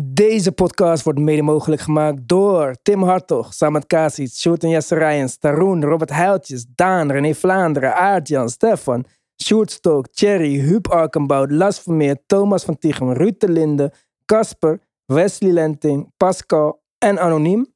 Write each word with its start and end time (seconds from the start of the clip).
Deze 0.00 0.52
podcast 0.52 1.04
wordt 1.04 1.18
mede 1.18 1.42
mogelijk 1.42 1.82
gemaakt 1.82 2.28
door 2.28 2.76
Tim 2.82 3.02
Hartog, 3.02 3.54
Samet 3.54 3.86
Kasic, 3.86 4.28
Sjoerd 4.28 4.62
en 4.62 4.68
Jesse 4.68 4.94
Rijens, 4.94 5.36
Taroen, 5.36 5.84
Robert 5.84 6.10
Heiltjes, 6.10 6.66
Daan, 6.74 7.10
René 7.10 7.34
Vlaanderen, 7.34 7.94
Aartjan, 7.94 8.48
Stefan, 8.48 9.04
Sjoerd 9.42 9.70
Stok, 9.70 10.08
Thierry, 10.08 10.58
Huub 10.58 10.88
Arkenbout, 10.88 11.50
Las 11.50 11.80
Vermeer, 11.80 12.16
Thomas 12.26 12.64
van 12.64 12.78
Tichem, 12.78 13.12
Ruud 13.12 13.34
de 13.38 13.48
Linde, 13.48 13.92
Casper, 14.24 14.80
Wesley 15.04 15.52
Lenting, 15.52 16.12
Pascal 16.16 16.82
en 16.98 17.18
Anoniem. 17.18 17.74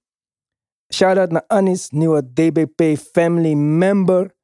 Shout-out 0.94 1.30
naar 1.30 1.44
Anis, 1.46 1.90
nieuwe 1.90 2.32
DBP 2.32 2.98
Family 3.12 3.54
Member. 3.54 4.34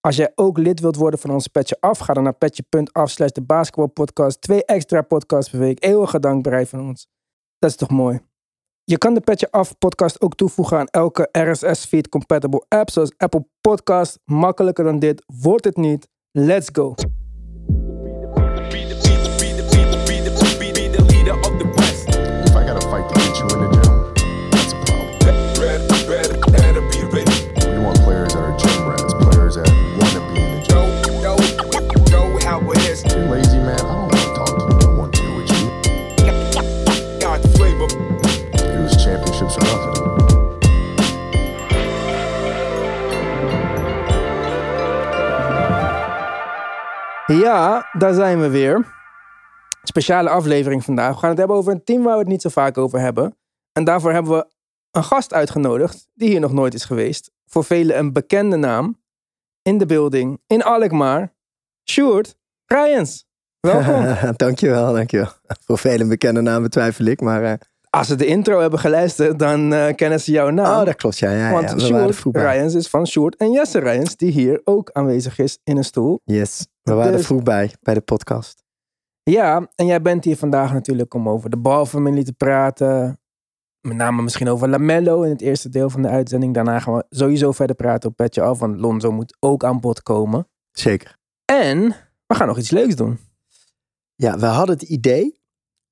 Als 0.00 0.16
jij 0.16 0.32
ook 0.34 0.58
lid 0.58 0.80
wilt 0.80 0.96
worden 0.96 1.20
van 1.20 1.30
onze 1.30 1.50
Petje 1.50 1.76
Af, 1.80 1.98
ga 1.98 2.12
dan 2.12 2.22
naar 2.22 2.34
petje.af 2.34 3.10
slash 3.10 3.30
de 3.30 3.42
basketbalpodcast. 3.42 4.40
Twee 4.40 4.64
extra 4.64 5.02
podcasts 5.02 5.50
per 5.50 5.60
week. 5.60 5.84
Eeuwige 5.84 6.20
dankbaarij 6.20 6.66
van 6.66 6.80
ons. 6.80 7.08
Dat 7.58 7.70
is 7.70 7.76
toch 7.76 7.90
mooi. 7.90 8.20
Je 8.84 8.98
kan 8.98 9.14
de 9.14 9.20
Petje 9.20 9.50
Af 9.50 9.78
podcast 9.78 10.20
ook 10.20 10.34
toevoegen 10.34 10.78
aan 10.78 10.86
elke 10.86 11.28
RSS-feed 11.32 12.08
compatible 12.08 12.64
app 12.68 12.90
zoals 12.90 13.12
Apple 13.16 13.46
Podcast. 13.60 14.18
Makkelijker 14.24 14.84
dan 14.84 14.98
dit 14.98 15.22
wordt 15.26 15.64
het 15.64 15.76
niet. 15.76 16.08
Let's 16.30 16.68
go. 16.72 16.94
Ja, 47.32 47.88
daar 47.92 48.14
zijn 48.14 48.40
we 48.40 48.48
weer. 48.48 48.96
Speciale 49.82 50.28
aflevering 50.28 50.84
vandaag. 50.84 51.12
We 51.12 51.18
gaan 51.18 51.28
het 51.28 51.38
hebben 51.38 51.56
over 51.56 51.72
een 51.72 51.84
team 51.84 52.02
waar 52.02 52.12
we 52.12 52.18
het 52.18 52.28
niet 52.28 52.42
zo 52.42 52.48
vaak 52.48 52.78
over 52.78 53.00
hebben. 53.00 53.36
En 53.72 53.84
daarvoor 53.84 54.12
hebben 54.12 54.32
we 54.32 54.46
een 54.90 55.04
gast 55.04 55.34
uitgenodigd 55.34 56.08
die 56.14 56.28
hier 56.28 56.40
nog 56.40 56.52
nooit 56.52 56.74
is 56.74 56.84
geweest. 56.84 57.30
Voor 57.46 57.64
velen 57.64 57.98
een 57.98 58.12
bekende 58.12 58.56
naam. 58.56 59.00
In 59.62 59.78
de 59.78 59.86
building, 59.86 60.40
in 60.46 60.62
Alkmaar. 60.62 61.32
Sjoerd 61.90 62.36
Rijens. 62.66 63.26
Welkom. 63.60 64.16
dankjewel, 64.36 64.92
dankjewel. 64.92 65.28
Voor 65.64 65.78
velen 65.78 66.08
bekende 66.08 66.40
namen 66.40 66.70
twijfel 66.70 67.04
ik, 67.04 67.20
maar... 67.20 67.42
eh, 67.42 67.52
Als 67.90 68.06
ze 68.06 68.14
de 68.14 68.26
intro 68.26 68.60
hebben 68.60 68.78
geluisterd, 68.78 69.38
dan 69.38 69.72
eh, 69.72 69.94
kennen 69.94 70.20
ze 70.20 70.30
jouw 70.32 70.50
naam. 70.50 70.78
oh, 70.80 70.84
dat 70.86 70.94
klopt, 70.96 71.18
ja. 71.18 71.30
ja, 71.30 71.50
Want 71.50 71.68
ja 71.68 71.74
er 71.74 71.80
Sjoerd. 72.14 72.36
Rijens 72.36 72.74
is 72.74 72.88
van 72.88 73.06
Sjoerd 73.06 73.36
en 73.36 73.50
Jesse 73.52 73.78
Rijens, 73.78 74.16
die 74.16 74.30
hier 74.30 74.60
ook 74.64 74.90
aanwezig 74.92 75.38
is 75.38 75.58
in 75.64 75.76
een 75.76 75.84
stoel. 75.84 76.20
Yes, 76.24 76.66
we 76.88 76.94
waren 76.94 77.12
Dus- 77.12 77.20
er 77.20 77.26
vroeg 77.26 77.42
bij, 77.42 77.74
bij 77.82 77.94
de 77.94 78.00
podcast. 78.00 78.64
Ja, 79.22 79.70
en 79.74 79.86
jij 79.86 80.02
bent 80.02 80.24
hier 80.24 80.36
vandaag 80.36 80.72
natuurlijk 80.72 81.14
om 81.14 81.28
over 81.28 81.50
de 81.50 81.56
balfamilie 81.56 82.24
te 82.24 82.32
praten. 82.32 83.20
Met 83.80 83.96
name 83.96 84.22
misschien 84.22 84.48
over 84.48 84.68
Lamello 84.68 85.22
in 85.22 85.30
het 85.30 85.40
eerste 85.40 85.68
deel 85.68 85.90
van 85.90 86.02
de 86.02 86.08
uitzending. 86.08 86.54
Daarna 86.54 86.78
gaan 86.78 86.94
we 86.94 87.04
sowieso 87.10 87.52
verder 87.52 87.76
praten 87.76 88.10
op 88.10 88.16
Petje 88.16 88.42
Af, 88.42 88.58
want 88.58 88.80
Lonzo 88.80 89.12
moet 89.12 89.36
ook 89.40 89.64
aan 89.64 89.80
bod 89.80 90.02
komen. 90.02 90.48
Zeker. 90.70 91.16
En 91.44 91.96
we 92.26 92.34
gaan 92.34 92.46
nog 92.46 92.58
iets 92.58 92.70
leuks 92.70 92.96
doen. 92.96 93.18
Ja, 94.14 94.38
we 94.38 94.46
hadden 94.46 94.74
het 94.78 94.88
idee 94.88 95.40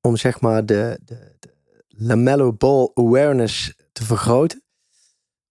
om 0.01 0.17
zeg 0.17 0.41
maar 0.41 0.67
de, 0.67 1.01
de, 1.05 1.37
de 1.39 1.55
Lamello 1.89 2.53
Ball 2.53 2.91
awareness 2.95 3.77
te 3.93 4.05
vergroten. 4.05 4.63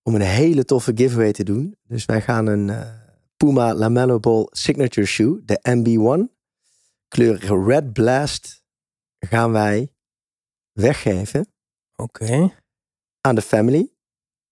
Om 0.04 0.16
een 0.16 0.22
hele 0.22 0.66
toffe 0.66 0.92
giveaway 0.96 1.32
te 1.32 1.44
doen. 1.44 1.76
Dus 1.84 2.06
wij 2.06 2.22
gaan 2.22 2.48
een 2.48 2.70
eh, 2.70 3.05
Puma 3.38 3.74
Lamello 3.74 4.20
Ball 4.20 4.48
signature 4.52 5.08
shoe, 5.08 5.42
de 5.46 5.60
MB1. 5.70 6.34
Kleur 7.08 7.66
Red 7.66 7.94
Blast 7.94 8.64
gaan 9.20 9.52
wij 9.52 9.94
weggeven. 10.72 11.48
Oké. 11.96 12.54
aan 13.22 13.36
de 13.36 13.42
family. 13.42 13.94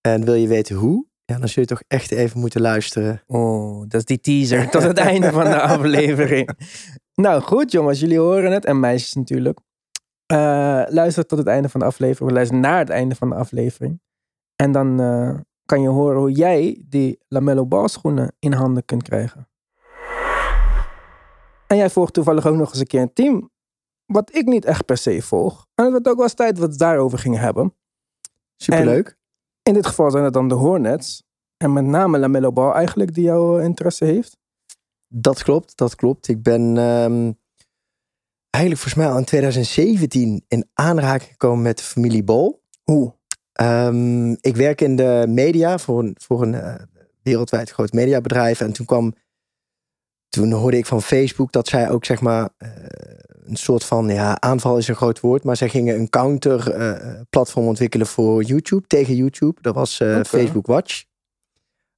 En 0.02 0.26
wil 0.26 0.34
je 0.34 0.48
weten 0.48 0.76
hoe? 0.76 1.08
Ja, 1.26 1.38
dan 1.40 1.48
zul 1.48 1.62
je 1.62 1.68
toch 1.68 1.84
echt 1.88 2.12
even 2.12 2.40
moeten 2.40 2.62
luisteren. 2.62 3.24
Oh, 3.28 3.80
dat 3.88 3.94
is 4.00 4.06
die 4.06 4.20
teaser 4.20 4.70
tot 4.72 4.84
het 4.84 4.98
einde 4.98 5.32
van 5.32 5.44
de 5.44 5.62
aflevering. 5.62 6.50
Nou 7.16 7.42
goed 7.42 7.72
jongens, 7.72 8.00
jullie 8.00 8.20
horen 8.20 8.52
het. 8.52 8.66
En 8.66 8.80
meisjes 8.80 9.14
natuurlijk. 9.14 9.60
Eh, 10.26 10.84
luister 10.88 11.26
tot 11.26 11.38
het 11.38 11.48
einde 11.48 11.70
van 11.70 11.80
de 11.80 11.86
aflevering. 11.86 12.30
We 12.30 12.36
luisteren 12.36 12.62
naar 12.62 12.80
het 12.80 12.90
einde 12.90 13.16
van 13.16 13.30
de 13.30 13.36
aflevering. 13.36 14.02
En 14.56 14.72
dan 14.72 15.00
eh, 15.00 15.40
kan 15.66 15.82
je 15.82 15.88
horen 15.88 16.18
hoe 16.18 16.32
jij 16.32 16.84
die 16.90 17.20
Lamello 17.28 17.66
balschoenen 17.66 18.36
in 18.40 18.54
handen 18.54 18.86
kunt 18.86 19.04
krijgen. 19.04 19.48
En 21.68 21.78
jij 21.78 21.90
volgt 21.90 22.14
toevallig 22.14 22.48
ook 22.48 22.56
nog 22.56 22.70
eens 22.70 22.80
een 22.80 22.88
keer 22.88 23.02
een 23.02 23.14
team. 23.14 23.52
Wat 24.06 24.36
ik 24.36 24.46
niet 24.46 24.66
echt 24.66 24.86
per 24.86 24.98
se 24.98 25.22
volg. 25.22 25.68
En 25.76 25.84
het 25.84 25.92
wordt 25.92 26.08
ook 26.08 26.16
wel 26.16 26.24
eens 26.24 26.34
tijd 26.34 26.56
dat 26.56 26.64
we 26.64 26.70
het 26.70 26.80
daarover 26.80 27.20
gingen 27.20 27.40
hebben. 27.40 27.76
Superleuk. 28.56 29.18
In 29.64 29.74
dit 29.74 29.86
geval 29.86 30.12
zijn 30.12 30.24
het 30.24 30.34
dan 30.34 30.48
de 30.48 30.56
Hornets. 30.56 31.24
En 31.58 31.74
met 31.74 31.86
name 31.86 32.20
Lamello 32.20 32.52
Ball 32.52 32.72
eigenlijk 32.72 33.14
die 33.14 33.24
jouw 33.24 33.58
eh, 33.58 33.64
interesse 33.64 34.06
heeft. 34.06 34.38
Dat 35.08 35.44
klopt, 35.44 35.78
dat 35.78 35.96
klopt. 35.96 36.28
Ik 36.28 36.44
ben 36.44 36.78
ehm, 36.78 37.32
eigenlijk 38.50 38.82
volgens 38.82 38.96
mij 38.96 39.10
al 39.10 39.18
in 39.18 39.26
2017 39.26 40.46
in 40.48 40.70
aanraking 40.74 41.32
gekomen 41.32 41.62
met 41.62 41.78
de 41.78 41.84
familie 41.84 42.24
Bol. 42.24 42.64
Hoe? 42.84 43.16
Ehm, 43.54 44.32
ik 44.32 44.56
werk 44.56 44.82
in 44.82 44.96
de 44.96 45.26
media 45.28 45.78
voor 45.78 46.00
een, 46.00 46.16
voor 46.20 46.42
een 46.42 46.54
eh, 46.54 46.76
wereldwijd 47.22 47.70
groot 47.70 47.92
mediabedrijf. 47.94 48.62
En 48.62 48.74
toen 48.74 48.86
kwam, 48.86 49.14
toen 50.30 50.52
hoorde 50.52 50.78
ik 50.78 50.86
van 50.86 51.02
Facebook 51.02 51.52
dat 51.52 51.68
zij 51.68 51.90
ook 51.90 52.06
zeg 52.06 52.22
maar 52.22 52.50
eh, 52.58 52.70
een 53.46 53.56
soort 53.56 53.84
van, 53.84 54.08
ja, 54.10 54.40
aanval 54.42 54.78
is 54.78 54.88
een 54.88 54.96
groot 54.96 55.20
woord, 55.20 55.44
maar 55.44 55.58
zij 55.58 55.70
gingen 55.70 55.96
een 56.00 56.10
counter 56.10 56.72
eh, 56.72 57.22
platform 57.30 57.68
ontwikkelen 57.68 58.08
voor 58.08 58.44
YouTube, 58.44 58.88
tegen 58.88 59.16
YouTube. 59.16 59.62
Dat 59.62 59.76
was. 59.76 59.96
Facebook 60.28 60.66
Watch. 60.68 61.04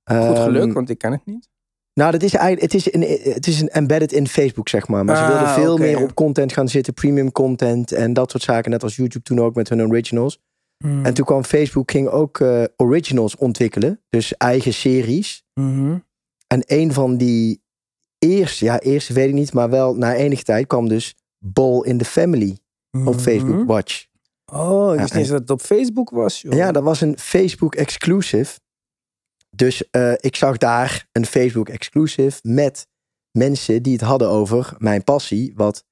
Goed 0.03 0.39
geluk, 0.39 0.61
Ehm, 0.63 0.73
want 0.73 0.89
ik 0.89 0.97
ken 0.97 1.11
het 1.11 1.25
niet. 1.25 1.47
nou, 1.93 2.11
dat 2.11 2.23
is 2.23 2.33
eigenlijk, 2.33 2.71
het 2.73 2.81
is, 2.81 2.93
een, 2.93 3.31
het 3.33 3.47
is 3.47 3.61
een 3.61 3.69
embedded 3.69 4.11
in 4.11 4.27
Facebook, 4.27 4.69
zeg 4.69 4.87
maar. 4.87 5.05
Maar 5.05 5.15
ze 5.15 5.21
Ah, 5.23 5.29
wilden 5.29 5.49
veel 5.49 5.73
oké. 5.73 5.81
meer 5.81 6.01
op 6.01 6.13
content 6.13 6.53
gaan 6.53 6.67
zitten, 6.69 6.93
premium 6.93 7.31
content 7.31 7.91
en 7.91 8.13
dat 8.13 8.31
soort 8.31 8.43
zaken. 8.43 8.71
Net 8.71 8.83
als 8.83 8.95
YouTube 8.95 9.23
toen 9.23 9.39
ook 9.39 9.55
met 9.55 9.69
hun 9.69 9.81
originals. 9.81 10.39
En 10.77 11.13
toen 11.13 11.25
kwam 11.25 11.43
Facebook, 11.43 11.91
ging 11.91 12.07
ook 12.07 12.39
eh, 12.39 12.63
originals 12.77 13.35
ontwikkelen. 13.35 14.01
Dus 14.09 14.37
eigen 14.37 14.73
series. 14.73 15.43
Mhm. 15.53 15.97
En 16.47 16.63
een 16.65 16.93
van 16.93 17.17
die 17.17 17.63
eerste, 18.19 18.65
ja, 18.65 18.79
eerste 18.79 19.13
weet 19.13 19.27
ik 19.27 19.33
niet, 19.33 19.53
maar 19.53 19.69
wel 19.69 19.95
na 19.95 20.15
enige 20.15 20.43
tijd 20.43 20.67
kwam 20.67 20.87
dus 20.87 21.15
Ball 21.37 21.81
in 21.81 21.97
the 21.97 22.05
Family 22.05 22.57
op 22.91 23.01
Mhm. 23.13 23.19
Facebook 23.19 23.67
Watch. 23.67 24.05
Oh, 24.45 24.89
ik 24.93 24.95
Ja, 24.95 25.01
wist 25.01 25.13
niet 25.13 25.21
eens 25.21 25.29
dat 25.29 25.39
het 25.39 25.49
op 25.49 25.61
Facebook 25.61 26.09
was, 26.09 26.41
joh. 26.41 26.53
Ja, 26.53 26.71
dat 26.71 26.83
was 26.83 27.01
een 27.01 27.17
Facebook 27.19 27.75
exclusive. 27.75 28.59
Dus 29.49 29.89
eh, 29.89 30.13
ik 30.17 30.35
zag 30.35 30.57
daar 30.57 31.07
een 31.11 31.25
Facebook 31.25 31.69
exclusive 31.69 32.39
met 32.41 32.87
mensen 33.31 33.83
die 33.83 33.93
het 33.93 34.01
hadden 34.01 34.29
over 34.29 34.75
mijn 34.77 35.03
passie, 35.03 35.53
wat 35.55 35.83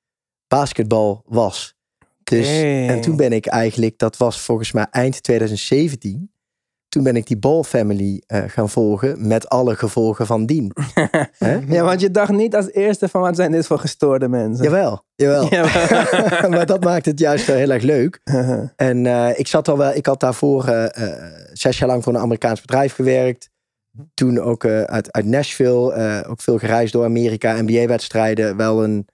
basketbal 0.47 1.23
was. 1.25 1.75
Dus, 2.23 2.61
en 2.61 3.01
toen 3.01 3.15
ben 3.15 3.31
ik 3.31 3.45
eigenlijk, 3.45 3.97
dat 3.97 4.17
was 4.17 4.41
volgens 4.41 4.71
mij 4.71 4.87
eind 4.91 5.23
2017, 5.23 6.33
toen 6.93 7.03
ben 7.03 7.15
ik 7.15 7.27
die 7.27 7.37
Ball 7.37 7.63
Family 7.63 8.21
eh, 8.25 8.43
gaan 8.47 8.69
volgen 8.69 9.27
met 9.27 9.49
alle 9.49 9.75
gevolgen 9.75 10.25
van 10.25 10.45
dien. 10.45 10.71
Ja, 11.67 11.83
want 11.83 12.01
je 12.01 12.11
dacht 12.11 12.31
niet 12.31 12.55
als 12.55 12.71
eerste 12.71 13.09
van 13.09 13.21
wat 13.21 13.35
zijn 13.35 13.51
dit 13.51 13.67
voor 13.67 13.79
gestoorde 13.79 14.27
mensen. 14.27 14.63
Jawel, 14.63 15.05
jawel. 15.15 15.47
Ja. 15.55 15.63
maar 16.49 16.65
dat 16.65 16.83
maakt 16.83 17.05
het 17.05 17.19
juist 17.19 17.45
wel 17.45 17.55
heel 17.55 17.69
erg 17.69 17.83
leuk. 17.83 18.21
En 18.75 19.05
eh, 19.05 19.39
ik 19.39 19.47
zat 19.47 19.67
al 19.67 19.77
wel, 19.77 19.93
ik 19.93 20.05
had 20.05 20.19
daarvoor 20.19 20.67
eh, 20.67 21.13
zes 21.53 21.77
jaar 21.77 21.89
lang 21.89 22.03
voor 22.03 22.13
een 22.13 22.19
Amerikaans 22.19 22.61
bedrijf 22.61 22.93
gewerkt. 22.93 23.49
Toen 24.13 24.39
ook 24.39 24.65
uit, 24.65 25.11
uit 25.11 25.25
Nashville, 25.25 26.25
ook 26.27 26.41
veel 26.41 26.57
gereisd 26.57 26.93
door 26.93 27.05
Amerika, 27.05 27.61
NBA-wedstrijden. 27.61 28.57
Wel 28.57 28.83
een, 28.83 29.07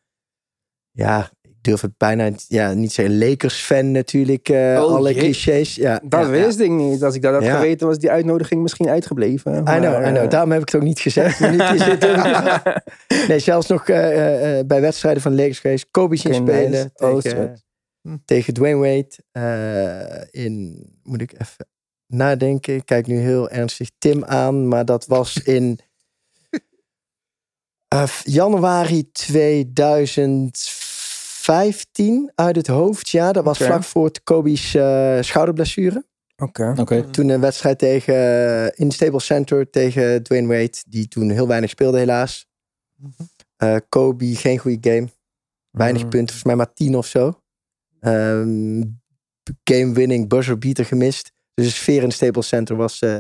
ja, 0.92 1.30
durf 1.62 1.82
het 1.82 1.98
bijna 1.98 2.30
niet- 2.30 2.46
ja, 2.48 2.74
niet 2.74 2.92
zeggen, 2.92 3.18
Lakers-fan 3.18 3.92
natuurlijk. 3.92 4.50
eh, 4.50 4.58
Oh, 4.58 4.96
alle 4.96 5.14
jee. 5.14 5.20
clichés. 5.24 5.76
Ja, 5.76 6.02
dat 6.04 6.22
ja, 6.22 6.30
wist 6.30 6.60
ik 6.60 6.70
niet. 6.70 7.04
Als 7.04 7.16
ik 7.16 7.22
dat 7.22 7.34
had 7.34 7.44
Ja. 7.44 7.56
geweten, 7.56 7.88
was 7.88 7.98
die 7.98 8.10
uitnodiging 8.12 8.62
misschien 8.62 8.90
uitgebleven. 8.90 9.52
Ja. 9.54 9.60
I 9.60 9.62
Maar, 9.64 9.80
know, 9.80 9.94
I 10.06 10.10
know. 10.12 10.24
eh, 10.24 10.30
Daarom 10.30 10.52
heb 10.52 10.62
ik 10.62 10.66
het 10.72 10.76
ook 10.82 10.88
niet 10.88 11.00
gezegd. 11.00 11.40
Nee, 13.28 13.40
zelfs 13.40 13.68
nog 13.68 13.88
eh, 13.90 13.96
bij 14.66 14.82
wedstrijden 14.82 15.22
van 15.22 15.32
de 15.32 15.38
Lakers 15.38 15.60
geweest. 15.60 15.88
Kobe 15.92 16.16
zien 16.16 16.34
spelen 16.34 16.72
nice. 16.72 16.90
Oh, 16.96 17.18
tegen, 17.18 17.60
sweet. 18.04 18.22
tegen 18.26 18.54
Dwayne 18.54 18.78
Wade. 18.80 19.10
eh, 20.32 20.44
in, 20.46 20.84
moet 21.04 21.22
ik 21.22 21.34
even 21.34 21.68
nadenken. 22.08 22.76
Ik 22.76 22.86
kijk 22.86 23.08
nu 23.08 23.18
heel 23.20 23.50
ernstig 23.50 23.90
Tim 23.98 24.24
aan. 24.26 24.68
Maar 24.68 24.86
dat 24.86 25.06
was 25.06 25.38
in 25.44 25.80
eh, 27.88 28.04
januari 28.24 29.12
2000. 29.12 30.58
2015 31.44 32.31
uit 32.36 32.56
het 32.56 32.68
hoofd. 32.68 33.09
Ja, 33.09 33.31
dat 33.31 33.44
was 33.44 33.57
Oké. 33.59 33.65
vlak 33.69 33.83
voor 33.83 34.12
Kobe's 34.24 34.74
eh, 34.75 35.18
schouderblessure. 35.21 36.06
Oké. 36.38 36.74
Oké. 36.77 37.09
Toen 37.09 37.30
een 37.30 37.39
wedstrijd 37.41 37.77
tegen, 37.80 38.13
eh, 38.15 38.65
in 38.75 38.88
de 38.88 38.94
Stable 38.94 39.19
Center 39.19 39.69
tegen 39.69 40.24
Dwayne 40.24 40.47
Wade. 40.47 40.83
Die 40.88 41.07
toen 41.07 41.30
heel 41.30 41.47
weinig 41.47 41.69
speelde 41.69 41.97
helaas. 41.97 42.47
Eh, 43.57 43.75
Kobe, 43.89 44.36
geen 44.36 44.57
goede 44.57 44.89
game. 44.89 45.07
Weinig 45.71 46.01
Mhm. 46.01 46.09
punten, 46.09 46.36
volgens 46.36 46.44
mij 46.44 46.56
maar 46.56 46.74
10 46.74 46.97
of 46.97 47.06
zo. 47.06 47.41
Ehm, 48.00 48.81
game 49.63 49.94
winning 49.94 50.27
buzzer 50.30 50.57
beater 50.57 50.86
gemist. 50.86 51.31
Dus 51.53 51.65
de 51.65 51.71
sfeer 51.71 52.01
in 52.01 52.07
de 52.07 52.13
Staples 52.13 52.47
Center 52.47 52.75
was, 52.75 53.00
eh, 53.01 53.18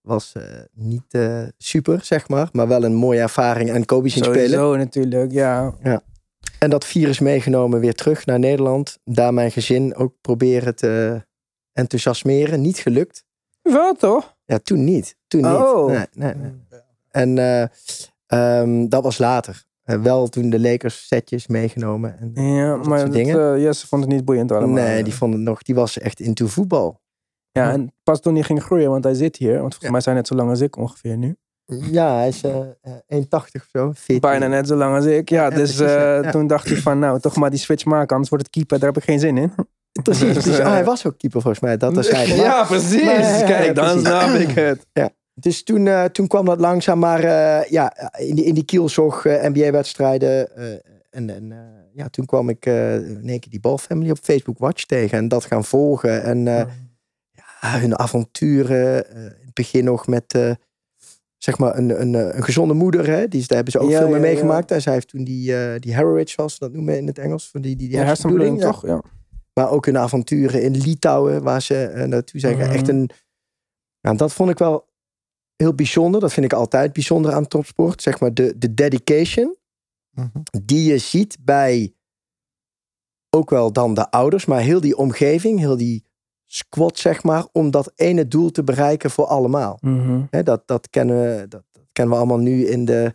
was 0.00 0.32
eh, 0.32 0.42
niet 0.72 1.04
eh, 1.10 1.42
super, 1.58 2.00
zeg 2.04 2.28
maar. 2.28 2.48
Maar 2.52 2.68
wel 2.68 2.84
een 2.84 2.94
mooie 2.94 3.20
ervaring. 3.20 3.70
En 3.70 3.84
Kobe 3.84 4.08
zien 4.08 4.24
spelen. 4.24 4.48
Sowieso 4.50 4.76
natuurlijk, 4.76 5.32
ja. 5.32 5.74
En 6.58 6.70
dat 6.70 6.84
virus 6.84 7.18
meegenomen 7.18 7.80
weer 7.80 7.94
terug 7.94 8.26
naar 8.26 8.38
Nederland. 8.38 8.98
Daar 9.04 9.34
mijn 9.34 9.50
gezin 9.50 9.94
ook 9.94 10.14
proberen 10.20 10.76
te 10.76 11.24
enthousiasmeren. 11.72 12.60
Niet 12.60 12.78
gelukt. 12.78 13.24
Wel 13.62 13.94
toch? 13.94 14.36
Ja, 14.44 14.58
toen 14.58 14.84
niet. 14.84 15.16
Toen 15.26 15.42
niet. 15.42 15.50
Oh. 15.60 15.86
Nee, 15.86 16.06
nee, 16.12 16.34
nee. 16.34 16.52
En 17.10 17.38
eh, 17.38 17.62
ehm, 18.26 18.88
dat 18.88 19.02
was 19.02 19.18
later. 19.18 19.64
Eh, 19.82 20.02
wel 20.02 20.28
toen 20.28 20.50
de 20.50 20.60
Lakers 20.60 21.06
setjes 21.06 21.46
meegenomen. 21.46 22.18
En, 22.18 22.44
Ja, 22.44 22.76
maar 22.76 22.98
dat, 23.04 23.12
dingen. 23.12 23.54
eh, 23.54 23.62
Jesse 23.62 23.86
vond 23.86 24.02
het 24.02 24.12
niet 24.12 24.24
boeiend 24.24 24.52
allemaal. 24.52 24.84
nee, 24.84 25.02
die 25.02 25.14
vond 25.14 25.32
het 25.32 25.42
nog. 25.42 25.62
Die 25.62 25.74
was 25.74 25.98
echt 25.98 26.20
into 26.20 26.46
voetbal. 26.46 27.00
Ja, 27.50 27.70
en 27.72 27.92
pas 28.02 28.20
toen 28.20 28.34
hij 28.34 28.42
ging 28.42 28.62
groeien, 28.62 28.90
want 28.90 29.04
hij 29.04 29.14
zit 29.14 29.36
hier. 29.36 29.60
Want 29.60 29.72
volgens 29.72 29.90
mij 29.90 30.00
zijn 30.00 30.14
hij 30.14 30.24
net 30.24 30.26
zo 30.26 30.34
lang 30.34 30.50
als 30.50 30.60
ik 30.60 30.76
ongeveer 30.76 31.16
nu. 31.16 31.36
Ja, 31.66 32.16
hij 32.16 32.28
is 32.28 32.42
eh, 32.42 32.56
eh, 32.82 32.92
1,80 33.22 33.28
of 33.30 33.66
zo. 33.72 33.90
14. 33.94 34.20
Bijna 34.20 34.46
net 34.46 34.66
zo 34.68 34.76
lang 34.76 34.96
als 34.96 35.04
ik. 35.04 35.28
Ja, 35.28 35.42
Ja, 35.42 35.50
dus 35.50 35.74
precies, 35.76 35.94
ja. 35.94 36.16
eh, 36.18 36.22
Ja. 36.24 36.30
toen 36.30 36.46
dacht 36.46 36.68
hij 36.68 36.76
van, 36.76 36.98
nou, 36.98 37.20
toch 37.20 37.36
maar 37.36 37.50
die 37.50 37.58
switch 37.58 37.84
maken. 37.84 38.10
Anders 38.10 38.28
wordt 38.28 38.44
het 38.46 38.54
keeper, 38.54 38.78
daar 38.78 38.88
heb 38.88 38.98
ik 38.98 39.04
geen 39.08 39.18
zin 39.20 39.38
in. 39.38 39.52
Precies. 40.02 40.34
Dus, 40.44 40.58
eh, 40.58 40.66
oh, 40.66 40.72
hij 40.72 40.84
was 40.84 41.06
ook 41.06 41.18
keeper 41.18 41.40
volgens 41.40 41.62
mij. 41.62 41.76
Dat, 41.76 42.04
zei 42.04 42.26
hij. 42.28 42.36
Maar- 42.36 42.46
Ja, 42.46 42.64
precies. 42.64 43.04
Maar, 43.04 43.20
ja, 43.20 43.38
ja, 43.38 43.46
Kijk, 43.46 43.74
dan 43.74 43.98
snap 44.00 44.28
ik 44.30 44.50
het. 44.70 44.86
Dus 45.34 45.62
toen, 45.64 45.86
eh, 45.86 46.04
toen 46.04 46.26
kwam 46.26 46.44
dat 46.44 46.60
langzaam, 46.60 46.98
maar 46.98 47.24
eh, 47.24 47.70
ja, 47.70 47.92
in 48.18 48.34
die, 48.34 48.44
in 48.44 48.54
die 48.54 48.64
kielzog 48.64 49.24
eh, 49.26 49.48
NBA-wedstrijden. 49.48 50.56
eh, 50.56 50.64
en 51.10 51.30
en 51.30 51.52
eh, 51.52 51.58
ja, 51.92 52.08
toen 52.08 52.26
kwam 52.26 52.48
ik 52.48 52.66
eh 52.66 52.94
in 52.94 53.28
één 53.28 53.40
keer 53.40 53.50
die 53.50 53.60
Ball-family 53.60 54.10
op 54.10 54.18
Facebook 54.22 54.58
Watch 54.58 54.84
tegen. 54.84 55.18
En 55.18 55.28
dat 55.28 55.44
gaan 55.44 55.64
volgen. 55.64 56.22
En 56.22 56.48
eh, 56.48 56.64
ja, 57.32 57.78
hun 57.80 57.98
avonturen. 57.98 59.10
eh, 59.14 59.22
in 59.22 59.44
het 59.44 59.54
begin 59.54 59.84
nog 59.84 60.06
met, 60.06 60.34
eh, 60.34 60.50
zeg 61.38 61.58
maar, 61.58 61.76
een, 61.76 62.00
een, 62.00 62.14
eh, 62.14 62.36
een 62.36 62.44
gezonde 62.44 62.74
moeder. 62.74 63.06
Hè? 63.06 63.28
Die, 63.28 63.40
daar 63.46 63.56
hebben 63.56 63.72
ze 63.72 63.78
ook 63.78 63.90
Ja, 63.90 63.98
veel 63.98 64.06
mee 64.08 64.16
ja, 64.16 64.26
meegemaakt. 64.26 64.70
En 64.70 64.82
zij 64.82 64.92
heeft 64.92 65.08
toen 65.08 65.24
die, 65.24 65.56
eh 65.56 65.80
die 65.80 65.94
heritage, 65.94 66.30
zoals 66.30 66.52
ze 66.52 66.58
dat 66.58 66.72
noemen 66.72 66.96
in 66.96 67.06
het 67.06 67.18
Engels. 67.18 67.48
Van 67.48 67.60
die, 67.60 67.76
die, 67.76 67.88
die 67.88 67.98
hersenbloeding, 67.98 68.60
toch? 68.60 68.86
Ja. 68.86 69.02
Maar 69.52 69.70
ook 69.70 69.86
hun 69.86 69.98
avonturen 69.98 70.62
in 70.62 70.76
Litouwen, 70.76 71.42
waar 71.42 71.62
ze 71.62 71.84
eh, 71.84 72.06
naartoe 72.06 72.40
zijn. 72.40 72.56
Mhm. 72.56 72.70
Echt 72.70 72.88
een. 72.88 73.10
Nou, 74.00 74.16
dat 74.16 74.32
vond 74.32 74.50
ik 74.50 74.58
wel 74.58 74.88
heel 75.56 75.74
bijzonder. 75.74 76.20
Dat 76.20 76.32
vind 76.32 76.46
ik 76.46 76.52
altijd 76.52 76.92
bijzonder 76.92 77.32
aan 77.32 77.46
topsport. 77.46 78.02
Zeg 78.02 78.20
maar 78.20 78.34
de, 78.34 78.58
de 78.58 78.74
dedication 78.74 79.56
die 80.64 80.84
je 80.84 80.98
ziet 80.98 81.36
bij 81.40 81.94
ook 83.30 83.50
wel 83.50 83.72
dan 83.72 83.94
de 83.94 84.10
ouders, 84.10 84.44
maar 84.44 84.60
heel 84.60 84.80
die 84.80 84.96
omgeving, 84.96 85.58
heel 85.58 85.76
die 85.76 86.05
squad, 86.46 86.98
zeg 86.98 87.22
maar, 87.22 87.46
om 87.52 87.70
dat 87.70 87.92
ene 87.96 88.28
doel 88.28 88.50
te 88.50 88.64
bereiken 88.64 89.10
voor 89.10 89.24
allemaal. 89.26 89.78
Mhm. 89.80 90.20
Dat, 90.44 90.62
dat, 90.66 90.90
kennen 90.90 91.16
we, 91.20 91.48
dat, 91.48 91.62
dat 91.72 91.82
kennen 91.92 92.14
we 92.14 92.20
allemaal 92.20 92.38
nu 92.38 92.66
in 92.66 92.84
de, 92.84 93.14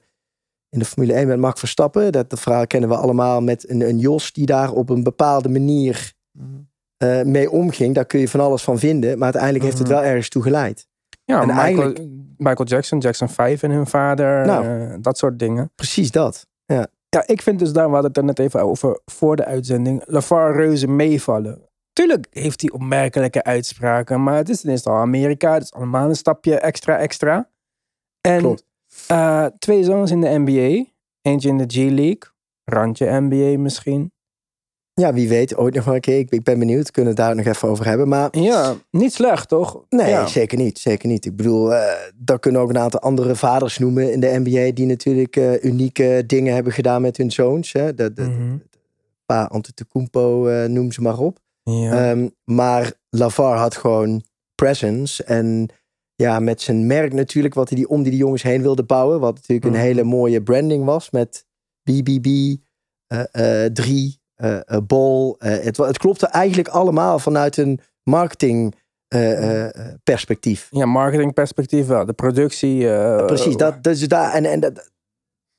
in 0.69 0.79
de 0.79 0.85
Formule 0.85 1.13
1 1.13 1.27
met 1.27 1.39
Max 1.39 1.59
Verstappen. 1.59 2.11
Dat, 2.11 2.29
dat 2.29 2.39
verhaal 2.39 2.67
kennen 2.67 2.89
we 2.89 2.95
allemaal 2.95 3.41
met 3.41 3.69
een, 3.69 3.81
een 3.81 3.97
Jos 3.99 4.33
die 4.33 4.45
daar 4.45 4.71
op 4.71 4.89
een 4.89 5.03
bepaalde 5.03 5.49
manier 5.49 6.13
eh, 6.97 7.21
mee 7.21 7.51
omging. 7.51 7.95
Daar 7.95 8.05
kun 8.05 8.19
je 8.19 8.27
van 8.29 8.39
alles 8.39 8.63
van 8.63 8.79
vinden, 8.79 9.13
maar 9.13 9.23
uiteindelijk 9.23 9.63
heeft 9.63 9.77
het 9.77 9.87
Mhm. 9.87 9.95
wel 9.97 10.05
ergens 10.05 10.29
toe 10.29 10.41
geleid. 10.43 10.87
Ja, 11.23 11.41
En 11.41 11.47
Michael, 11.47 11.65
eigenlijk- 11.65 11.99
Michael 12.37 12.67
Jackson, 12.67 12.99
Jackson 12.99 13.29
5 13.29 13.63
en 13.63 13.71
hun 13.71 13.87
vader, 13.87 14.45
Nou. 14.45 14.65
eh, 14.65 14.95
dat 15.01 15.17
soort 15.17 15.39
dingen. 15.39 15.71
Precies 15.75 16.11
dat. 16.11 16.47
Ja, 17.09 17.23
ik 17.25 17.41
vind 17.41 17.59
dus 17.59 17.71
daar, 17.73 17.85
we 17.87 17.91
hadden 17.93 18.09
het 18.09 18.17
er 18.19 18.23
net 18.25 18.39
even 18.39 18.61
over 18.61 18.99
voor 19.05 19.35
de 19.35 19.45
uitzending, 19.45 20.01
LaVar 20.05 20.55
reuze 20.55 20.87
meevallen. 20.87 21.61
Tuurlijk 21.93 22.27
heeft 22.29 22.61
hij 22.61 22.71
opmerkelijke 22.71 23.43
uitspraken, 23.43 24.23
maar 24.23 24.35
het 24.35 24.49
is 24.49 24.59
tenminste 24.59 24.89
al 24.89 24.95
Amerika, 24.95 25.53
het 25.53 25.63
is 25.63 25.73
allemaal 25.73 26.09
een 26.09 26.15
stapje 26.15 26.59
extra 26.59 26.97
extra. 26.97 27.49
En 28.21 28.57
eh, 29.07 29.45
twee 29.59 29.83
zoons 29.83 30.11
in 30.11 30.21
de 30.21 30.39
NBA, 30.39 30.85
eentje 31.21 31.49
in 31.49 31.57
de 31.57 31.65
G-League, 31.67 32.21
randje 32.63 33.19
NBA 33.21 33.57
misschien. 33.59 34.11
Ja, 34.93 35.13
wie 35.13 35.29
weet, 35.29 35.55
ooit 35.55 35.73
nog 35.73 35.85
wel 35.85 35.93
een 35.93 35.99
keer. 35.99 36.17
Ik, 36.17 36.43
ben 36.43 36.59
benieuwd, 36.59 36.91
kunnen 36.91 37.15
we 37.15 37.21
het 37.21 37.27
daar 37.29 37.37
nog 37.37 37.55
even 37.55 37.67
over 37.67 37.85
hebben. 37.85 38.07
Maar 38.07 38.37
Ja, 38.39 38.75
niet 38.91 39.13
slecht 39.13 39.47
toch? 39.49 39.83
Nee, 39.89 40.09
Ja. 40.09 40.27
zeker 40.27 40.57
niet. 40.57 40.79
Zeker 40.79 41.07
niet. 41.07 41.25
Ik 41.25 41.35
bedoel, 41.35 41.73
eh 41.73 41.93
daar 42.15 42.39
kunnen 42.39 42.61
ook 42.61 42.69
een 42.69 42.77
aantal 42.77 42.99
andere 42.99 43.35
vaders 43.35 43.77
noemen 43.77 44.11
in 44.11 44.19
de 44.19 44.39
NBA 44.43 44.71
die 44.73 44.85
natuurlijk 44.85 45.35
eh, 45.35 45.63
unieke 45.63 46.23
dingen 46.27 46.53
hebben 46.53 46.73
gedaan 46.73 47.01
met 47.01 47.17
hun 47.17 47.31
zoons. 47.31 47.71
Hè. 47.71 47.93
De, 47.93 48.13
de, 48.13 48.23
de, 48.23 48.59
pa 49.25 49.43
Antetokounmpo, 49.43 50.49
noem 50.67 50.91
ze 50.91 51.01
maar 51.01 51.17
op. 51.17 51.39
Ja. 51.63 52.09
Ehm, 52.11 52.27
maar 52.43 52.93
Lavar 53.09 53.57
had 53.57 53.75
gewoon 53.75 54.23
presence 54.55 55.23
en 55.23 55.67
ja, 56.15 56.39
met 56.39 56.61
zijn 56.61 56.85
merk 56.87 57.13
natuurlijk, 57.13 57.53
wat 57.53 57.69
hij 57.69 57.77
die 57.77 57.89
om 57.89 58.01
die, 58.01 58.11
die 58.11 58.19
jongens 58.19 58.43
heen 58.43 58.61
wilde 58.61 58.83
bouwen. 58.83 59.19
Wat 59.19 59.33
natuurlijk 59.35 59.65
Mhm. 59.65 59.73
een 59.75 59.81
hele 59.81 60.03
mooie 60.03 60.43
branding 60.43 60.85
was 60.85 61.09
met 61.09 61.45
BBB, 61.83 62.55
eh, 63.07 63.65
eh, 63.65 63.71
3, 63.71 64.19
eh 64.35 64.59
eh, 64.65 64.77
Ball. 64.87 65.35
Eh, 65.37 65.63
het, 65.63 65.77
het 65.77 65.97
klopte 65.97 66.27
eigenlijk 66.27 66.67
allemaal 66.67 67.19
vanuit 67.19 67.57
een 67.57 67.79
marketing 68.03 68.75
eh, 69.07 69.65
eh, 69.67 69.95
perspectief. 70.03 70.67
ja, 70.69 70.85
marketingperspectief 70.85 71.87
wel. 71.87 72.05
De 72.05 72.13
productie. 72.13 72.77
Precies, 73.25 73.55
dat, 73.57 73.83
dus 73.83 74.07
daar, 74.07 74.33
en, 74.33 74.45
en 74.45 74.59
dat, 74.59 74.91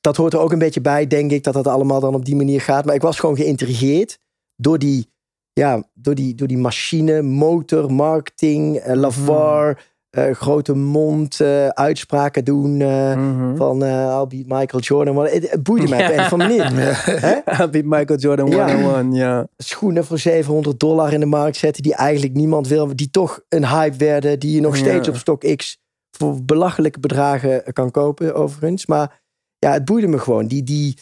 dat 0.01 0.15
hoort 0.17 0.33
er 0.33 0.39
ook 0.39 0.51
een 0.51 0.59
beetje 0.59 0.81
bij, 0.81 1.07
denk 1.07 1.31
ik, 1.31 1.43
dat 1.43 1.53
dat 1.53 1.67
allemaal 1.67 1.99
dan 1.99 2.15
op 2.15 2.25
die 2.25 2.35
manier 2.35 2.61
gaat. 2.61 2.85
Maar 2.85 2.95
ik 2.95 3.01
was 3.01 3.19
gewoon 3.19 3.35
geïntrigeerd 3.35 4.19
door 4.55 4.79
die, 4.79 5.11
ja, 5.53 5.83
door 5.93 6.15
die, 6.15 6.35
door 6.35 6.47
die 6.47 6.57
machine, 6.57 7.21
motor, 7.21 7.93
marketing, 7.93 8.77
eh, 8.77 8.95
Lavar, 8.95 9.81
eh, 10.09 10.31
grote 10.31 10.75
mond, 10.75 11.39
eh, 11.39 11.67
uitspraken 11.67 12.45
doen 12.45 12.77
mhm. 12.77 13.55
van 13.55 13.83
I'll 13.83 14.27
beat 14.27 14.59
Michael 14.59 14.81
Jordan. 14.81 15.15
Maar 15.15 15.31
het, 15.31 15.51
het 15.51 15.63
boeide 15.63 15.87
mij 15.89 16.05
op 16.05 16.13
een 16.13 16.19
andere 16.19 16.37
manier. 16.37 16.71
Hè? 17.45 17.69
Beat 17.69 17.85
Michael 17.85 18.19
Jordan 18.19 18.47
Ja. 18.49 18.75
101, 18.75 19.13
ja. 19.13 19.47
Schoenen 19.57 20.05
voor 20.05 20.19
700 20.19 20.79
dollar 20.79 21.13
in 21.13 21.19
de 21.19 21.25
markt 21.25 21.57
zetten 21.57 21.83
die 21.83 21.95
eigenlijk 21.95 22.33
niemand 22.33 22.67
wil, 22.67 22.95
die 22.95 23.09
toch 23.09 23.39
een 23.49 23.67
hype 23.67 23.97
werden, 23.97 24.39
die 24.39 24.55
je 24.55 24.61
nog 24.61 24.77
Ja. 24.77 24.81
steeds 24.81 25.07
op 25.07 25.15
StockX 25.15 25.81
voor 26.17 26.43
belachelijke 26.43 26.99
bedragen 26.99 27.73
kan 27.73 27.91
kopen, 27.91 28.35
overigens. 28.35 28.85
Maar 28.85 29.21
ja, 29.59 29.71
het 29.71 29.85
boeide 29.85 30.07
me 30.07 30.19
gewoon. 30.19 30.47
Die, 30.47 30.63
die 30.63 30.97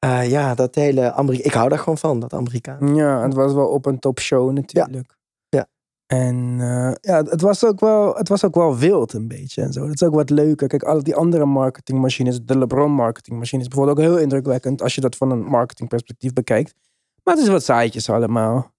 eh, 0.00 0.30
ja, 0.30 0.54
dat 0.54 0.74
hele 0.74 1.12
Amerika. 1.12 1.44
Ik 1.44 1.52
hou 1.52 1.68
daar 1.68 1.78
gewoon 1.78 1.98
van, 1.98 2.20
dat 2.20 2.32
Amerikaan. 2.32 2.94
Ja, 2.94 3.22
het 3.22 3.34
was 3.34 3.52
wel 3.52 3.68
op 3.68 3.86
een 3.86 3.98
top 3.98 4.20
show 4.20 4.52
natuurlijk. 4.52 5.18
Ja. 5.48 5.66
En 6.06 6.56
eh, 6.60 6.92
ja, 7.00 7.22
het 7.22 7.40
was, 7.40 7.64
ook 7.64 7.80
wel, 7.80 8.14
het 8.14 8.28
was 8.28 8.44
ook 8.44 8.54
wel 8.54 8.76
wild 8.76 9.12
een 9.12 9.28
beetje 9.28 9.62
en 9.62 9.72
zo. 9.72 9.80
Dat 9.86 9.94
is 9.94 10.02
ook 10.02 10.14
wat 10.14 10.30
leuker. 10.30 10.68
Kijk, 10.68 10.82
al 10.82 11.02
die 11.02 11.14
andere 11.14 11.44
marketingmachines, 11.44 12.44
de 12.44 12.58
LeBron 12.58 12.92
marketingmachine 12.92 13.62
is 13.62 13.68
bijvoorbeeld 13.68 13.98
ook 13.98 14.04
heel 14.04 14.18
indrukwekkend 14.18 14.82
als 14.82 14.94
je 14.94 15.00
dat 15.00 15.16
van 15.16 15.30
een 15.30 15.42
marketingperspectief 15.44 16.32
bekijkt. 16.32 16.74
Maar 17.22 17.34
het 17.34 17.42
is 17.42 17.50
wat 17.50 17.64
saaitjes 17.64 18.10
allemaal. 18.10 18.72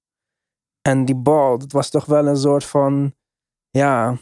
En 0.81 1.05
die 1.05 1.15
bal, 1.15 1.57
dat 1.57 1.71
was 1.71 1.89
toch 1.89 2.05
wel 2.05 2.27
een 2.27 2.37
soort 2.37 2.63
van, 2.63 3.13
ja, 3.69 4.17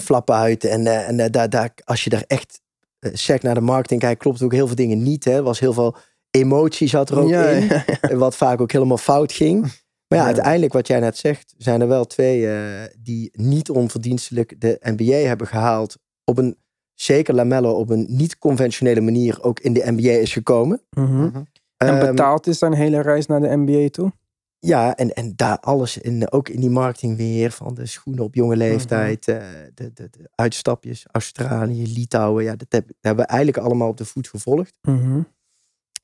Flappen 0.00 0.34
uit. 0.34 0.64
En, 0.64 0.86
eh, 0.86 1.08
en 1.08 1.30
daar, 1.32 1.50
daar, 1.50 1.72
als 1.84 2.04
je 2.04 2.10
daar 2.10 2.24
echt 2.26 2.60
sec 3.00 3.42
naar 3.42 3.54
de 3.54 3.60
marketing 3.60 4.00
kijkt, 4.00 4.20
klopt 4.20 4.42
ook 4.42 4.52
heel 4.52 4.66
veel 4.66 4.76
dingen 4.76 5.02
niet. 5.02 5.24
Hè. 5.24 5.32
Er 5.32 5.42
was 5.42 5.60
heel 5.60 5.72
veel 5.72 5.96
emotie 6.34 6.88
zat 6.88 7.10
er 7.10 7.18
ook 7.18 7.28
ja, 7.28 7.48
in. 7.48 7.66
ja. 7.66 8.16
Wat 8.26 8.36
vaak 8.36 8.60
ook 8.60 8.72
helemaal 8.72 8.98
fout 8.98 9.32
ging. 9.32 9.60
Maar 9.60 10.18
ja, 10.18 10.18
Ja. 10.18 10.24
uiteindelijk 10.24 10.72
wat 10.72 10.86
jij 10.86 11.00
net 11.00 11.16
zegt, 11.16 11.54
zijn 11.56 11.80
er 11.80 11.88
wel 11.88 12.04
twee 12.04 12.50
eh, 12.50 12.82
die 12.98 13.30
niet 13.32 13.70
onverdienstelijk 13.70 14.60
de 14.60 14.78
NBA 14.80 15.12
hebben 15.28 15.46
gehaald. 15.46 15.96
Op 16.24 16.38
een, 16.38 16.56
zeker 16.94 17.34
Lamello, 17.34 17.72
op 17.72 17.90
een 17.90 18.06
niet 18.08 18.38
conventionele 18.38 19.00
manier 19.00 19.42
ook 19.42 19.60
in 19.60 19.72
de 19.72 19.82
NBA 19.92 20.10
is 20.10 20.32
gekomen. 20.32 20.82
Mhm. 20.90 21.30
En 21.76 21.88
Ehm, 21.98 22.06
betaald 22.06 22.46
is 22.46 22.58
zijn 22.58 22.72
hele 22.72 23.00
reis 23.02 23.26
naar 23.26 23.40
de 23.40 23.56
NBA 23.56 23.88
toe. 23.90 24.12
ja, 24.58 24.96
en, 24.96 25.14
en 25.14 25.32
daar 25.36 25.58
alles 25.60 25.98
in, 25.98 26.30
ook 26.32 26.48
in 26.48 26.60
die 26.60 26.70
marketing 26.70 27.16
weer 27.16 27.50
van 27.50 27.74
de 27.74 27.86
schoenen 27.86 28.24
op 28.24 28.34
jonge 28.34 28.56
leeftijd, 28.56 29.28
eh, 29.28 29.36
de, 29.74 29.90
de, 29.94 30.08
de 30.10 30.30
uitstapjes, 30.34 31.04
Australië, 31.12 31.92
Litouwen. 31.92 32.44
Ja, 32.44 32.56
dat, 32.56 32.66
heb- 32.72 32.86
dat 32.86 32.96
hebben 33.00 33.24
we 33.24 33.30
eigenlijk 33.30 33.66
allemaal 33.66 33.88
op 33.88 33.96
de 33.96 34.04
voet 34.04 34.28
gevolgd. 34.28 34.72
Mhm. 34.82 35.20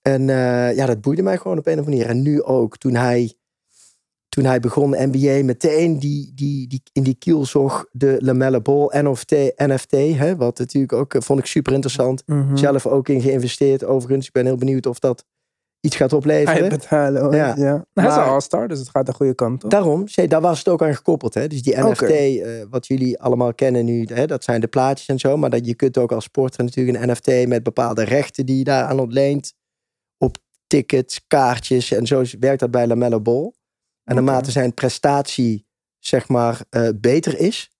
En 0.02 0.30
eh, 0.30 0.76
ja, 0.76 0.86
dat 0.86 1.00
boeide 1.00 1.22
mij 1.22 1.36
gewoon 1.36 1.58
op 1.58 1.66
een 1.66 1.78
of 1.78 1.78
andere 1.78 1.96
manier. 1.96 2.16
En 2.16 2.22
nu 2.22 2.42
ook, 2.42 2.76
toen 2.76 2.94
hij, 2.94 3.34
toen 4.28 4.44
hij 4.44 4.60
begon 4.60 4.90
NBA, 4.90 5.44
meteen 5.44 5.98
die, 5.98 6.32
die, 6.34 6.68
die, 6.68 6.82
in 6.92 7.02
die 7.02 7.16
kielzog 7.18 7.86
de 7.92 8.16
Lamelle 8.20 8.60
Ball 8.60 9.02
NFT, 9.02 9.30
NFT 9.56 9.90
hè, 9.90 10.36
wat 10.36 10.58
natuurlijk 10.58 10.92
ook, 10.92 11.14
eh, 11.14 11.20
vond 11.20 11.38
ik 11.38 11.46
super 11.46 11.72
interessant. 11.72 12.22
Mhm. 12.26 12.56
Zelf 12.56 12.86
ook 12.86 13.08
in 13.08 13.20
geïnvesteerd 13.20 13.84
overigens. 13.84 14.26
Ik 14.26 14.32
ben 14.32 14.46
heel 14.46 14.56
benieuwd 14.56 14.86
of 14.86 14.98
dat 14.98 15.24
iets 15.80 15.96
gaat 15.96 16.10
Hij 16.10 16.18
opleveren. 16.18 16.68
betalen. 16.68 17.22
hoor. 17.22 17.34
Ja. 17.34 17.54
Ja. 17.56 17.84
Hij 17.92 18.06
is 18.06 18.14
een 18.14 18.22
all-star, 18.22 18.68
dus 18.68 18.78
het 18.78 18.88
gaat 18.88 19.06
de 19.06 19.12
goede 19.12 19.34
kant 19.34 19.64
op. 19.64 19.70
Daarom, 19.70 20.04
daar 20.28 20.40
was 20.40 20.58
het 20.58 20.68
ook 20.68 20.82
aan 20.82 20.94
gekoppeld. 20.94 21.34
Hè? 21.34 21.46
Dus 21.46 21.62
die. 21.62 21.76
NFT, 21.76 22.02
eh, 22.02 22.48
wat 22.70 22.86
jullie 22.86 23.20
allemaal 23.20 23.54
kennen 23.54 23.84
nu, 23.84 24.04
hè, 24.04 24.26
dat 24.26 24.44
zijn 24.44 24.60
de 24.60 24.66
plaatjes 24.66 25.08
en 25.08 25.18
zo. 25.18 25.36
Maar 25.36 25.50
dat 25.50 25.66
je 25.66 25.74
kunt 25.74 25.98
ook 25.98 26.12
als 26.12 26.24
sporter 26.24 26.64
natuurlijk 26.64 26.98
een 26.98 27.10
NFT 27.10 27.48
met 27.48 27.62
bepaalde 27.62 28.04
rechten 28.04 28.46
die 28.46 28.58
je 28.58 28.64
daar 28.64 28.84
aan 28.84 29.00
ontleent. 29.00 29.52
Tickets, 30.70 31.26
kaartjes 31.26 31.90
en 31.90 32.06
zo 32.06 32.22
werkt 32.40 32.60
dat 32.60 32.70
bij 32.70 32.86
LaMelo 32.86 33.20
Ball. 33.20 33.52
En 34.04 34.14
naarmate 34.14 34.50
zijn 34.50 34.74
prestatie, 34.74 35.66
zeg 35.98 36.28
maar, 36.28 36.64
eh, 36.70 36.88
beter 36.96 37.38
is, 37.38 37.70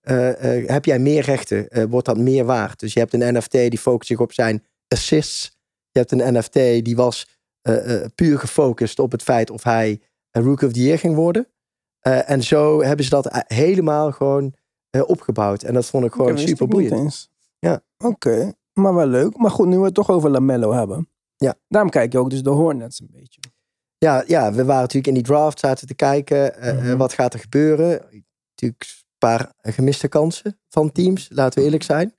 eh, 0.00 0.56
eh, 0.56 0.68
heb 0.68 0.84
jij 0.84 0.98
meer 0.98 1.22
rechten, 1.22 1.88
wordt 1.90 2.06
dat 2.06 2.18
meer 2.18 2.44
waard. 2.44 2.80
Dus 2.80 2.92
je 2.92 2.98
hebt 2.98 3.12
een 3.12 3.34
NFT 3.34 3.52
die 3.52 3.78
focust 3.78 4.06
zich 4.08 4.20
op 4.20 4.32
zijn 4.32 4.64
assists. 4.88 5.58
Je 5.90 5.98
hebt 5.98 6.12
een 6.12 6.34
NFT 6.38 6.84
die 6.84 6.96
was 6.96 7.28
puur 8.14 8.38
gefocust 8.38 8.98
op 8.98 9.12
het 9.12 9.22
feit 9.22 9.50
of 9.50 9.62
hij 9.62 10.00
een 10.30 10.42
Rookie 10.42 10.66
of 10.66 10.72
the 10.72 10.82
Year 10.82 10.98
ging 10.98 11.14
worden. 11.14 11.48
En 12.00 12.42
zo 12.42 12.82
hebben 12.82 13.04
ze 13.04 13.10
dat 13.10 13.44
helemaal 13.46 14.12
gewoon 14.12 14.54
opgebouwd. 14.90 15.62
En 15.62 15.74
dat 15.74 15.86
vond 15.86 16.04
ik 16.04 16.12
gewoon 16.12 16.38
super 16.38 16.68
boeiend. 16.68 16.92
eens. 16.92 17.30
Ja. 17.58 17.82
Oké, 17.98 18.52
maar 18.72 18.94
wel 18.94 19.06
leuk. 19.06 19.36
Maar 19.36 19.50
goed, 19.50 19.66
nu 19.66 19.78
we 19.78 19.84
het 19.84 19.94
toch 19.94 20.10
over 20.10 20.30
Lamello 20.30 20.72
hebben. 20.72 21.08
Ja. 21.36 21.54
Daarom 21.68 21.90
kijk 21.90 22.12
je 22.12 22.18
ook 22.18 22.30
dus 22.30 22.42
de 22.42 22.50
Hornets 22.50 23.00
een 23.00 23.08
beetje. 23.12 23.40
Ja, 23.98 24.24
ja, 24.26 24.52
we 24.52 24.64
waren 24.64 24.80
natuurlijk 24.80 25.06
in 25.06 25.14
die 25.14 25.22
draft, 25.22 25.58
zaten 25.58 25.86
te 25.86 25.94
kijken. 25.94 26.54
Mhm. 26.60 26.96
wat 26.96 27.12
gaat 27.12 27.34
er 27.34 27.40
gebeuren? 27.40 27.90
Natuurlijk 27.90 28.82
een 28.88 29.04
paar 29.18 29.52
gemiste 29.62 30.08
kansen 30.08 30.58
van 30.68 30.92
teams, 30.92 31.28
laten 31.32 31.58
we 31.58 31.64
eerlijk 31.64 31.82
zijn. 31.82 32.14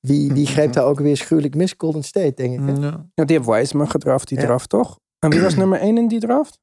Wie, 0.00 0.32
wie 0.32 0.46
greep 0.46 0.72
daar 0.72 0.84
ook 0.84 0.98
weer 1.00 1.16
schuwelijk 1.16 1.54
mis? 1.54 1.74
Golden 1.78 2.04
State, 2.04 2.32
denk 2.34 2.52
ik. 2.60 2.66
hè? 2.76 2.86
Ja. 2.86 3.06
Ja, 3.14 3.24
die 3.24 3.36
heeft 3.36 3.48
Wiseman 3.48 3.90
gedraft, 3.90 4.28
die 4.28 4.38
Ja. 4.38 4.44
draft 4.44 4.68
toch? 4.68 5.00
En 5.18 5.30
wie 5.30 5.40
was 5.40 5.54
nummer 5.64 5.80
1 5.80 5.96
in 5.98 6.08
die 6.08 6.20
draft? 6.20 6.58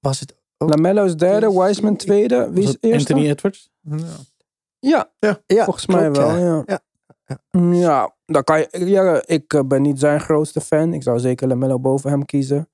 Was 0.00 0.20
het 0.20 0.36
ook? 0.58 0.68
Lamello 0.68 1.04
is 1.04 1.16
derde, 1.16 1.52
Wiseman 1.60 1.96
tweede. 1.96 2.50
Wie 2.52 2.62
is 2.62 2.76
eerste? 2.80 3.12
Anthony 3.12 3.30
Edwards? 3.30 3.70
Ja. 4.80 5.10
Ja, 5.18 5.40
Ja, 5.46 5.64
volgens 5.64 5.86
mij 5.86 6.00
klopt, 6.10 6.16
wel. 6.16 6.36
ja. 6.38 6.62
Ja, 6.66 6.80
Ja, 7.24 7.70
ja. 7.70 8.14
Dan 8.32 8.44
kan 8.44 8.58
je, 8.58 8.68
ja 8.86 9.22
ik 9.26 9.52
eh, 9.52 9.60
ben 9.64 9.82
niet 9.82 9.98
zijn 9.98 10.20
grootste 10.20 10.60
fan. 10.60 10.92
Ik 10.92 11.02
zou 11.02 11.18
zeker 11.18 11.48
Lamello 11.48 11.78
boven 11.78 12.10
hem 12.10 12.24
kiezen. 12.24 12.68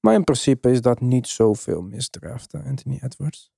Maar 0.00 0.14
in 0.14 0.24
principe 0.24 0.70
is 0.70 0.80
dat 0.80 1.00
niet 1.00 1.28
zoveel 1.28 1.82
misdraft, 1.82 2.54
eh, 2.54 2.66
Anthony 2.66 3.00
Edwards. 3.02 3.50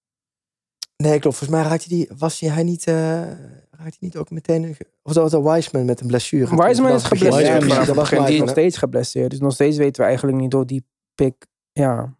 Nee, 0.96 1.18
klopt. 1.18 1.36
Volgens 1.36 1.60
mij 1.60 1.68
raakte 1.70 1.88
die, 1.88 2.10
was 2.16 2.40
hij, 2.40 2.50
hij 2.50 2.62
niet, 2.62 2.84
raakte 2.84 3.56
hij 3.70 3.96
niet 3.98 4.16
ook 4.16 4.30
meteen... 4.30 4.76
Of 5.02 5.14
was 5.14 5.30
dat 5.30 5.42
Wiseman 5.42 5.84
met 5.84 6.00
een 6.00 6.06
blessure? 6.06 6.56
Wiseman 6.66 6.92
is 6.92 7.02
geblesseerd 7.04 7.64
Ja, 7.64 7.84
dat 7.84 7.96
was 7.96 8.10
begin. 8.10 8.24
Die 8.24 8.34
is 8.34 8.40
nog 8.40 8.50
steeds 8.50 8.76
geblesseerd. 8.76 9.30
Dus 9.30 9.40
nog 9.40 9.52
steeds 9.52 9.76
weten 9.76 10.00
we 10.00 10.06
eigenlijk 10.06 10.38
niet 10.38 10.52
hoe 10.52 10.64
die 10.64 10.86
pick 11.14 11.46
ja, 11.72 12.16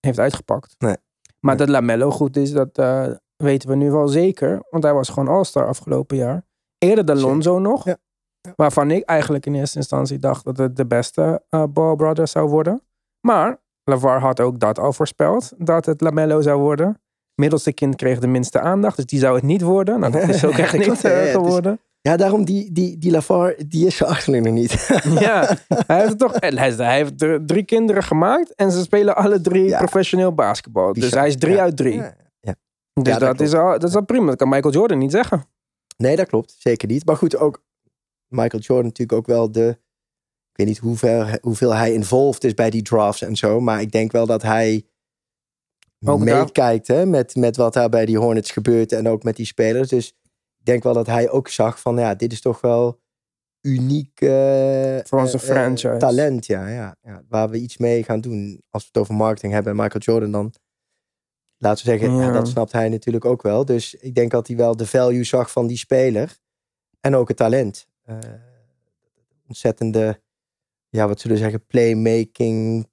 heeft 0.00 0.18
uitgepakt. 0.18 0.74
Nee. 0.78 0.96
Maar 1.40 1.56
Nee. 1.56 1.66
dat 1.66 1.68
Lamello 1.68 2.10
goed 2.10 2.36
is, 2.36 2.52
dat 2.52 2.76
weten 3.36 3.68
we 3.68 3.76
nu 3.76 3.90
wel 3.90 4.08
zeker. 4.08 4.66
Want 4.70 4.82
hij 4.84 4.94
was 4.94 5.08
gewoon 5.08 5.28
All-Star 5.28 5.66
afgelopen 5.66 6.16
jaar. 6.16 6.46
Eerder 6.78 7.04
dan. 7.04 7.18
Lonzo 7.18 7.58
nog. 7.58 7.84
Ja. 7.84 7.96
Waarvan 8.56 8.90
ik 8.90 9.04
eigenlijk 9.04 9.46
in 9.46 9.54
eerste 9.54 9.78
instantie 9.78 10.18
dacht 10.18 10.44
dat 10.44 10.56
het 10.56 10.76
de 10.76 10.86
beste 10.86 11.42
eh 11.48 11.64
Ball 11.70 11.96
Brother 11.96 12.28
zou 12.28 12.48
worden. 12.48 12.82
Maar 13.20 13.58
LeVar 13.84 14.20
had 14.20 14.40
ook 14.40 14.58
dat 14.60 14.78
al 14.78 14.92
voorspeld. 14.92 15.52
Dat 15.58 15.86
het 15.86 16.00
Lamello 16.00 16.40
zou 16.40 16.60
worden. 16.60 17.00
Middelste 17.34 17.72
kind 17.72 17.96
kreeg 17.96 18.18
de 18.18 18.26
minste 18.26 18.60
aandacht. 18.60 18.96
Dus 18.96 19.06
die 19.06 19.18
zou 19.18 19.34
het 19.34 19.44
niet 19.44 19.62
worden. 19.62 20.00
Nou, 20.00 20.12
dat 20.12 20.28
is 20.28 20.44
ook 20.44 20.58
echt 20.64 20.72
niet 20.78 21.00
ja, 21.00 21.10
is- 21.10 21.30
geworden. 21.30 21.80
Ja, 22.00 22.16
daarom 22.16 22.44
die, 22.44 22.72
die, 22.72 22.98
die 22.98 23.10
Lavar, 23.10 23.54
die 23.68 23.86
is 23.86 24.02
achterlijk 24.02 24.44
nog 24.44 24.52
niet. 24.54 24.88
Ja, 25.20 25.56
hij 25.86 26.00
heeft, 26.00 26.18
toch, 26.18 26.32
hij, 26.36 26.96
heeft 26.96 27.18
dr- 27.18 27.36
drie 27.46 27.64
kinderen 27.64 28.02
gemaakt 28.02 28.54
en 28.54 28.70
ze 28.72 28.80
spelen 28.82 29.16
alle 29.16 29.40
drie 29.40 29.64
Ja. 29.64 29.78
professioneel 29.78 30.34
basketbal. 30.34 30.92
Dus 30.92 31.10
hij 31.10 31.26
is 31.28 31.36
drie 31.36 31.54
Ja. 31.54 31.62
uit 31.62 31.76
drie. 31.76 32.02
Dus 32.92 33.18
dat 33.18 33.20
dat, 33.20 33.40
is 33.40 33.54
al, 33.54 33.70
dat 33.78 33.88
is 33.88 33.94
al 33.96 34.04
prima. 34.04 34.26
Dat 34.26 34.36
kan 34.36 34.48
Michael 34.48 34.74
Jordan 34.74 34.98
niet 34.98 35.10
zeggen. 35.10 35.44
Nee, 35.96 36.16
dat 36.16 36.26
klopt. 36.26 36.54
Zeker 36.58 36.88
niet. 36.88 37.06
Maar 37.06 37.16
goed, 37.16 37.36
ook 37.36 37.62
Michael 38.28 38.62
Jordan 38.62 38.86
natuurlijk 38.86 39.18
ook 39.18 39.26
wel 39.26 39.52
de... 39.52 39.68
Ik 40.50 40.56
weet 40.56 40.66
niet 40.66 40.78
hoeveel, 40.78 41.26
hoeveel 41.40 41.74
hij 41.74 41.92
involved 41.92 42.44
is 42.44 42.54
bij 42.54 42.70
die 42.70 42.82
drafts 42.82 43.22
en 43.22 43.36
zo. 43.36 43.60
Maar 43.60 43.80
ik 43.80 43.92
denk 43.92 44.12
wel 44.12 44.26
dat 44.26 44.42
hij 44.42 44.86
Ook 46.04 46.20
meekijkt 46.20 46.86
hè, 46.86 47.06
met, 47.06 47.34
met 47.34 47.56
wat 47.56 47.72
daar 47.72 47.88
bij 47.88 48.06
die 48.06 48.18
Hornets 48.18 48.50
gebeurt. 48.50 48.92
En 48.92 49.08
ook 49.08 49.22
met 49.22 49.36
die 49.36 49.46
spelers. 49.46 49.88
Dus 49.88 50.08
ik 50.58 50.64
denk 50.64 50.82
wel 50.82 50.94
dat 50.94 51.06
hij 51.06 51.30
ook 51.30 51.48
zag 51.48 51.80
van... 51.80 51.96
Ja, 51.96 52.14
dit 52.14 52.32
is 52.32 52.40
toch 52.40 52.60
wel 52.60 53.00
uniek 53.60 54.20
eh, 54.20 54.98
Voor 55.04 55.20
onze 55.20 55.36
eh, 55.36 55.42
eh, 55.42 55.50
franchise. 55.50 55.96
talent. 55.98 56.46
Ja, 56.46 56.68
ja, 56.68 56.96
ja, 57.02 57.22
waar 57.28 57.48
we 57.50 57.58
iets 57.58 57.76
mee 57.76 58.02
gaan 58.02 58.20
doen. 58.20 58.62
Als 58.70 58.82
we 58.82 58.88
het 58.92 58.98
over 59.02 59.14
marketing 59.14 59.52
hebben 59.52 59.72
en 59.72 59.78
Michael 59.78 60.02
Jordan 60.04 60.30
dan... 60.30 60.54
Laten 61.58 61.84
we 61.84 61.90
zeggen, 61.90 62.16
ja, 62.16 62.26
Ja. 62.26 62.32
dat 62.32 62.48
snapt 62.48 62.72
hij 62.72 62.88
natuurlijk 62.88 63.24
ook 63.24 63.42
wel. 63.42 63.64
Dus 63.64 63.94
ik 63.94 64.14
denk 64.14 64.30
dat 64.30 64.46
hij 64.46 64.56
wel 64.56 64.76
de 64.76 64.86
value 64.86 65.24
zag 65.24 65.50
van 65.50 65.66
die 65.66 65.76
speler. 65.76 66.38
En 67.00 67.14
ook 67.14 67.28
het 67.28 67.36
talent. 67.36 67.88
Eh, 68.06 68.18
ontzettende, 69.48 70.20
ja, 70.88 71.08
wat 71.08 71.20
zullen 71.20 71.36
we 71.36 71.42
zeggen, 71.42 71.66
playmaking, 71.66 72.88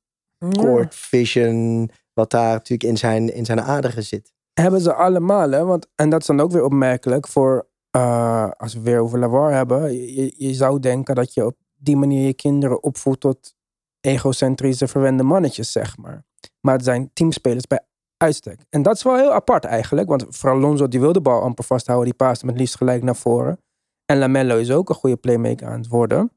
court 0.51 0.95
vision. 0.95 1.89
Wat 2.13 2.31
daar 2.31 2.53
natuurlijk 2.53 2.89
in 2.89 2.97
zijn, 2.97 3.33
in 3.33 3.45
zijn 3.45 3.61
aderen 3.61 4.03
zit. 4.03 4.33
Hebben 4.53 4.81
ze 4.81 4.93
allemaal, 4.93 5.51
hè? 5.51 5.65
Want, 5.65 5.87
en 5.95 6.09
dat 6.09 6.21
is 6.21 6.27
dan 6.27 6.39
ook 6.39 6.51
weer 6.51 6.63
opmerkelijk 6.63 7.27
voor, 7.27 7.67
eh, 7.89 8.49
als 8.57 8.73
we 8.73 8.81
weer 8.81 8.99
over 8.99 9.19
Lavar 9.19 9.53
hebben. 9.53 9.93
Je, 10.37 10.53
zou 10.53 10.79
denken 10.79 11.15
dat 11.15 11.33
je 11.33 11.45
op 11.45 11.55
die 11.75 11.97
manier 11.97 12.25
je 12.25 12.33
kinderen 12.33 12.83
opvoedt 12.83 13.19
tot 13.19 13.55
egocentrische, 14.01 14.87
verwende 14.87 15.23
mannetjes, 15.23 15.71
zeg 15.71 15.97
maar. 15.97 16.25
Maar 16.61 16.73
het 16.73 16.83
zijn 16.83 17.09
teamspelers 17.13 17.67
bij 17.67 17.85
uitstek. 18.17 18.59
En 18.69 18.81
dat 18.81 18.95
is 18.95 19.03
wel 19.03 19.15
heel 19.15 19.33
apart 19.33 19.65
eigenlijk. 19.65 20.07
Want 20.09 20.25
vooral 20.29 20.59
Lonzo, 20.59 20.87
die 20.87 20.99
wil 20.99 21.13
de 21.13 21.21
bal 21.21 21.41
amper 21.41 21.63
vasthouden. 21.63 22.09
Die 22.09 22.17
paast 22.17 22.41
hem 22.41 22.49
het 22.49 22.59
liefst 22.59 22.75
gelijk 22.75 23.03
naar 23.03 23.15
voren. 23.15 23.59
En 24.05 24.17
Lamello 24.17 24.57
is 24.57 24.71
ook 24.71 24.89
een 24.89 24.95
goede 24.95 25.17
playmaker 25.17 25.67
aan 25.67 25.79
het 25.79 25.87
worden. 25.87 26.31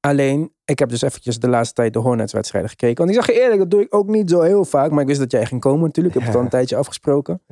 Alleen, 0.00 0.54
ik 0.64 0.78
heb 0.78 0.88
dus 0.88 1.02
eventjes 1.02 1.38
de 1.38 1.48
laatste 1.48 1.74
tijd 1.74 1.92
de 1.92 1.98
Hornets-wedstrijden 1.98 2.70
gekeken. 2.70 2.96
Want 2.96 3.16
ik 3.16 3.24
zeg 3.24 3.34
je 3.34 3.42
eerlijk, 3.42 3.60
dat 3.60 3.70
doe 3.70 3.80
ik 3.80 3.94
ook 3.94 4.06
niet 4.06 4.30
zo 4.30 4.40
heel 4.40 4.64
vaak. 4.64 4.90
Maar 4.90 5.00
ik 5.00 5.06
wist 5.06 5.20
dat 5.20 5.30
jij 5.30 5.46
ging 5.46 5.60
komen 5.60 5.86
natuurlijk. 5.86 6.14
Ik 6.14 6.20
heb 6.20 6.30
het 6.30 6.38
al 6.38 6.44
een 6.44 6.50
tijdje 6.58 6.76
afgesproken. 6.76 7.42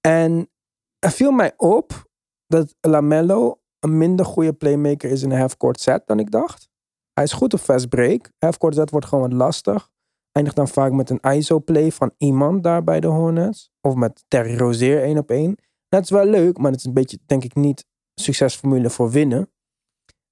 En 0.00 0.50
er 0.98 1.10
viel 1.10 1.30
mij 1.30 1.52
op 1.56 2.08
dat 2.46 2.74
Lamello 2.80 3.60
een 3.78 3.98
minder 3.98 4.26
goede 4.26 4.52
playmaker 4.52 5.10
is 5.10 5.22
in 5.22 5.30
een 5.30 5.38
half-court 5.38 5.80
set 5.80 6.06
dan 6.06 6.18
ik 6.18 6.30
dacht. 6.30 6.68
Hij 7.12 7.24
is 7.24 7.32
goed 7.32 7.54
op 7.54 7.60
fast 7.60 7.88
break. 7.88 8.30
Half-court 8.38 8.74
set 8.74 8.90
wordt 8.90 9.06
gewoon 9.06 9.28
wat 9.28 9.38
lastig. 9.38 9.90
Eindigt 10.32 10.56
dan 10.56 10.68
vaak 10.68 10.92
met 10.92 11.10
een 11.10 11.20
ISO-play 11.20 11.92
van 11.92 12.12
iemand 12.16 12.62
daar 12.62 12.84
bij 12.84 13.00
de 13.00 13.06
Hornets. 13.06 13.70
Of 13.80 13.94
met 13.94 14.24
Terry 14.28 14.56
Rozier 14.56 15.02
één 15.02 15.18
op 15.18 15.30
één. 15.30 15.56
Dat 15.88 16.02
is 16.02 16.10
wel 16.10 16.24
leuk, 16.24 16.58
maar 16.58 16.70
het 16.70 16.80
is 16.80 16.86
een 16.86 16.92
beetje, 16.92 17.18
denk 17.26 17.44
ik, 17.44 17.54
niet 17.54 17.86
succesformule 18.14 18.90
voor 18.90 19.10
winnen. 19.10 19.48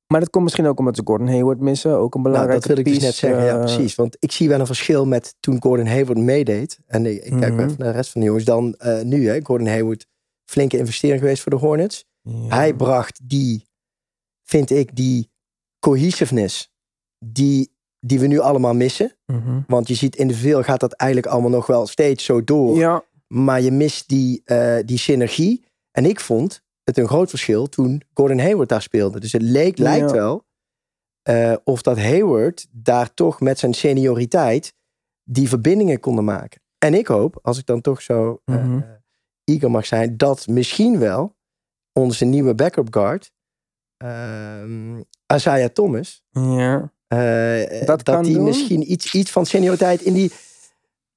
Maar 0.07 0.21
dat 0.21 0.31
komt 0.31 0.45
misschien 0.45 0.67
ook 0.67 0.79
omdat 0.79 0.97
ze 0.97 1.03
Gordon 1.05 1.29
Hayward 1.29 1.61
missen. 1.61 1.97
Ook 1.97 2.15
een 2.15 2.21
Nou, 2.21 2.33
belangrijke 2.35 2.69
dat 2.69 2.77
wil 2.77 2.87
ik 2.87 2.93
dus 2.93 3.03
net 3.03 3.15
zeggen. 3.15 3.45
ja, 3.45 3.55
eh, 3.55 3.61
precies. 3.61 3.95
Want 3.95 4.17
ik 4.19 4.33
zie 4.33 4.49
wel 4.49 4.61
een 4.61 4.67
verschil 4.67 5.07
met 5.07 5.35
toen 5.41 5.62
Gordon 5.62 5.87
Hayward 5.87 6.19
meedeed. 6.19 6.79
En 6.87 7.07
ik, 7.07 7.25
ik 7.25 7.31
kijk 7.41 7.55
maar 7.55 7.65
even 7.65 7.79
naar 7.79 7.89
de 7.91 7.97
rest 7.97 8.11
van 8.11 8.21
de 8.21 8.27
jongens. 8.27 8.45
Dan 8.45 8.75
eh, 8.75 9.01
nu, 9.03 9.29
hè. 9.29 9.41
Gordon 9.43 9.67
Hayward, 9.67 10.07
flinke 10.45 10.79
investering 10.79 11.21
geweest 11.21 11.43
voor 11.43 11.53
de 11.53 11.59
Hornets. 11.59 12.05
ja. 12.23 12.49
Hij 12.49 12.75
bracht 12.75 13.21
die, 13.29 13.67
vind 14.45 14.71
ik, 14.71 14.97
die 14.97 15.31
cohesiveness 15.79 16.71
die, 17.25 17.73
die 18.01 18.21
we 18.21 18.27
nu 18.27 18.39
allemaal 18.39 18.75
missen. 18.75 19.17
Mhm. 19.27 19.61
Want 19.67 19.89
je 19.89 19.95
ziet 19.95 20.17
individueel 20.17 20.62
gaat 20.62 20.81
dat 20.81 20.93
eigenlijk 20.93 21.33
allemaal 21.33 21.51
nog 21.51 21.67
wel 21.67 21.87
steeds 21.87 22.25
zo 22.25 22.45
door. 22.45 22.77
Ja, 22.77 23.05
Maar 23.27 23.61
je 23.61 23.71
mist 23.71 24.09
die, 24.09 24.43
eh, 24.45 24.77
die 24.85 24.99
synergie. 24.99 25.65
En 25.91 26.05
ik 26.07 26.21
vond 26.21 26.62
het 26.85 26.99
een 26.99 27.09
groot 27.09 27.29
verschil 27.31 27.67
toen 27.69 28.03
Gordon 28.15 28.39
Hayward 28.39 28.69
daar 28.69 28.83
speelde. 28.83 29.21
Dus 29.21 29.33
het 29.33 29.43
leek, 29.43 29.77
Ja. 29.79 29.83
lijkt 29.85 30.11
wel 30.11 30.45
eh, 31.23 31.55
of 31.65 31.83
dat 31.83 31.99
Hayward 31.99 32.67
daar 32.71 33.15
toch 33.15 33.41
met 33.41 33.59
zijn 33.59 33.75
senioriteit 33.75 34.75
die 35.25 35.49
verbindingen 35.49 36.01
konden 36.01 36.25
maken. 36.25 36.61
En 36.79 36.95
ik 36.95 37.07
hoop, 37.07 37.39
als 37.43 37.59
ik 37.59 37.67
dan 37.67 37.81
toch 37.81 38.03
zo 38.03 38.41
eh, 38.45 38.77
eager 39.45 39.71
mag 39.71 39.87
zijn, 39.87 40.17
dat 40.17 40.47
misschien 40.47 40.99
wel 40.99 41.37
onze 41.93 42.25
nieuwe 42.25 42.55
backup 42.55 42.95
guard, 42.95 43.33
ehm 43.97 45.01
Isaiah 45.35 45.69
Thomas, 45.71 46.23
ja. 46.31 46.93
eh, 47.07 47.87
Dat 47.87 48.05
die 48.25 48.35
doen? 48.35 48.45
misschien 48.45 48.93
iets, 48.93 49.15
iets 49.15 49.31
van 49.31 49.47
senioriteit 49.47 50.01
in 50.01 50.12
die. 50.12 50.33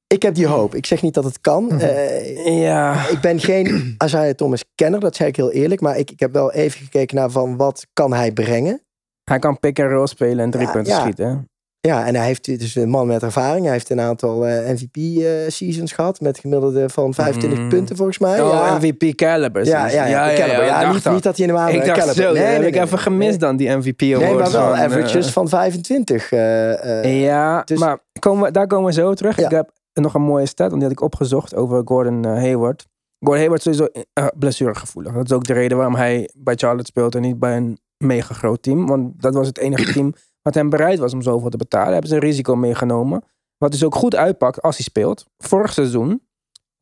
Ik 0.08 0.22
heb 0.22 0.36
die 0.36 0.48
hoop. 0.48 0.76
Ik 0.76 0.86
zeg 0.86 1.02
niet 1.02 1.14
dat 1.14 1.24
het 1.24 1.42
kan. 1.42 1.64
Mhm. 1.66 1.80
Eh, 1.80 2.62
Ja. 2.62 3.08
ik 3.10 3.20
ben 3.22 3.40
geen 3.40 3.68
Isaiah 4.06 4.34
Thomas 4.36 4.64
kenner, 4.76 5.00
dat 5.00 5.16
zeg 5.16 5.28
ik 5.28 5.36
heel 5.36 5.52
eerlijk. 5.52 5.82
Maar 5.82 5.98
ik, 5.98 6.12
ik 6.12 6.20
heb 6.20 6.34
wel 6.34 6.52
even 6.52 6.80
gekeken 6.80 7.16
naar 7.16 7.30
van 7.30 7.58
wat 7.58 7.86
kan 7.94 8.14
hij 8.14 8.32
brengen. 8.32 8.82
Hij 9.24 9.40
kan 9.40 9.60
pick 9.60 9.80
and 9.80 9.92
roll 9.92 10.06
spelen 10.08 10.40
en 10.40 10.50
drie 10.52 10.66
Ja, 10.66 10.72
punten 10.72 10.94
ja. 10.94 11.00
schieten. 11.00 11.50
Ja, 11.80 12.06
en 12.06 12.16
hij 12.16 12.26
heeft 12.26 12.46
dus 12.60 12.76
een 12.76 12.90
man 12.90 13.08
met 13.08 13.24
ervaring. 13.24 13.64
Hij 13.64 13.74
heeft 13.74 13.90
een 13.90 14.02
aantal 14.02 14.44
MVP-seasons 14.44 15.92
gehad 15.92 16.20
met 16.20 16.40
gemiddelde 16.40 16.90
van 16.90 17.14
25 17.14 17.60
Mm. 17.60 17.70
punten 17.70 17.96
volgens 17.96 18.18
mij. 18.20 18.42
Oh, 18.42 18.50
ja. 18.50 18.78
MVP 18.78 19.16
caliber. 19.16 19.66
Ja, 19.66 19.88
ja, 19.90 20.06
ja, 20.06 20.36
caliber. 20.36 20.66
Ja, 20.66 20.92
niet, 20.94 21.06
niet 21.10 21.24
dat 21.24 21.38
hij 21.38 21.46
helemaal 21.46 21.70
Ik 21.70 21.86
dacht 21.86 22.00
caliber. 22.00 22.24
zo, 22.24 22.32
Nee, 22.34 22.42
heb 22.44 22.60
nee, 22.60 22.68
ik 22.70 22.76
even 22.76 23.00
gemist 23.00 23.40
dan, 23.40 23.56
die 23.58 23.70
MVP 23.70 24.02
Award. 24.02 24.22
Nee, 24.22 24.34
maar 24.36 24.52
wel 24.52 24.76
averages 24.76 25.26
eh, 25.28 25.32
van 25.34 25.50
25. 25.50 26.32
eh, 26.32 27.04
eh, 27.04 27.22
Ja, 27.24 27.62
dus- 27.64 27.80
maar 27.80 28.00
komen 28.20 28.44
we, 28.46 28.52
daar 28.52 28.68
komen 28.68 28.86
we 28.86 28.94
zo 28.94 29.14
terug. 29.14 29.38
Ik 29.38 29.50
heb 29.50 29.72
nog 30.04 30.14
een 30.14 30.22
mooie 30.22 30.46
stat, 30.46 30.70
want 30.70 30.82
die 30.82 30.90
had 30.90 31.00
ik 31.00 31.04
opgezocht 31.04 31.56
over 31.56 31.82
Gordon 31.86 32.26
eh, 32.26 32.32
Hayward. 32.32 32.88
Gordon 33.20 33.40
Hayward 33.40 33.66
is 33.66 33.78
sowieso 33.78 34.02
uh, 34.20 34.28
blessuregevoelig. 34.38 35.14
Dat 35.14 35.26
is 35.26 35.32
ook 35.32 35.44
de 35.44 35.54
reden 35.54 35.78
waarom 35.78 35.96
hij 35.96 36.30
bij 36.38 36.56
Charlotte 36.56 36.86
speelt 36.86 37.16
en 37.16 37.22
niet 37.22 37.40
bij 37.40 37.58
een 37.58 37.80
mega 37.98 38.34
groot 38.34 38.62
team. 38.62 38.86
Want 38.86 39.22
dat 39.22 39.34
was 39.34 39.48
het 39.48 39.58
enige 39.58 39.94
team 39.94 40.14
wat 40.42 40.54
hem 40.54 40.70
bereid 40.70 41.00
was 41.00 41.14
om 41.14 41.22
zoveel 41.22 41.50
te 41.50 41.58
betalen. 41.58 41.92
Hebben 41.92 42.10
ze 42.10 42.16
een 42.16 42.22
risico 42.22 42.56
meegenomen. 42.56 43.24
Wat 43.58 43.72
dus 43.72 43.84
ook 43.84 43.96
goed 43.96 44.16
uitpakt 44.16 44.62
als 44.62 44.76
hij 44.76 44.86
speelt. 44.86 45.26
Vorig 45.38 45.74
seizoen, 45.74 46.28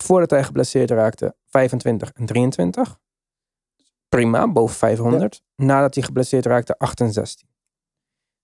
voordat 0.04 0.30
hij 0.30 0.44
geblesseerd 0.44 0.92
raakte, 0.92 1.36
25 1.46 2.12
en 2.14 2.26
23. 2.26 3.00
Prima, 4.10 4.52
boven 4.52 4.76
500. 4.76 5.42
Nadat 5.56 5.94
hij 5.96 6.04
geblesseerd 6.04 6.46
raakte, 6.46 6.78
8 6.78 7.00
en 7.00 7.12
16. 7.12 7.48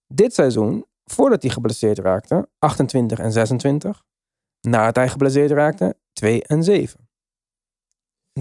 Dit 0.08 0.34
seizoen, 0.34 0.86
voordat 1.04 1.42
hij 1.42 1.52
geblesseerd 1.52 2.00
raakte, 2.00 2.50
28 2.60 3.20
en 3.20 3.32
26. 3.32 4.04
Nadat 4.62 4.96
hij 4.96 5.10
geblesseerd 5.10 5.52
raakte, 5.52 5.96
2 6.14 6.44
en 6.44 6.64
7. 6.64 7.10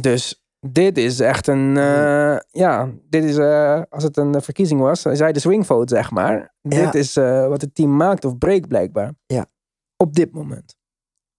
Dus 0.00 0.42
dit 0.60 0.98
is 0.98 1.20
echt 1.20 1.46
een, 1.46 1.76
eh, 1.76 2.37
ja, 2.50 2.90
dit 3.08 3.25
is, 3.25 3.37
eh, 3.37 3.82
als 3.88 4.02
het 4.02 4.16
een 4.16 4.42
verkiezing 4.42 4.80
was, 4.80 5.02
zij 5.02 5.32
de 5.32 5.40
swingvote, 5.40 5.94
zeg 5.94 6.10
maar. 6.10 6.54
Ja. 6.60 6.84
Dit 6.84 6.94
is 6.94 7.16
eh, 7.16 7.48
wat 7.48 7.60
het 7.60 7.75
team 7.75 7.96
maakt 7.96 8.25
of 8.25 8.38
breekt, 8.38 8.68
blijkbaar. 8.68 9.14
Ja. 9.26 9.46
Op 9.96 10.14
dit 10.14 10.32
moment. 10.32 10.76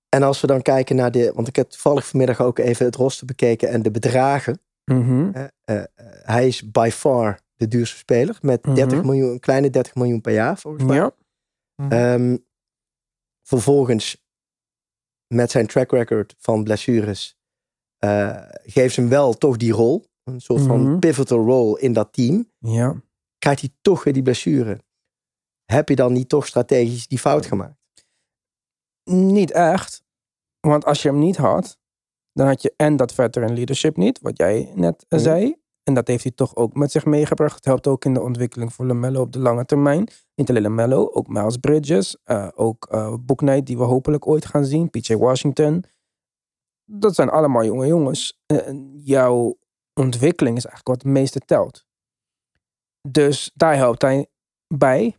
En 0.09 0.23
als 0.23 0.41
we 0.41 0.47
dan 0.47 0.61
kijken 0.61 0.95
naar 0.95 1.11
de... 1.11 1.31
Want 1.35 1.47
ik 1.47 1.55
heb 1.55 1.69
toevallig 1.69 2.07
vanmiddag 2.07 2.41
ook 2.41 2.57
even 2.59 2.85
het 2.85 2.95
roster 2.95 3.25
bekeken 3.25 3.69
en 3.69 3.81
de 3.81 3.91
bedragen. 3.91 4.61
Mhm. 4.85 5.29
Eh, 5.31 5.43
eh, 5.63 5.83
hij 6.23 6.47
is 6.47 6.71
by 6.71 6.89
far 6.93 7.39
de 7.55 7.67
duurste 7.67 7.97
speler. 7.97 8.37
Met 8.41 8.63
30 8.63 8.97
Mhm. 8.97 9.07
miljoen, 9.07 9.31
een 9.31 9.39
kleine 9.39 9.69
30 9.69 9.95
miljoen 9.95 10.21
per 10.21 10.33
jaar 10.33 10.57
volgens 10.57 10.83
mij. 10.83 10.95
Ja. 10.95 11.11
Ehm, 11.89 12.37
vervolgens, 13.43 14.23
met 15.33 15.51
zijn 15.51 15.67
track 15.67 15.91
record 15.91 16.35
van 16.37 16.63
blessures, 16.63 17.37
eh, 17.97 18.41
geeft 18.63 18.93
ze 18.93 18.99
hem 19.01 19.09
wel 19.09 19.33
toch 19.33 19.57
die 19.57 19.71
rol. 19.71 20.05
Een 20.23 20.41
soort 20.41 20.61
van 20.61 20.81
Mhm. 20.81 20.99
pivotal 20.99 21.45
role 21.45 21.79
in 21.79 21.93
dat 21.93 22.13
team. 22.13 22.51
ja. 22.59 23.01
Krijgt 23.39 23.61
hij 23.61 23.69
toch 23.81 24.03
weer 24.03 24.13
die 24.13 24.23
blessure. 24.23 24.79
Heb 25.65 25.89
je 25.89 25.95
dan 25.95 26.13
niet 26.13 26.29
toch 26.29 26.47
strategisch 26.47 27.07
die 27.07 27.19
fout 27.19 27.45
gemaakt? 27.45 27.77
Niet 29.03 29.51
echt. 29.51 30.03
Want 30.59 30.85
als 30.85 31.01
je 31.01 31.09
hem 31.09 31.19
niet 31.19 31.37
had, 31.37 31.77
dan 32.33 32.47
had 32.47 32.61
je 32.61 32.73
en 32.77 32.95
dat 32.95 33.13
veteran 33.13 33.53
leadership 33.53 33.97
niet, 33.97 34.19
wat 34.21 34.37
jij 34.37 34.71
net 34.75 35.05
Mhm. 35.09 35.21
zei. 35.21 35.58
En 35.89 35.95
dat 35.95 36.07
heeft 36.07 36.23
hij 36.23 36.31
toch 36.31 36.55
ook 36.55 36.73
met 36.73 36.91
zich 36.91 37.05
meegebracht. 37.05 37.55
Het 37.55 37.65
helpt 37.65 37.87
ook 37.87 38.05
in 38.05 38.13
de 38.13 38.21
ontwikkeling 38.21 38.73
voor 38.73 38.85
LaMelo 38.85 39.21
op 39.21 39.31
de 39.31 39.39
lange 39.39 39.65
termijn. 39.65 40.07
Niet 40.35 40.49
alleen 40.49 40.61
LaMelo, 40.61 41.09
ook 41.11 41.27
Miles 41.27 41.57
Bridges. 41.57 42.17
eh, 42.23 42.47
ook 42.55 42.87
Knight, 43.35 43.65
die 43.65 43.77
we 43.77 43.83
hopelijk 43.83 44.27
ooit 44.27 44.45
gaan 44.45 44.65
zien. 44.65 44.89
PJ 44.89 45.15
Washington. 45.15 45.83
Dat 46.85 47.15
zijn 47.15 47.29
allemaal 47.29 47.65
jonge 47.65 47.87
jongens. 47.87 48.41
En 48.45 48.99
jouw 49.03 49.57
ontwikkeling 49.93 50.57
is 50.57 50.65
eigenlijk 50.65 50.87
wat 50.87 51.03
het 51.03 51.13
meeste 51.13 51.39
telt. 51.39 51.85
Dus 53.07 53.51
daar 53.53 53.75
helpt 53.75 54.01
hij 54.01 54.27
bij. 54.67 55.17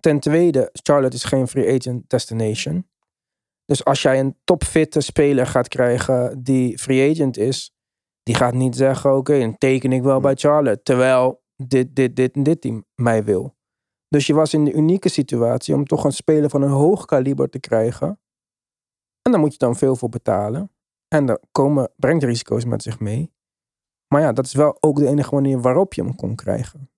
Ten 0.00 0.20
tweede, 0.20 0.70
Charlotte 0.72 1.16
is 1.16 1.24
geen 1.24 1.48
free 1.48 1.74
agent 1.74 2.10
destination. 2.10 2.88
Dus 3.64 3.84
als 3.84 4.02
jij 4.02 4.20
een 4.20 4.36
topfitte 4.44 5.00
speler 5.00 5.46
gaat 5.46 5.68
krijgen 5.68 6.42
die 6.42 6.78
free 6.78 7.10
agent 7.10 7.36
is, 7.36 7.73
die 8.24 8.34
gaat 8.34 8.54
niet 8.54 8.76
zeggen: 8.76 9.16
Oké, 9.16 9.38
dan 9.38 9.58
teken 9.58 9.92
ik 9.92 10.02
wel 10.02 10.20
bij 10.20 10.34
Charlotte. 10.34 10.82
Terwijl 10.82 11.42
dit, 11.56 11.96
dit, 11.96 12.16
dit 12.16 12.34
en 12.34 12.42
dit 12.42 12.60
team 12.60 12.84
mij 12.94 13.24
wil. 13.24 13.54
Dus 14.08 14.26
je 14.26 14.34
was 14.34 14.54
in 14.54 14.64
de 14.64 14.72
unieke 14.72 15.08
situatie 15.08 15.74
om 15.74 15.84
toch 15.84 16.04
een 16.04 16.12
speler 16.12 16.50
van 16.50 16.62
een 16.62 16.70
hoog 16.70 17.04
kaliber 17.04 17.50
te 17.50 17.58
krijgen. 17.60 18.08
En 19.22 19.32
daar 19.32 19.40
moet 19.40 19.52
je 19.52 19.58
dan 19.58 19.76
veel 19.76 19.96
voor 19.96 20.08
betalen. 20.08 20.70
En 21.08 21.26
dat 21.26 21.40
komen, 21.52 21.90
brengt 21.96 22.24
risico's 22.24 22.64
met 22.64 22.82
zich 22.82 23.00
mee. 23.00 23.32
Maar 24.08 24.20
ja, 24.22 24.32
dat 24.32 24.44
is 24.46 24.52
wel 24.54 24.76
ook 24.80 24.96
de 24.98 25.06
enige 25.06 25.34
manier 25.34 25.60
waarop 25.60 25.94
je 25.94 26.02
hem 26.02 26.14
kon 26.14 26.34
krijgen. 26.34 26.90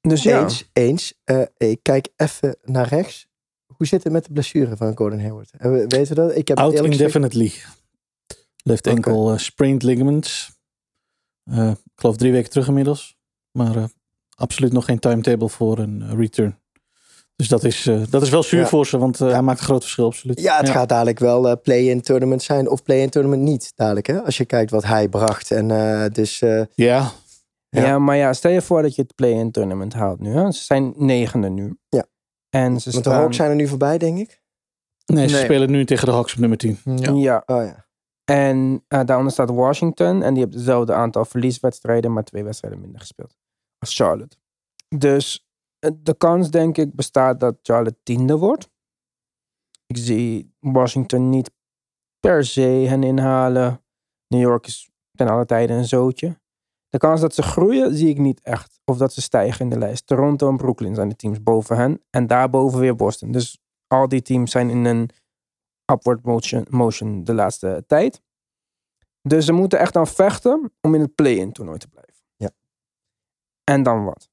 Dus 0.00 0.22
ja. 0.22 0.42
Eens, 0.42 0.70
eens. 0.72 1.20
Eh, 1.24 1.42
ik 1.56 1.82
kijk 1.82 2.08
even 2.16 2.56
naar 2.62 2.88
rechts. 2.88 3.28
Hoe 3.76 3.86
zit 3.86 4.04
het 4.04 4.12
met 4.12 4.24
de 4.24 4.32
blessure 4.32 4.76
van 4.76 4.96
Gordon 4.96 5.20
Hayward? 5.20 5.50
Eh, 5.50 5.70
we- 5.70 5.86
Weten 5.86 6.08
we 6.08 6.14
dat? 6.14 6.36
Ik 6.36 6.48
heb 6.48 6.56
het 6.56 6.66
Out 6.66 6.74
eerlijk 6.74 6.92
gezegd- 6.92 7.12
Left 8.66 8.86
Oké. 8.86 8.96
enkel 8.96 9.38
sprained 9.38 9.82
ligaments. 9.82 10.52
Eh, 11.44 11.68
ik 11.70 11.76
geloof 11.94 12.16
drie 12.16 12.32
weken 12.32 12.50
terug 12.50 12.68
inmiddels. 12.68 13.16
Maar 13.50 13.76
eh, 13.76 13.84
absoluut 14.34 14.72
nog 14.72 14.84
geen 14.84 14.98
timetable 14.98 15.48
voor 15.48 15.78
een 15.78 16.16
return. 16.16 16.58
Dus 17.36 17.48
dat 17.48 17.64
is, 17.64 17.86
eh, 17.86 18.02
dat 18.10 18.22
is 18.22 18.30
wel 18.30 18.42
zuur 18.42 18.60
Ja. 18.60 18.66
voor 18.66 18.86
ze, 18.86 18.98
want 18.98 19.20
eh, 19.20 19.26
Ja. 19.26 19.32
hij 19.32 19.42
maakt 19.42 19.58
een 19.58 19.64
groot 19.64 19.82
verschil, 19.82 20.06
absoluut. 20.06 20.40
Ja, 20.40 20.56
het 20.56 20.68
gaat 20.68 20.88
dadelijk 20.88 21.18
wel 21.18 21.60
play-in 21.60 22.00
tournament 22.00 22.42
zijn 22.42 22.68
of 22.70 22.82
play-in 22.82 23.10
tournament 23.10 23.42
niet 23.42 23.72
dadelijk. 23.74 24.06
Hè? 24.06 24.22
Als 24.22 24.36
je 24.36 24.44
kijkt 24.44 24.70
wat 24.70 24.84
hij 24.84 25.08
bracht. 25.08 25.50
En 25.50 25.70
eh, 25.70 26.10
dus 26.12 26.40
eh, 26.42 26.62
Ja, 26.74 27.10
Ja. 27.68 27.80
Ja. 27.86 27.98
maar 27.98 28.16
ja, 28.16 28.32
stel 28.32 28.50
je 28.50 28.62
voor 28.62 28.82
dat 28.82 28.94
je 28.94 29.02
het 29.02 29.14
play-in 29.14 29.50
tournament 29.50 29.92
haalt 29.92 30.20
nu. 30.20 30.30
Hè? 30.34 30.52
Ze 30.52 30.64
zijn 30.64 30.92
negende 30.96 31.48
nu. 31.48 31.76
Ja. 31.88 32.04
En 32.50 32.80
ze 32.80 32.90
want 32.90 33.04
de 33.04 33.10
staan... 33.10 33.20
Hawks 33.20 33.36
zijn 33.36 33.50
er 33.50 33.56
nu 33.56 33.68
voorbij, 33.68 33.98
denk 33.98 34.18
ik. 34.18 34.42
nee, 35.06 35.28
ze 35.28 35.34
Nee. 35.34 35.44
spelen 35.44 35.70
nu 35.70 35.84
tegen 35.84 36.06
de 36.06 36.12
Hawks 36.12 36.32
op 36.32 36.38
nummer 36.38 36.58
10. 36.58 36.78
Ja. 36.84 37.12
Ja. 37.12 37.42
Oh 37.46 37.62
ja. 37.64 37.86
En 38.24 38.84
eh, 38.88 39.04
daaronder 39.04 39.32
staat 39.32 39.50
Washington. 39.50 40.22
En 40.22 40.34
die 40.34 40.42
heeft 40.42 40.54
hetzelfde 40.54 40.94
aantal 40.94 41.24
verlieswedstrijden, 41.24 42.12
maar 42.12 42.24
twee 42.24 42.44
wedstrijden 42.44 42.80
minder 42.80 43.00
gespeeld. 43.00 43.36
Als 43.78 43.94
Charlotte. 43.94 44.36
Dus 44.88 45.48
eh, 45.78 45.90
de 45.96 46.16
kans, 46.16 46.50
denk 46.50 46.76
ik, 46.76 46.94
bestaat 46.94 47.40
dat 47.40 47.58
Charlotte 47.62 47.98
tiende 48.02 48.36
wordt. 48.36 48.70
Ik 49.86 49.96
zie 49.96 50.54
Washington 50.60 51.30
niet 51.30 51.50
per 52.20 52.44
se 52.44 52.60
hen 52.60 53.02
inhalen. 53.02 53.82
New 54.28 54.40
York 54.40 54.66
is 54.66 54.90
ten 55.12 55.28
alle 55.28 55.46
tijden 55.46 55.76
een 55.76 55.84
zootje. 55.84 56.40
De 56.88 56.98
kans 56.98 57.20
dat 57.20 57.34
ze 57.34 57.42
groeien, 57.42 57.96
zie 57.96 58.08
ik 58.08 58.18
niet 58.18 58.40
echt. 58.40 58.80
Of 58.84 58.96
dat 58.96 59.12
ze 59.12 59.22
stijgen 59.22 59.60
in 59.60 59.70
de 59.70 59.78
lijst. 59.78 60.06
Toronto 60.06 60.48
en 60.48 60.56
Brooklyn 60.56 60.94
zijn 60.94 61.08
de 61.08 61.16
teams 61.16 61.42
boven 61.42 61.76
hen. 61.76 62.02
En 62.10 62.26
daarboven 62.26 62.80
weer 62.80 62.96
Boston. 62.96 63.32
Dus 63.32 63.58
al 63.86 64.08
die 64.08 64.22
teams 64.22 64.50
zijn 64.50 64.70
in 64.70 64.84
een 64.84 65.10
upward 65.92 66.22
motion, 66.24 66.66
motion 66.70 67.24
de 67.24 67.34
laatste 67.34 67.84
tijd. 67.86 68.22
Dus 69.22 69.44
ze 69.44 69.52
moeten 69.52 69.78
echt 69.78 69.92
dan 69.92 70.06
vechten 70.06 70.72
om 70.80 70.94
in 70.94 71.00
het 71.00 71.14
play-in 71.14 71.52
toernooi 71.52 71.78
te 71.78 71.88
blijven. 71.88 72.14
Ja. 72.36 72.50
En 73.64 73.82
dan 73.82 74.04
wat? 74.04 74.28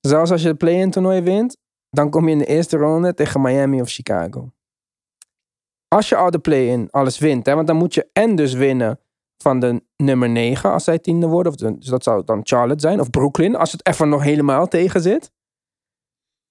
Zelfs 0.00 0.30
als 0.30 0.42
je 0.42 0.48
het 0.48 0.58
play-in 0.58 0.90
toernooi 0.90 1.20
wint, 1.20 1.56
dan 1.90 2.10
kom 2.10 2.24
je 2.26 2.32
in 2.32 2.38
de 2.38 2.46
eerste 2.46 2.76
ronde 2.76 3.14
tegen 3.14 3.40
Miami 3.40 3.80
of 3.80 3.88
Chicago. 3.90 4.50
Als 5.88 6.08
je 6.08 6.16
al 6.16 6.30
de 6.30 6.38
play-in 6.38 6.90
alles 6.90 7.18
wint, 7.18 7.46
hè, 7.46 7.54
want 7.54 7.66
dan 7.66 7.76
moet 7.76 7.94
je 7.94 8.08
en 8.12 8.34
dus 8.34 8.52
winnen 8.52 9.00
van 9.36 9.60
de 9.60 9.82
nummer 9.96 10.28
9 10.28 10.70
als 10.72 10.84
zij 10.84 10.98
tiende 10.98 11.26
worden. 11.26 11.52
Of 11.52 11.58
de- 11.58 11.78
dus 11.78 11.88
dat 11.88 12.02
zou 12.02 12.24
dan 12.24 12.40
Charlotte 12.42 12.80
zijn. 12.88 13.00
Of 13.00 13.10
Brooklyn, 13.10 13.56
als 13.56 13.72
het 13.72 13.86
even 13.86 14.08
nog 14.08 14.22
helemaal 14.22 14.66
tegen 14.68 15.00
zit. 15.02 15.30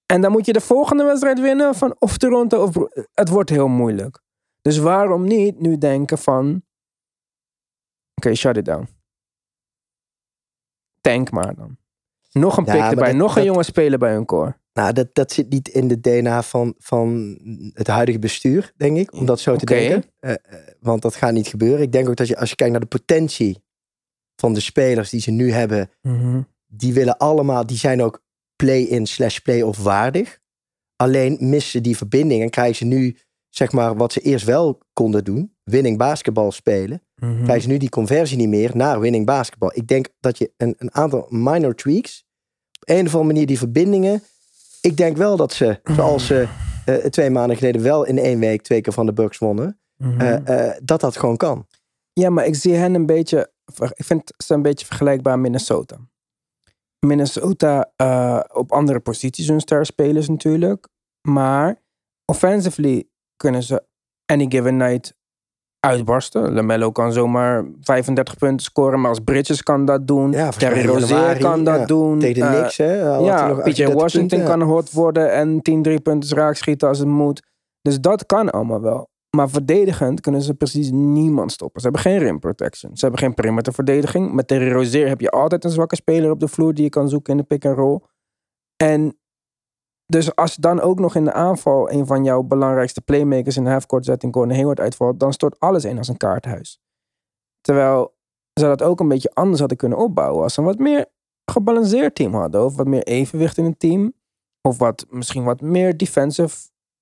En 0.06 0.20
dan 0.20 0.30
moet 0.32 0.46
je 0.46 0.52
de 0.52 0.60
volgende 0.60 1.04
wedstrijd 1.04 1.40
winnen 1.40 1.74
van 1.74 1.96
of 1.98 2.16
Toronto 2.18 2.62
of 2.62 2.74
Het 3.14 3.28
wordt 3.28 3.50
heel 3.50 3.68
moeilijk. 3.68 4.20
Dus 4.62 4.78
waarom 4.78 5.24
niet 5.24 5.60
nu 5.60 5.78
denken 5.78 6.18
van... 6.18 6.62
Oké, 8.14 8.34
shut 8.34 8.56
it 8.56 8.64
down. 8.64 8.88
Tank 11.00 11.30
maar 11.30 11.54
dan. 11.54 11.76
Nog 12.32 12.56
een 12.56 12.64
Ja, 12.64 12.72
pick 12.72 12.82
erbij. 12.90 13.06
dat- 13.08 13.16
nog 13.16 13.28
een 13.30 13.34
dat- 13.44 13.44
jonge 13.52 13.62
speler 13.62 13.98
bij 13.98 14.12
hun 14.12 14.24
core. 14.24 14.58
Nou, 14.72 14.92
dat, 14.92 15.14
dat 15.14 15.32
zit 15.32 15.48
niet 15.48 15.68
in 15.68 15.88
de 15.88 16.00
DNA 16.00 16.42
van, 16.42 16.74
van 16.78 17.38
het 17.74 17.86
huidige 17.86 18.18
bestuur, 18.18 18.72
denk 18.76 18.96
ik. 18.96 19.12
Om 19.12 19.26
dat 19.26 19.40
zo 19.40 19.56
te 19.56 19.64
denken. 19.64 20.10
Eh, 20.18 20.32
eh, 20.32 20.38
want 20.80 21.02
dat 21.02 21.14
gaat 21.14 21.32
niet 21.32 21.46
gebeuren. 21.48 21.80
Ik 21.82 21.92
denk 21.92 22.08
ook 22.08 22.16
dat 22.16 22.28
je, 22.28 22.36
als 22.38 22.50
je 22.50 22.56
kijkt 22.56 22.72
naar 22.72 22.80
de 22.82 22.86
potentie 22.98 23.64
van 24.36 24.54
de 24.54 24.60
spelers 24.60 25.10
die 25.10 25.20
ze 25.20 25.30
nu 25.30 25.50
hebben. 25.50 25.90
Die 26.66 26.94
willen 26.94 27.16
allemaal, 27.16 27.66
die 27.66 27.76
zijn 27.76 28.02
ook 28.02 28.22
play-in 28.56 29.06
slash 29.06 29.38
play-off 29.38 29.82
waardig. 29.82 30.38
Alleen 30.96 31.36
missen 31.40 31.82
die 31.82 31.96
verbinding 31.96 32.42
en 32.42 32.50
krijgen 32.50 32.76
ze 32.76 32.84
nu, 32.84 33.16
zeg 33.48 33.72
maar, 33.72 33.96
wat 33.96 34.12
ze 34.12 34.20
eerst 34.20 34.44
wel 34.44 34.78
konden 34.92 35.24
doen. 35.24 35.54
Winning 35.64 35.98
basketbal 35.98 36.52
spelen. 36.52 37.00
Mhm. 37.16 37.42
krijgen 37.42 37.62
ze 37.62 37.68
nu 37.68 37.76
die 37.76 37.88
conversie 37.88 38.36
niet 38.36 38.48
meer 38.48 38.70
naar 38.74 39.00
winning 39.00 39.26
basketbal. 39.26 39.70
Ik 39.74 39.86
denk 39.88 40.08
dat 40.20 40.38
je 40.38 40.52
een, 40.56 40.74
een 40.78 40.94
aantal 40.94 41.26
minor 41.30 41.74
tweaks, 41.74 42.24
op 42.80 42.88
een 42.88 43.06
of 43.06 43.12
andere 43.14 43.24
manier 43.32 43.46
die 43.46 43.58
verbindingen. 43.58 44.22
Ik 44.80 44.96
denk 44.96 45.16
wel 45.16 45.36
dat 45.36 45.52
ze, 45.52 45.80
zoals 45.84 46.26
ze 46.26 46.48
eh, 46.86 46.94
twee 46.94 47.30
maanden 47.30 47.56
geleden 47.56 47.82
wel 47.82 48.04
in 48.04 48.18
één 48.18 48.38
week 48.38 48.62
twee 48.62 48.80
keer 48.80 48.92
van 48.92 49.06
de 49.06 49.12
Bucks 49.12 49.38
wonnen, 49.38 49.78
Mhm. 49.96 50.20
eh, 50.20 50.68
eh, 50.68 50.76
dat 50.82 51.00
dat 51.00 51.16
gewoon 51.16 51.36
kan. 51.36 51.66
Ja, 52.12 52.30
maar 52.30 52.46
ik 52.46 52.54
zie 52.54 52.74
hen 52.74 52.94
een 52.94 53.06
beetje. 53.06 53.50
Ik 53.94 54.04
vind 54.04 54.32
ze 54.44 54.54
een 54.54 54.62
beetje 54.62 54.86
vergelijkbaar 54.86 55.38
Minnesota. 55.38 55.96
Minnesota 57.00 57.90
eh, 57.96 58.40
op 58.52 58.72
andere 58.72 59.00
posities 59.00 59.48
hun 59.48 59.60
sterspelers 59.60 60.28
natuurlijk. 60.28 60.88
Maar 61.28 61.82
offensively 62.24 63.08
kunnen 63.36 63.62
ze 63.62 63.84
any 64.26 64.46
given 64.48 64.76
night 64.76 65.14
uitbarsten. 65.80 66.52
LaMelo 66.52 66.90
kan 66.92 67.12
zomaar 67.12 67.64
35 67.80 68.36
punten 68.36 68.64
scoren, 68.66 69.00
maar 69.00 69.10
als 69.10 69.20
Bridges 69.20 69.62
kan 69.62 69.84
dat 69.84 70.06
doen. 70.06 70.32
Ja, 70.32 70.50
Terry 70.50 70.86
Rozier 70.86 71.38
kan 71.38 71.64
dat 71.64 71.78
ja. 71.78 71.86
doen. 71.86 72.18
Tegen 72.18 72.40
de 72.40 72.46
Eh, 72.46 72.58
Knicks, 72.58 72.76
hè? 72.76 72.94
ja, 73.00 73.52
PJ 73.52 73.58
38 73.58 73.94
Washington 73.94 74.38
punten, 74.38 74.58
kan 74.58 74.68
hot 74.68 74.92
worden 74.92 75.32
en 75.32 75.62
10 75.62 75.82
drie 75.82 76.00
punten 76.00 76.36
raak 76.36 76.56
schieten 76.56 76.88
als 76.88 76.98
het 76.98 77.08
moet. 77.08 77.42
Dus 77.80 78.00
dat 78.00 78.26
kan 78.26 78.50
allemaal 78.50 78.80
wel. 78.80 79.08
Maar 79.36 79.50
verdedigend 79.50 80.20
kunnen 80.20 80.42
ze 80.42 80.54
precies 80.54 80.90
niemand 80.90 81.52
stoppen. 81.52 81.80
Ze 81.80 81.86
hebben 81.86 82.04
geen 82.04 82.18
rim 82.18 82.38
protection. 82.38 82.96
Ze 82.96 83.00
hebben 83.00 83.20
geen 83.20 83.34
perimeter 83.34 83.72
verdediging. 83.72 84.32
Met 84.32 84.52
Rozier 84.52 85.08
heb 85.08 85.20
je 85.20 85.30
altijd 85.30 85.64
een 85.64 85.70
zwakke 85.70 85.96
speler 85.96 86.30
op 86.30 86.40
de 86.40 86.48
vloer 86.48 86.74
die 86.74 86.84
je 86.84 86.90
kan 86.90 87.08
zoeken 87.08 87.32
in 87.32 87.38
de 87.38 87.44
pick 87.44 87.64
and 87.64 87.76
roll. 87.76 88.00
En 88.76 89.18
dus 90.06 90.34
als 90.34 90.54
dan 90.54 90.80
ook 90.80 90.98
nog 90.98 91.14
in 91.14 91.24
de 91.24 91.32
aanval 91.32 91.90
een 91.90 92.06
van 92.06 92.24
jouw 92.24 92.42
belangrijkste 92.42 93.00
playmakers 93.00 93.56
in 93.56 93.64
de 93.64 93.70
halfcourt 93.70 94.04
setting 94.04 94.34
Gordon 94.34 94.56
Hayward 94.56 94.80
uitvalt, 94.80 95.20
dan 95.20 95.32
stort 95.32 95.60
alles 95.60 95.84
in 95.84 95.98
als 95.98 96.08
een 96.08 96.16
kaarthuis. 96.16 96.80
Terwijl 97.60 98.14
ze 98.60 98.66
dat 98.66 98.82
ook 98.82 99.00
een 99.00 99.08
beetje 99.08 99.34
anders 99.34 99.58
hadden 99.58 99.78
kunnen 99.78 99.98
opbouwen 99.98 100.42
als 100.42 100.54
ze 100.54 100.60
een 100.60 100.66
wat 100.66 100.78
meer 100.78 101.06
gebalanceerd 101.52 102.14
team 102.14 102.34
hadden. 102.34 102.64
Of 102.64 102.76
wat 102.76 102.86
meer 102.86 103.02
evenwicht 103.02 103.58
in 103.58 103.64
het 103.64 103.78
team. 103.78 104.12
Of 104.68 104.78
wat, 104.78 105.06
misschien 105.10 105.44
wat 105.44 105.60
meer 105.60 105.96
defensive 105.96 106.56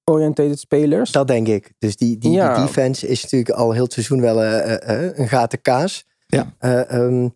oriented 0.05 0.59
spelers. 0.59 1.13
Dat 1.13 1.27
denk 1.27 1.49
ik. 1.49 1.73
Dus 1.79 1.97
die, 1.97 2.19
die, 2.19 2.31
Ja. 2.31 2.55
die 2.57 2.65
defense 2.67 3.07
is 3.09 3.23
natuurlijk 3.23 3.51
al 3.51 3.73
heel 3.73 3.83
het 3.85 3.93
seizoen 3.93 4.21
wel 4.21 4.43
eh, 4.43 4.73
eh, 4.73 5.07
eh, 5.07 5.19
een 5.19 5.29
gaten 5.29 5.61
kaas. 5.61 6.07
Ja. 6.27 6.55
Eh, 6.59 6.91
ehm, 6.93 7.29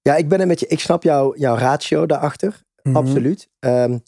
ja, 0.00 0.16
ik 0.16 0.28
ben 0.28 0.38
het 0.38 0.48
met 0.48 0.60
je. 0.60 0.66
Ik 0.66 0.80
snap 0.80 1.02
jou, 1.02 1.38
jouw 1.38 1.56
ratio 1.56 2.06
daarachter. 2.06 2.62
Mhm. 2.82 2.96
Absoluut. 2.96 3.48
Ehm, 3.58 3.98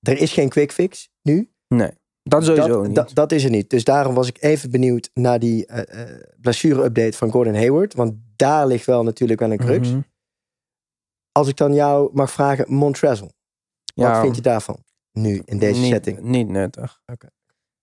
er 0.00 0.18
is 0.18 0.32
geen 0.32 0.48
quick 0.48 0.72
fix 0.72 1.08
nu. 1.22 1.50
Nee, 1.68 1.90
dat 2.22 2.44
sowieso 2.44 2.68
dat, 2.68 2.86
niet. 2.86 2.94
dat, 2.94 3.10
dat 3.14 3.32
is 3.32 3.44
er 3.44 3.50
niet. 3.50 3.70
Dus 3.70 3.84
daarom 3.84 4.14
was 4.14 4.28
ik 4.28 4.42
even 4.42 4.70
benieuwd 4.70 5.10
naar 5.14 5.38
die 5.38 5.66
eh, 5.66 6.02
eh, 6.02 6.20
blessure-update 6.40 7.16
van 7.16 7.30
Gordon 7.30 7.54
Hayward. 7.54 7.94
Want 7.94 8.14
daar 8.36 8.66
ligt 8.66 8.86
wel 8.86 9.02
natuurlijk 9.02 9.40
wel 9.40 9.50
een 9.50 9.58
crux. 9.58 9.88
Mhm. 9.90 10.00
Als 11.32 11.48
ik 11.48 11.56
dan 11.56 11.74
jou 11.74 12.10
mag 12.12 12.30
vragen, 12.30 12.72
Montrezl. 12.74 13.22
Wat 13.22 13.32
Ja, 13.94 14.20
vind 14.22 14.36
je 14.36 14.42
daarvan? 14.42 14.78
Nu, 15.18 15.42
in 15.44 15.58
deze 15.58 15.80
niet, 15.80 15.90
setting. 15.90 16.20
Niet 16.20 16.48
nuttig. 16.48 17.00
Oké. 17.06 17.28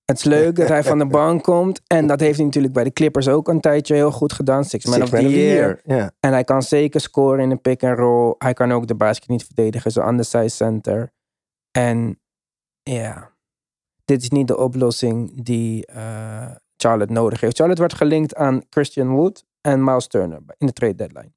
Het 0.06 0.18
is 0.18 0.24
leuk 0.24 0.56
dat 0.56 0.68
hij 0.68 0.84
van 0.84 0.98
de 0.98 1.06
bank 1.06 1.44
komt. 1.52 1.82
En 1.88 2.08
dat 2.08 2.20
heeft 2.20 2.36
hij 2.36 2.46
natuurlijk 2.46 2.74
bij 2.74 2.84
de 2.84 2.94
Clippers 2.94 3.28
ook 3.28 3.48
een 3.48 3.62
tijdje 3.62 3.96
heel 3.96 4.12
goed 4.12 4.34
gedaan. 4.34 4.66
Six 4.66 4.86
man 4.86 4.94
Six 4.94 5.12
of 5.12 5.20
the 5.20 5.30
year. 5.30 5.82
Ja. 5.86 6.12
En 6.20 6.32
hij 6.32 6.44
kan 6.44 6.62
zeker 6.62 7.02
scoren 7.02 7.40
in 7.40 7.52
een 7.52 7.62
pick 7.62 7.84
and 7.84 7.98
roll. 7.98 8.36
Hij 8.38 8.54
kan 8.54 8.72
ook 8.72 8.88
de 8.88 8.96
basket 8.96 9.30
niet 9.30 9.46
verdedigen, 9.46 9.92
zo 9.92 10.08
undersized 10.08 10.52
center. 10.52 11.12
En 11.72 12.20
ja, 12.84 13.32
dit 14.06 14.22
is 14.22 14.30
niet 14.30 14.48
de 14.48 14.58
oplossing 14.58 15.44
die 15.44 15.86
eh, 15.86 16.52
Charlotte 16.78 17.14
nodig 17.14 17.42
heeft. 17.42 17.58
Charlotte 17.58 17.82
werd 17.82 17.94
gelinkt 17.94 18.36
aan 18.36 18.62
Christian 18.70 19.10
Wood 19.10 19.46
en 19.62 19.84
Miles 19.84 20.08
Turner 20.08 20.40
in 20.58 20.68
de 20.68 20.74
trade 20.74 20.96
deadline. 20.96 21.32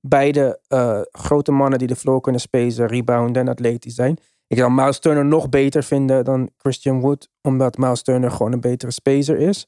Beide 0.00 0.60
eh, 0.68 1.00
grote 1.10 1.52
mannen 1.52 1.78
die 1.78 1.88
de 1.88 1.96
floor 1.96 2.20
kunnen 2.20 2.40
spacen, 2.40 2.86
rebounden 2.86 3.42
en 3.42 3.48
atletisch 3.48 3.94
zijn. 3.94 4.18
Ik 4.48 4.58
zou 4.58 4.72
Miles 4.72 4.98
Turner 4.98 5.24
nog 5.24 5.48
beter 5.48 5.82
vinden 5.82 6.24
dan 6.24 6.50
Christian 6.56 7.00
Wood, 7.00 7.28
omdat 7.42 7.76
Miles 7.78 8.02
Turner 8.02 8.30
gewoon 8.30 8.52
een 8.52 8.60
betere 8.60 8.90
spacer 8.92 9.38
is. 9.38 9.66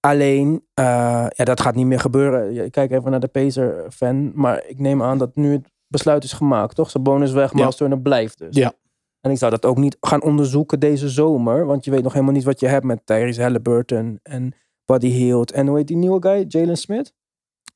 Alleen, 0.00 0.64
eh, 0.74 0.84
ja, 1.28 1.44
dat 1.44 1.60
gaat 1.60 1.74
niet 1.74 1.86
meer 1.86 2.00
gebeuren. 2.00 2.64
Ik 2.64 2.72
kijk 2.72 2.90
even 2.90 3.10
naar 3.10 3.20
de 3.20 3.26
Pacer-fan, 3.28 4.32
maar 4.34 4.64
ik 4.66 4.78
neem 4.78 5.02
aan 5.02 5.18
dat 5.18 5.36
nu 5.36 5.52
het 5.52 5.70
besluit 5.88 6.24
is 6.24 6.32
gemaakt, 6.32 6.74
toch? 6.74 6.90
Zijn 6.90 7.02
bonus 7.02 7.32
weg, 7.32 7.50
Ja. 7.52 7.58
Miles 7.58 7.76
Turner 7.76 8.00
blijft 8.00 8.38
dus. 8.38 8.56
Ja. 8.56 8.72
En 9.20 9.30
ik 9.30 9.38
zou 9.38 9.50
dat 9.50 9.64
ook 9.64 9.76
niet 9.76 9.96
gaan 10.00 10.22
onderzoeken 10.22 10.80
deze 10.80 11.08
zomer, 11.08 11.66
want 11.66 11.84
je 11.84 11.90
weet 11.90 12.02
nog 12.02 12.12
helemaal 12.12 12.34
niet 12.34 12.44
wat 12.44 12.60
je 12.60 12.66
hebt 12.66 12.84
met 12.84 13.00
Tyrese 13.06 13.42
Halliburton 13.42 14.18
en 14.22 14.54
Buddy 14.84 15.08
Hield. 15.08 15.52
En 15.52 15.66
hoe 15.66 15.76
heet 15.76 15.86
die 15.86 15.96
nieuwe 15.96 16.22
guy? 16.22 16.44
Jalen 16.48 16.76
Smith? 16.76 17.12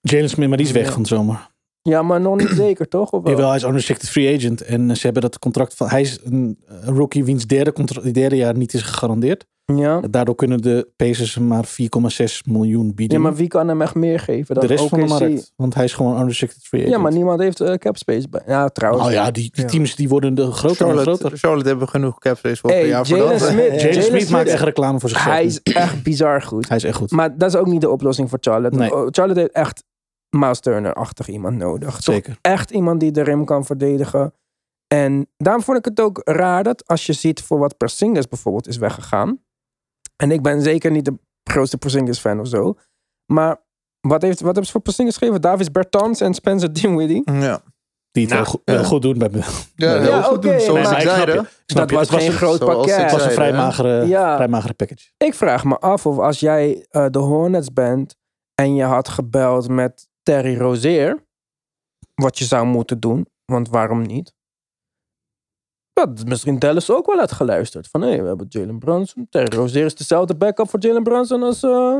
Jalen 0.00 0.28
Smith, 0.30 0.48
maar 0.48 0.56
die 0.56 0.66
is 0.66 0.72
weg 0.72 0.86
Ja. 0.86 0.92
van 0.92 1.02
de 1.02 1.08
zomer. 1.08 1.49
Ja, 1.82 2.02
maar 2.02 2.20
nog 2.20 2.36
niet 2.36 2.48
zeker, 2.66 2.88
toch? 2.88 3.10
Of 3.10 3.22
wel? 3.22 3.32
Jawel, 3.32 3.48
hij 3.48 3.56
is 3.56 3.64
unrestricted 3.64 4.08
free 4.08 4.36
agent. 4.36 4.60
En 4.62 4.90
eh, 4.90 4.96
ze 4.96 5.02
hebben 5.02 5.22
dat 5.22 5.38
contract 5.38 5.74
van... 5.74 5.88
Hij 5.88 6.00
is 6.00 6.18
een 6.24 6.58
eh, 6.66 6.76
rookie 6.88 7.24
wiens 7.24 7.46
derde, 7.46 8.12
derde 8.12 8.36
jaar 8.36 8.56
niet 8.56 8.74
is 8.74 8.82
gegarandeerd. 8.82 9.46
Ja. 9.76 10.00
Daardoor 10.10 10.34
kunnen 10.34 10.60
de 10.62 10.88
Pacers 10.96 11.34
hem 11.34 11.46
maar 11.46 11.64
4,6 11.66 12.24
miljoen 12.44 12.94
bieden. 12.94 13.16
ja, 13.16 13.22
maar 13.22 13.34
wie 13.34 13.48
kan 13.48 13.68
hem 13.68 13.82
echt 13.82 13.94
meer 13.94 14.20
geven 14.20 14.54
dan 14.54 14.66
de 14.66 14.74
rest 14.74 14.88
van 14.88 15.00
de 15.00 15.06
markt. 15.06 15.52
Want 15.56 15.74
hij 15.74 15.84
is 15.84 15.92
gewoon 15.92 16.20
unrestricted 16.20 16.62
free 16.62 16.80
agent. 16.80 16.96
Ja, 16.96 17.02
maar 17.02 17.12
niemand 17.12 17.40
heeft 17.40 17.60
eh, 17.60 17.74
cap 17.74 17.96
space 17.96 18.28
bij. 18.28 18.40
Ja, 18.46 18.68
trouwens. 18.68 19.02
Nou 19.04 19.14
ja, 19.16 19.30
die, 19.30 19.50
die 19.52 19.64
Ja. 19.64 19.70
teams 19.70 19.96
die 19.96 20.08
worden 20.08 20.34
de 20.34 20.50
groter 20.50 20.86
en 20.86 20.94
Charlotte, 20.94 21.20
groter. 21.20 21.38
Charlotte 21.38 21.68
hebben 21.68 21.88
genoeg 21.88 22.18
cap 22.18 22.36
space 22.36 22.56
voor 22.56 22.70
Hey, 22.70 22.82
een 22.82 22.88
jaar 22.88 23.06
voor 23.06 23.16
Jalen. 23.16 23.40
Smith, 23.40 23.80
Jalen 23.82 24.02
Smith 24.02 24.30
maakt 24.30 24.48
echt 24.48 24.62
reclame 24.62 25.00
voor 25.00 25.08
zichzelf. 25.08 25.34
Hij 25.34 25.44
is 25.44 25.62
echt 25.62 26.02
bizar 26.02 26.42
goed. 26.42 26.68
Hij 26.68 26.76
is 26.76 26.84
echt 26.84 26.96
goed. 26.96 27.10
Maar 27.10 27.38
dat 27.38 27.48
is 27.54 27.56
ook 27.60 27.66
niet 27.66 27.80
de 27.80 27.90
oplossing 27.90 28.28
voor 28.28 28.38
Charlotte. 28.40 28.76
Nee. 28.78 28.94
Oh, 28.94 29.06
Charlotte 29.10 29.40
heeft 29.40 29.52
echt 29.52 29.84
Miles 30.30 30.60
Turner-achtig 30.60 31.28
iemand 31.28 31.56
nodig. 31.56 31.94
Toch 31.94 32.14
Zeker. 32.14 32.38
echt 32.40 32.70
iemand 32.70 33.00
die 33.00 33.10
de 33.10 33.22
rim 33.22 33.44
kan 33.44 33.64
verdedigen. 33.64 34.34
En 34.86 35.28
daarom 35.36 35.62
vond 35.62 35.78
ik 35.78 35.84
het 35.84 36.00
ook 36.00 36.20
raar 36.24 36.62
dat 36.62 36.86
als 36.86 37.06
je 37.06 37.12
ziet 37.12 37.42
voor 37.42 37.58
wat 37.58 37.76
Porzingis 37.76 38.28
bijvoorbeeld 38.28 38.66
is 38.68 38.76
weggegaan. 38.76 39.40
En 40.16 40.30
ik 40.30 40.42
ben 40.42 40.62
zeker 40.62 40.90
niet 40.90 41.04
de 41.04 41.18
grootste 41.44 41.78
Porzingis-fan 41.78 42.40
of 42.40 42.46
zo. 42.48 42.74
Maar 43.32 43.56
wat, 44.00 44.22
heeft, 44.22 44.36
wat 44.38 44.44
hebben 44.46 44.64
ze 44.66 44.72
voor 44.72 44.80
Porzingis 44.80 45.16
gegeven? 45.16 45.40
Davis 45.40 45.70
Bertans 45.70 46.20
en 46.20 46.34
Spencer 46.34 46.72
Dinwiddie. 46.72 47.22
Ja, 47.32 47.62
Die 48.10 48.24
het 48.26 48.34
Nou, 48.34 48.58
wel, 48.64 48.84
goed, 48.84 49.02
doen 49.02 49.18
bij 49.18 49.28
me. 49.28 49.38
ja, 49.74 49.94
Ja, 49.94 50.00
heel 50.00 50.22
goed 50.22 50.42
doen. 50.42 50.60
Zoals 50.60 50.90
ik 50.90 51.00
snap 51.00 51.14
zei. 51.16 51.46
Snap 51.66 51.88
Dat 51.88 51.90
je? 51.90 51.96
was 51.96 52.04
Het 52.08 52.10
was 52.10 52.20
geen 52.22 52.30
een- 52.30 52.36
groot 52.36 52.58
pakket. 52.58 52.96
Het 52.96 53.10
was 53.10 53.24
een 53.24 53.30
vrij 53.30 53.52
magere, 53.52 54.06
Ja. 54.06 54.34
vrij 54.34 54.48
magere 54.48 54.72
package. 54.74 55.10
Ik 55.16 55.34
vraag 55.34 55.64
me 55.64 55.78
af 55.78 56.06
of 56.06 56.18
als 56.18 56.40
jij 56.40 56.86
eh, 56.90 57.06
de 57.10 57.18
Hornets 57.18 57.72
bent 57.72 58.16
en 58.54 58.74
je 58.74 58.82
had 58.84 59.08
gebeld 59.08 59.68
met 59.68 60.08
Terry 60.30 60.56
Rozier, 60.56 61.24
wat 62.14 62.38
je 62.38 62.44
zou 62.44 62.66
moeten 62.66 63.00
doen, 63.00 63.26
want 63.44 63.68
waarom 63.68 64.02
niet? 64.02 64.32
Dat 65.92 66.24
misschien 66.24 66.58
Dallas 66.58 66.90
ook 66.90 67.06
wel 67.06 67.18
had 67.18 67.32
geluisterd. 67.32 67.88
Van 67.88 68.00
hé, 68.00 68.22
we 68.22 68.28
hebben 68.28 68.46
Jalen 68.48 68.78
Brunson. 68.78 69.26
Terry 69.30 69.56
Rozier 69.56 69.84
is 69.84 69.94
dezelfde 69.94 70.36
backup 70.36 70.68
voor 70.70 70.80
Jalen 70.80 71.02
Brunson 71.02 71.42
als... 71.42 71.62
eh, 71.62 71.98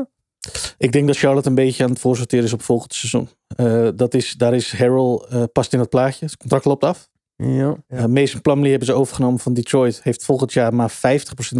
Ik 0.77 0.91
denk 0.91 1.07
dat 1.07 1.17
Charlotte 1.17 1.49
een 1.49 1.55
beetje 1.55 1.83
aan 1.83 1.89
het 1.89 1.99
voorsorteren 1.99 2.45
is 2.45 2.53
op 2.53 2.61
volgend 2.61 2.93
seizoen. 2.93 3.29
Eh, 3.55 3.89
dat 3.95 4.13
is, 4.13 4.33
daar 4.33 4.53
is 4.53 4.77
Harrell 4.77 5.25
eh, 5.29 5.43
past 5.51 5.73
in 5.73 5.79
het 5.79 5.89
plaatje. 5.89 6.25
Het 6.25 6.37
contract 6.37 6.65
loopt 6.65 6.83
af. 6.83 7.09
Ja. 7.43 7.75
Eh, 7.87 8.05
Mason 8.05 8.41
Plumlee 8.41 8.69
hebben 8.69 8.87
ze 8.87 8.93
overgenomen 8.93 9.39
van 9.39 9.53
Detroit. 9.53 9.99
Heeft 10.03 10.25
volgend 10.25 10.53
jaar 10.53 10.73
maar 10.73 10.91
50% 10.91 10.93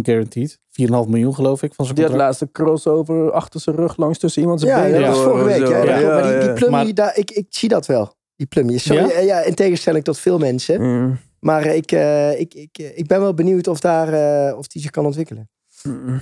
guaranteed. 0.02 0.58
4,5 0.70 1.08
miljoen 1.08 1.34
geloof 1.34 1.62
ik 1.62 1.74
van 1.74 1.84
zijn 1.84 1.96
Die 1.96 2.06
had 2.06 2.14
laatste 2.16 2.48
crossover 2.52 3.30
achter 3.32 3.60
zijn 3.60 3.76
rug 3.76 3.96
langs 3.96 4.18
tussen 4.18 4.42
iemand 4.42 4.60
zijn 4.60 4.72
Ja, 4.78 4.82
benen. 4.82 5.00
dat 5.00 5.08
was 5.16 5.24
vorige 5.24 5.44
week. 5.44 5.68
hè? 5.68 5.82
Ja, 5.82 6.06
maar 6.14 6.22
die, 6.22 6.32
die 6.38 6.48
ja. 6.48 6.52
Plumlee, 6.54 6.84
Maar- 6.84 6.94
daar, 6.94 7.16
ik, 7.18 7.30
ik 7.30 7.46
zie 7.48 7.68
dat 7.68 7.86
wel. 7.86 8.14
Die 8.36 8.46
Plumlee. 8.46 8.78
Sorry, 8.78 9.08
Ja? 9.08 9.18
ja, 9.18 9.40
in 9.42 9.54
tegenstelling 9.54 10.04
tot 10.04 10.18
veel 10.18 10.38
mensen. 10.38 10.80
Mm. 10.82 11.18
Maar 11.40 11.66
ik, 11.66 11.92
eh, 11.92 12.40
ik, 12.40 12.54
ik, 12.54 12.78
ik 12.94 13.06
ben 13.06 13.20
wel 13.20 13.34
benieuwd 13.34 13.68
of, 13.68 13.80
daar, 13.80 14.12
eh, 14.48 14.58
of 14.58 14.66
die 14.66 14.82
zich 14.82 14.90
kan 14.90 15.06
ontwikkelen. 15.06 15.48
Mm. 15.82 16.20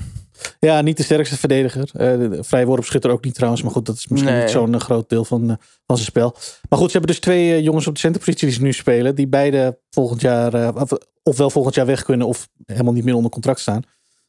Ja, 0.58 0.80
niet 0.80 0.96
de 0.96 1.02
sterkste 1.02 1.36
verdediger. 1.38 1.90
Eh 1.92 2.18
de, 2.18 2.28
de 2.28 2.44
vrije 2.44 2.66
worpschutter 2.66 3.10
ook 3.10 3.24
niet 3.24 3.34
trouwens. 3.34 3.62
Maar 3.62 3.72
goed, 3.72 3.86
dat 3.86 3.96
is 3.96 4.06
misschien 4.08 4.32
Nee. 4.32 4.42
niet 4.42 4.50
zo'n 4.50 4.74
eh, 4.74 4.80
groot 4.80 5.08
deel 5.08 5.24
van, 5.24 5.50
eh, 5.50 5.56
van 5.86 5.96
zijn 5.96 6.08
spel. 6.08 6.36
Maar 6.68 6.78
goed, 6.78 6.90
ze 6.90 6.96
hebben 6.96 7.10
dus 7.14 7.20
twee 7.20 7.54
eh, 7.54 7.62
jongens 7.62 7.86
op 7.86 7.94
de 7.94 8.00
centerpositie 8.00 8.46
die 8.46 8.56
ze 8.56 8.62
nu 8.62 8.72
spelen. 8.72 9.14
Die 9.14 9.28
beide 9.28 9.78
volgend 9.90 10.20
jaar, 10.20 10.54
eh, 10.54 10.70
of, 10.82 10.90
ofwel 11.22 11.50
volgend 11.50 11.74
jaar 11.74 11.86
weg 11.86 12.02
kunnen 12.02 12.26
of 12.26 12.48
helemaal 12.64 12.92
niet 12.92 13.04
meer 13.04 13.14
onder 13.14 13.30
contract 13.30 13.60
staan. 13.60 13.82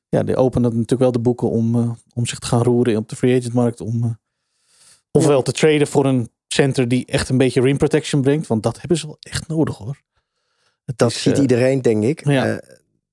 Ja, 0.10 0.24
die 0.24 0.36
openen 0.36 0.69
natuurlijk 0.69 1.00
wel 1.02 1.12
de 1.12 1.19
boeken 1.19 1.50
om, 1.50 1.76
eh, 1.76 1.91
om 2.13 2.26
zich 2.26 2.39
te 2.39 2.47
gaan 2.47 2.63
roeren 2.63 2.97
op 2.97 3.10
de 3.10 3.15
free 3.15 3.39
agent 3.39 3.54
markt. 3.54 3.82
Om, 3.82 4.04
eh, 4.04 4.10
ofwel 5.12 5.41
te 5.41 5.52
traden 5.52 5.88
voor 5.88 6.06
een 6.06 6.30
center 6.47 6.88
die 6.88 7.06
echt 7.06 7.30
een 7.30 7.38
beetje 7.38 7.62
rim 7.62 7.78
protection 7.78 8.21
brengt. 8.21 8.47
Want 8.47 8.63
dat 8.63 8.80
hebben 8.80 8.97
ze 8.97 9.06
wel 9.06 9.17
echt 9.19 9.47
nodig 9.47 9.78
hoor. 9.78 10.02
Dat 10.95 11.10
is, 11.12 11.21
ziet 11.21 11.36
eh, 11.36 11.41
iedereen, 11.41 11.82
denk 11.82 12.04
ik. 12.04 12.26
ja. 12.26 12.62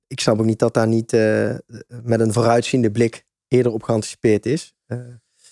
Ik 0.08 0.20
snap 0.20 0.38
ook 0.38 0.44
niet 0.44 0.58
dat 0.58 0.74
daar 0.74 0.88
niet 0.88 1.12
eh, 1.12 1.54
met 2.02 2.20
een 2.20 2.32
vooruitziende 2.32 2.90
blik 2.90 3.24
eerder 3.48 3.72
op 3.72 3.82
geanticipeerd 3.82 4.46
is. 4.46 4.74
Eh, 4.86 4.98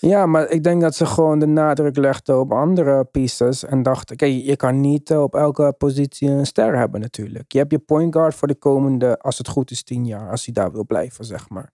Ja, 0.01 0.27
maar 0.27 0.51
ik 0.51 0.63
denk 0.63 0.81
dat 0.81 0.95
ze 0.95 1.07
gewoon 1.07 1.39
de 1.39 1.47
nadruk 1.47 1.97
legden 1.97 2.41
op 2.41 2.53
andere 2.53 3.05
pieces. 3.05 3.65
En 3.65 3.83
dachten, 3.83 4.17
kijk, 4.17 4.45
je 4.45 4.57
kan 4.57 4.81
niet 4.81 5.11
eh, 5.11 5.23
op 5.23 5.35
elke 5.35 5.75
positie 5.79 6.29
een 6.29 6.47
ster 6.47 6.77
hebben 6.79 7.01
natuurlijk. 7.01 7.53
Je 7.53 7.59
hebt 7.59 7.71
je 7.71 7.79
point 7.79 8.15
guard 8.15 8.35
voor 8.35 8.49
de 8.49 8.55
komende, 8.55 9.19
als 9.19 9.39
het 9.39 9.49
goed 9.49 9.71
is, 9.71 9.83
tien 9.83 10.07
jaar. 10.07 10.31
Als 10.31 10.45
hij 10.45 10.55
daar 10.55 10.73
wil 10.73 10.87
blijven, 10.87 11.25
zeg 11.25 11.49
maar. 11.49 11.73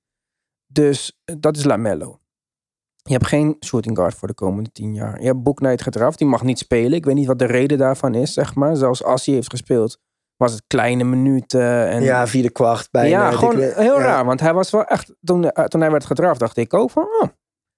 Dus 0.67 1.21
dat 1.39 1.57
is 1.57 1.65
LaMelo. 1.65 2.21
Je 3.03 3.13
hebt 3.13 3.27
geen 3.27 3.57
shooting 3.65 3.97
guard 3.97 4.15
voor 4.15 4.29
de 4.29 4.35
komende 4.35 4.73
tien 4.73 4.95
jaar. 4.95 5.21
Je 5.21 5.27
hebt 5.27 5.43
Book 5.43 5.57
Knight 5.57 5.83
gedraft, 5.83 6.19
die 6.19 6.27
mag 6.27 6.43
niet 6.43 6.59
spelen. 6.59 6.93
Ik 6.93 7.05
weet 7.05 7.15
niet 7.15 7.27
wat 7.27 7.39
de 7.39 7.45
reden 7.45 7.79
daarvan 7.79 8.15
is, 8.15 8.33
zeg 8.33 8.55
maar. 8.55 8.77
Zelfs 8.77 9.05
als 9.05 9.27
hij 9.27 9.35
heeft 9.35 9.51
gespeeld, 9.51 9.99
was 10.43 10.53
het 10.53 10.65
kleine 10.67 11.05
minuten. 11.05 11.89
En 11.89 12.03
ja, 12.03 12.27
vierde 12.27 12.51
kwart 12.51 12.89
bijna. 12.91 13.09
ja, 13.09 13.31
gewoon 13.31 13.59
heel 13.59 13.99
ja. 13.99 14.05
raar. 14.05 14.25
Want 14.25 14.41
hij 14.41 14.55
was 14.55 14.71
wel 14.71 14.85
echt, 14.85 15.15
toen, 15.25 15.51
eh, 15.51 15.65
toen 15.65 15.81
hij 15.81 15.91
werd 15.91 16.05
gedraft, 16.05 16.41
dacht 16.41 16.57
ik 16.57 16.75
ook 16.75 16.91
van, 16.91 17.03
oh, 17.03 17.21
Ja, 17.21 17.29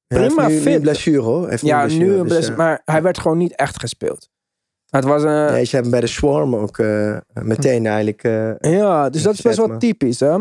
hij 0.07 0.21
heeft 0.21 0.35
prima 0.35 0.49
nu 0.49 0.59
fit. 0.59 0.75
een 0.75 0.81
blessure 0.81 1.21
hoor. 1.21 1.49
Heeft 1.49 1.63
ja, 1.63 1.83
een 1.83 1.89
nu 1.89 1.95
blessure, 1.97 2.29
dus, 2.29 2.49
eh, 2.49 2.57
maar 2.57 2.83
hij 2.85 3.03
werd 3.03 3.19
gewoon 3.19 3.39
niet 3.39 3.57
echt 3.57 3.81
gespeeld. 3.81 4.29
Het 4.91 5.05
was 5.05 5.23
een... 5.23 5.53
Nee, 5.53 5.65
ze 5.65 5.75
hebben 5.75 5.91
bij 5.93 6.01
de 6.01 6.07
Swarm 6.07 6.57
ook 6.57 6.79
eh, 6.79 7.17
meteen 7.33 7.87
eigenlijk... 7.87 8.23
Ja, 8.61 9.11
dus 9.11 9.23
dat 9.23 9.35
is 9.35 9.41
best 9.41 9.57
wel 9.57 9.79
typisch, 9.79 10.21
hè. 10.21 10.33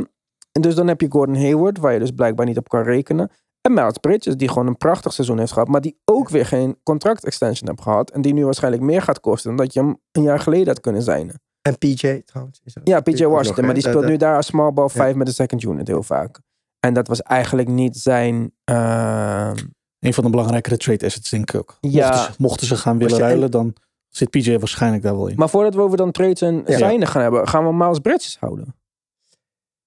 En 0.51 0.61
dus 0.61 0.75
dan 0.75 0.87
heb 0.87 1.01
je 1.01 1.07
Gordon 1.09 1.35
Hayward, 1.35 1.77
waar 1.77 1.93
je 1.93 1.99
dus 1.99 2.11
blijkbaar 2.11 2.45
niet 2.45 2.57
op 2.57 2.69
kan 2.69 2.83
rekenen. 2.83 3.31
En 3.61 3.73
Miles 3.73 3.97
Bridges, 3.97 4.37
die 4.37 4.47
gewoon 4.47 4.67
een 4.67 4.77
prachtig 4.77 5.13
seizoen 5.13 5.39
heeft 5.39 5.51
gehad, 5.51 5.67
maar 5.67 5.81
die 5.81 5.97
ook 6.05 6.29
weer 6.29 6.45
geen 6.45 6.77
contract-extension 6.83 7.69
heeft 7.69 7.81
gehad. 7.81 8.11
En 8.11 8.21
die 8.21 8.33
nu 8.33 8.45
waarschijnlijk 8.45 8.83
meer 8.83 9.01
gaat 9.01 9.19
kosten 9.19 9.49
dan 9.55 9.65
dat 9.65 9.73
je 9.73 9.79
hem 9.79 9.99
een 10.11 10.23
jaar 10.23 10.39
geleden 10.39 10.67
had 10.67 10.79
kunnen 10.79 11.01
zijn. 11.01 11.31
En 11.63 11.77
PJ 11.77 12.21
trouwens. 12.25 12.61
Is 12.63 12.75
Ja, 12.83 12.99
PJ 13.01 13.21
nog, 13.21 13.31
Washington, 13.31 13.65
maar 13.65 13.73
die 13.73 13.83
speelt 13.83 14.01
dat- 14.01 14.09
nu 14.11 14.17
daar 14.17 14.35
als 14.35 14.45
small 14.45 14.73
ball 14.73 14.89
5 14.89 15.11
Ja. 15.11 15.17
met 15.17 15.27
de 15.27 15.33
second 15.33 15.63
unit 15.63 15.87
heel 15.87 16.03
vaak. 16.03 16.39
En 16.79 16.93
dat 16.93 17.07
was 17.07 17.21
eigenlijk 17.21 17.67
niet 17.67 17.97
zijn... 17.97 18.51
ehm, 18.63 19.55
Een 19.99 20.13
van 20.13 20.23
de 20.23 20.29
belangrijkere 20.29 20.77
trade 20.77 21.05
assets, 21.05 21.29
denk 21.29 21.51
ik 21.51 21.59
ook. 21.59 21.77
Ja. 21.81 22.07
Mochten, 22.09 22.33
ze, 22.33 22.41
mochten 22.41 22.67
ze 22.67 22.77
gaan 22.77 22.97
willen 22.97 23.19
ruilen, 23.19 23.51
dan 23.51 23.73
zit 24.09 24.29
PJ 24.29 24.57
waarschijnlijk 24.57 25.03
daar 25.03 25.15
wel 25.17 25.27
in. 25.27 25.35
Maar 25.37 25.49
voordat 25.49 25.73
we 25.75 25.81
over 25.81 25.97
dan 25.97 26.11
trades 26.11 26.41
en 26.41 26.63
Ja. 26.65 27.05
gaan 27.05 27.21
hebben, 27.21 27.47
gaan 27.47 27.65
we 27.67 27.73
Miles 27.73 27.99
Bridges 27.99 28.37
houden. 28.39 28.75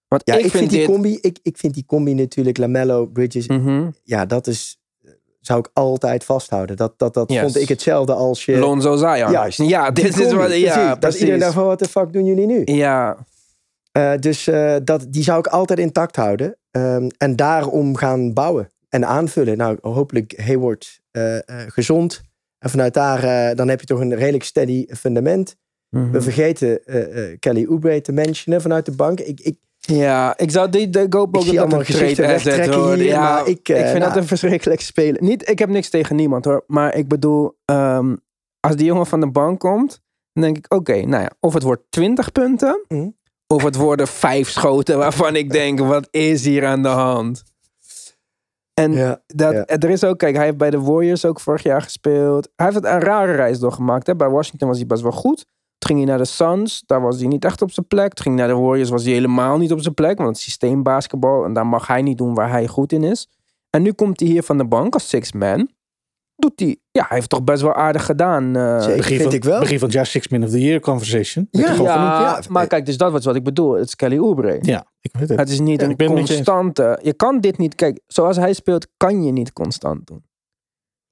Want 0.08 0.22
Ja, 0.24 0.34
ik, 0.34 0.50
vind, 0.50 0.70
die 0.70 0.78
dit... 0.78 0.88
combi, 0.88 1.18
ik, 1.20 1.38
ik 1.42 1.56
vind 1.56 1.74
die 1.74 1.84
combi 1.86 2.14
natuurlijk, 2.14 2.56
Lamello, 2.58 3.06
Bridges, 3.06 3.48
Mhm. 3.48 3.90
ja, 4.02 4.26
dat 4.26 4.46
is, 4.46 4.78
zou 5.46 5.58
ik 5.58 5.70
altijd 5.72 6.24
vasthouden. 6.24 6.76
Dat, 6.76 6.92
dat, 6.96 7.14
dat 7.14 7.30
Yes. 7.32 7.40
vond 7.40 7.56
ik 7.56 7.68
hetzelfde 7.68 8.12
als 8.12 8.44
je... 8.44 8.58
Lonzo 8.58 8.96
Zion. 8.96 9.30
Juist. 9.30 9.58
Ja, 9.62 9.90
dit 9.90 10.18
is 10.20 10.32
wat... 10.32 10.56
Ja, 10.56 10.74
precies. 10.74 11.00
Dat 11.00 11.14
iedereen 11.14 11.38
daarvan, 11.40 11.66
wat 11.66 11.78
de 11.78 11.88
fuck 11.88 12.12
doen 12.12 12.24
jullie 12.24 12.46
nu? 12.46 12.62
Ja, 12.64 13.16
Eh, 13.92 14.12
dus 14.20 14.46
eh, 14.46 14.76
dat, 14.84 15.06
die 15.08 15.22
zou 15.22 15.38
ik 15.38 15.46
altijd 15.46 15.78
intact 15.78 16.16
houden. 16.16 16.56
Ehm, 16.70 17.08
en 17.18 17.36
daarom 17.36 17.96
gaan 17.96 18.32
bouwen 18.32 18.68
en 18.88 19.06
aanvullen. 19.06 19.56
Nou, 19.56 19.78
hopelijk 19.80 20.40
Hayward 20.40 21.00
eh, 21.10 21.36
gezond. 21.48 22.22
En 22.58 22.70
vanuit 22.70 22.94
daar, 22.94 23.54
dan 23.56 23.68
heb 23.68 23.80
je 23.80 23.86
toch 23.86 24.00
een 24.00 24.14
redelijk 24.14 24.44
steady 24.44 24.86
fundament. 24.86 25.56
Mhm. 25.90 26.10
We 26.10 26.20
vergeten 26.20 26.84
eh, 26.84 27.30
eh, 27.30 27.36
Kelly 27.38 27.66
Oubre 27.68 28.00
te 28.00 28.12
mentionen 28.12 28.60
vanuit 28.62 28.84
de 28.86 28.92
bank. 28.92 29.20
Ik, 29.20 29.40
ik, 29.40 29.56
Ja, 29.86 30.36
ik 30.36 30.50
zou 30.50 30.70
die 30.70 30.90
de 30.90 31.06
GoPro 31.10 31.40
Ik 31.40 31.46
zie 31.46 31.60
allemaal 31.60 31.84
gezichten 31.84 32.26
wegtrekken 32.26 32.94
hier, 32.94 33.04
Ja, 33.04 33.20
maar 33.20 33.48
ik, 33.48 33.68
eh, 33.68 33.76
vind 33.76 33.98
nou. 33.98 34.00
dat 34.00 34.16
een 34.16 34.26
verschrikkelijk 34.26 34.80
spelen. 34.80 35.24
Niet, 35.24 35.48
ik 35.48 35.58
heb 35.58 35.68
niks 35.68 35.88
tegen 35.88 36.16
niemand 36.16 36.44
hoor. 36.44 36.64
Maar 36.66 36.94
ik 36.94 37.08
bedoel, 37.08 37.56
ehm, 37.64 38.16
als 38.60 38.76
die 38.76 38.86
jongen 38.86 39.06
van 39.06 39.20
de 39.20 39.30
bank 39.30 39.60
komt, 39.60 40.00
dan 40.32 40.42
denk 40.42 40.56
ik, 40.56 40.74
oké, 40.74 41.00
nou 41.00 41.22
ja, 41.22 41.30
of 41.40 41.54
het 41.54 41.62
wordt 41.62 41.82
20 41.90 42.32
punten, 42.32 42.84
Mhm. 42.88 43.08
of 43.46 43.62
het 43.62 43.76
worden 43.76 44.06
vijf 44.08 44.48
schoten 44.48 44.98
waarvan 44.98 45.36
ik 45.36 45.50
denk, 45.50 45.78
wat 45.78 46.08
is 46.10 46.44
hier 46.44 46.66
aan 46.66 46.82
de 46.82 46.88
hand? 46.88 47.42
En 48.74 48.92
ja, 48.92 49.22
dat, 49.26 49.52
ja. 49.52 49.66
er 49.66 49.90
is 49.90 50.04
ook, 50.04 50.18
kijk, 50.18 50.36
hij 50.36 50.44
heeft 50.44 50.56
bij 50.56 50.70
de 50.70 50.80
Warriors 50.80 51.24
ook 51.24 51.40
vorig 51.40 51.62
jaar 51.62 51.82
gespeeld. 51.82 52.48
Hij 52.56 52.66
heeft 52.66 52.78
het 52.78 52.84
een 52.92 53.00
rare 53.00 53.32
reis 53.32 53.58
doorgemaakt. 53.58 54.06
Hè? 54.06 54.16
Bij 54.16 54.28
Washington 54.28 54.68
was 54.68 54.76
hij 54.76 54.86
best 54.86 55.02
wel 55.02 55.12
goed. 55.12 55.46
Toen 55.78 55.90
ging 55.90 55.98
hij 55.98 56.08
naar 56.08 56.18
de 56.18 56.24
Suns, 56.30 56.82
daar 56.86 57.00
was 57.00 57.18
hij 57.18 57.26
niet 57.26 57.44
echt 57.44 57.62
op 57.62 57.70
zijn 57.70 57.86
plek. 57.86 58.12
Toen 58.12 58.24
ging 58.24 58.38
hij 58.38 58.46
naar 58.46 58.56
de 58.56 58.62
Warriors, 58.62 58.90
was 58.90 59.04
hij 59.04 59.12
helemaal 59.12 59.58
niet 59.58 59.72
op 59.72 59.80
zijn 59.80 59.94
plek. 59.94 60.16
Want 60.16 60.28
het 60.28 60.38
systeembasketbal, 60.38 61.44
en 61.44 61.52
daar 61.52 61.66
mag 61.66 61.86
hij 61.86 62.02
niet 62.02 62.18
doen 62.18 62.34
waar 62.34 62.50
hij 62.50 62.66
goed 62.66 62.92
in 62.92 63.04
is. 63.04 63.28
En 63.70 63.82
nu 63.82 63.92
komt 63.92 64.20
hij 64.20 64.28
hier 64.28 64.42
van 64.42 64.58
de 64.58 64.66
bank 64.66 64.94
als 64.94 65.08
six 65.08 65.32
man. 65.32 65.68
Doet 66.36 66.60
hij, 66.60 66.76
ja, 66.90 67.04
hij 67.08 67.16
heeft 67.16 67.28
toch 67.28 67.44
best 67.44 67.62
wel 67.62 67.74
aardig 67.74 68.04
gedaan. 68.04 68.44
Zeker. 68.82 68.96
begin, 68.96 69.16
vind 69.16 69.22
van, 69.22 69.32
ik 69.32 69.44
wel. 69.44 69.60
begin 69.60 69.78
van 69.78 69.86
het 69.88 69.96
jaar 69.96 70.06
Six 70.06 70.28
Man 70.28 70.42
of 70.42 70.50
the 70.50 70.60
Year 70.60 70.80
conversation. 70.80 71.48
Ja. 71.50 71.72
ja, 71.72 71.82
ja, 71.82 72.40
maar 72.48 72.66
kijk, 72.66 72.86
dus 72.86 72.96
dat 72.96 73.12
was 73.12 73.24
wat 73.24 73.36
ik 73.36 73.44
bedoel. 73.44 73.72
Het 73.72 73.86
is 73.86 73.96
Kelly 73.96 74.18
Oubre. 74.18 74.58
ja, 74.62 74.86
ik 75.00 75.16
weet 75.16 75.28
het. 75.28 75.38
Het 75.38 75.48
is 75.48 75.60
niet 75.60 75.80
Ja, 75.80 75.88
een 75.96 75.96
constante. 75.96 76.98
Je 77.02 77.12
kan 77.12 77.40
dit 77.40 77.58
niet. 77.58 77.74
Kijk, 77.74 78.00
zoals 78.06 78.36
hij 78.36 78.52
speelt, 78.52 78.86
kan 78.96 79.24
je 79.24 79.32
niet 79.32 79.52
constant 79.52 80.06
doen. 80.06 80.24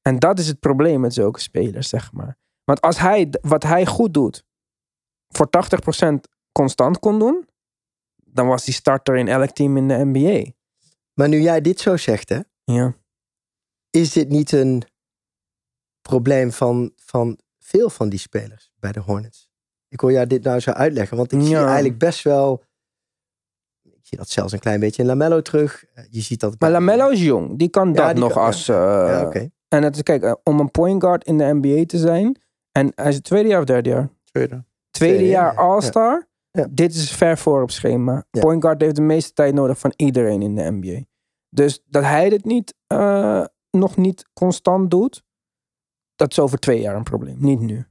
En 0.02 0.18
dat 0.18 0.38
is 0.38 0.46
het 0.46 0.60
probleem 0.60 1.00
met 1.00 1.14
zulke 1.14 1.40
spelers, 1.40 1.88
zeg 1.88 2.12
maar. 2.12 2.36
Want 2.64 2.80
als 2.80 2.98
hij 2.98 3.32
wat 3.40 3.62
hij 3.62 3.86
goed 3.86 4.14
doet, 4.14 4.44
voor 5.36 5.48
80% 6.10 6.20
constant 6.52 6.98
kon 6.98 7.18
doen, 7.18 7.48
dan 8.24 8.46
was 8.46 8.64
hij 8.64 8.74
starter 8.74 9.16
in 9.16 9.28
elk 9.28 9.50
team 9.50 9.76
in 9.76 9.88
de 9.88 10.04
NBA. 10.04 10.50
Maar 11.14 11.28
nu 11.28 11.40
jij 11.40 11.60
dit 11.60 11.80
zo 11.80 11.96
zegt, 11.96 12.28
hè, 12.28 12.38
Ja. 12.64 12.94
is 13.90 14.12
dit 14.12 14.28
niet 14.28 14.52
een 14.52 14.82
probleem 16.02 16.52
van, 16.52 16.92
van 16.96 17.38
veel 17.58 17.90
van 17.90 18.08
die 18.08 18.18
spelers 18.18 18.70
bij 18.78 18.92
de 18.92 19.00
Hornets? 19.00 19.48
Ik 19.88 20.00
hoor 20.00 20.12
jou 20.12 20.26
dit 20.26 20.42
nou 20.42 20.60
zo 20.60 20.70
uitleggen, 20.70 21.16
want 21.16 21.32
ik 21.32 21.40
zie 21.42 21.56
eigenlijk 21.56 21.98
best 21.98 22.22
wel. 22.22 22.62
Ik 23.82 24.00
zie 24.10 24.18
dat 24.18 24.28
zelfs 24.28 24.52
een 24.52 24.58
klein 24.58 24.80
beetje 24.80 25.02
in 25.02 25.08
Lamello 25.08 25.40
terug. 25.42 25.84
Eh, 25.94 26.04
Je 26.10 26.20
ziet 26.20 26.40
dat. 26.40 26.60
Maar 26.60 26.70
Lamello 26.70 27.08
is 27.08 27.22
jong. 27.22 27.58
Die 27.58 27.68
kan 27.68 27.92
dat 27.92 28.10
die 28.14 28.22
nog 28.22 28.32
kan- 28.32 28.40
ja. 28.40 28.46
als... 28.46 28.68
eh, 28.68 28.76
Ja, 28.76 29.22
oké. 29.26 29.50
En 29.68 29.82
het 29.82 29.94
is, 29.96 30.02
kijk, 30.02 30.22
eh, 30.22 30.34
om 30.42 30.60
een 30.60 30.70
point 30.70 31.02
guard 31.02 31.24
in 31.24 31.38
de 31.38 31.44
NBA 31.54 31.84
te 31.86 31.98
zijn. 31.98 32.40
En 32.72 32.92
hij 32.94 33.08
is 33.08 33.14
het 33.14 33.24
tweede 33.24 33.48
jaar 33.48 33.58
of 33.60 33.64
derde 33.64 33.88
jaar? 33.88 34.08
Tweede. 34.24 34.64
Tweede 35.08 35.26
jaar 35.26 35.52
ja. 35.52 35.60
All-Star. 35.60 36.28
Ja. 36.50 36.66
Dit 36.70 36.94
is 36.94 37.10
ver 37.10 37.38
voor 37.38 37.62
op 37.62 37.70
schema. 37.70 38.26
Ja. 38.30 38.40
Point 38.40 38.62
guard 38.62 38.80
heeft 38.80 38.96
de 38.96 39.02
meeste 39.02 39.32
tijd 39.32 39.54
nodig 39.54 39.78
van 39.78 39.92
iedereen 39.96 40.42
in 40.42 40.54
de 40.54 40.70
NBA. 40.70 41.04
Dus 41.48 41.82
dat 41.86 42.02
hij 42.02 42.28
dit 42.28 42.44
niet, 42.44 42.74
eh, 42.86 43.44
nog 43.70 43.96
niet 43.96 44.24
constant 44.32 44.90
doet, 44.90 45.22
dat 46.14 46.30
is 46.30 46.38
over 46.38 46.58
twee 46.58 46.80
jaar 46.80 46.96
een 46.96 47.02
probleem. 47.02 47.36
Niet 47.38 47.60
nu. 47.60 47.86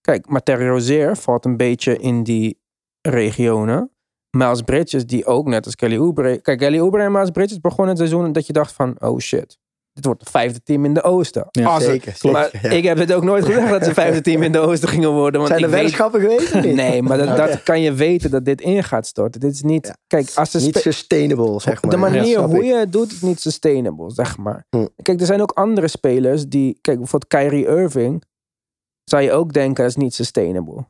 Kijk, 0.00 0.42
Terry 0.42 0.68
Rozier 0.68 1.16
valt 1.16 1.44
een 1.44 1.56
beetje 1.56 1.98
in 1.98 2.22
die 2.22 2.60
regionen. 3.00 3.90
Miles 4.36 4.62
Bridges, 4.62 5.06
die 5.06 5.26
ook 5.26 5.46
net 5.46 5.64
als 5.64 5.74
Kelly 5.74 5.98
Oubre... 5.98 6.40
Kijk, 6.40 6.58
Kelly 6.58 6.80
Oubre 6.80 7.02
en 7.02 7.12
Miles 7.12 7.30
Bridges 7.30 7.60
begonnen 7.60 7.88
het 7.88 7.98
seizoen 7.98 8.32
dat 8.32 8.46
je 8.46 8.52
dacht 8.52 8.72
van... 8.72 9.00
Oh 9.00 9.18
shit, 9.18 9.58
dit 9.92 10.04
wordt 10.04 10.20
het 10.20 10.30
vijfde 10.30 10.62
team 10.62 10.84
in 10.84 10.94
de 10.94 11.02
Oosten. 11.02 11.46
Ja, 11.50 11.74
er- 11.74 11.80
zeker, 11.80 12.12
zeker, 12.12 12.30
maar 12.32 12.48
ja. 12.62 12.68
ik 12.70 12.84
heb 12.84 12.98
het 12.98 13.12
ook 13.12 13.22
nooit 13.22 13.44
gezegd 13.44 13.68
dat 13.70 13.84
ze 13.84 13.94
vijfde 14.02 14.20
team 14.20 14.42
in 14.42 14.52
de 14.52 14.58
Oosten 14.58 14.88
gingen 14.88 15.12
worden. 15.12 15.40
Want 15.40 15.46
Zijn 15.52 15.62
er 15.62 15.68
ik 15.68 15.72
weet 15.74 15.82
weddenschappen 15.82 16.20
geweest? 16.20 16.74
Nee, 16.76 17.02
maar 17.02 17.18
dat, 17.18 17.36
dat 17.46 17.62
kan 17.62 17.80
je 17.80 17.92
weten 17.92 18.30
dat 18.30 18.44
dit 18.44 18.60
in 18.60 18.84
gaat 18.84 19.06
storten. 19.06 19.40
Dit 19.40 19.52
is 19.52 19.62
niet. 19.62 19.86
Ja. 19.86 19.96
Kijk, 20.06 20.30
als 20.34 20.52
Niet 20.54 20.62
spe- 20.62 20.78
sustainable, 20.80 21.60
zeg 21.60 21.82
maar. 21.82 21.90
de 21.90 21.96
manier 21.96 22.40
hoe 22.40 22.56
ik. 22.58 22.64
je 22.64 22.74
het 22.74 22.92
doet, 22.92 23.12
is 23.12 23.20
niet 23.20 23.40
sustainable, 23.40 24.10
zeg 24.10 24.36
maar. 24.38 24.66
Hm. 24.68 24.86
Kijk, 25.02 25.20
er 25.20 25.26
zijn 25.26 25.40
ook 25.42 25.50
andere 25.52 25.88
spelers 25.88 26.46
die. 26.46 26.78
Kijk, 26.80 26.98
bijvoorbeeld 26.98 27.30
Kyrie 27.42 27.66
Irving. 27.66 28.22
Zou 29.04 29.22
je 29.22 29.32
ook 29.32 29.52
denken, 29.52 29.82
dat 29.84 29.90
is 29.96 29.96
niet 30.02 30.14
sustainable. 30.14 30.84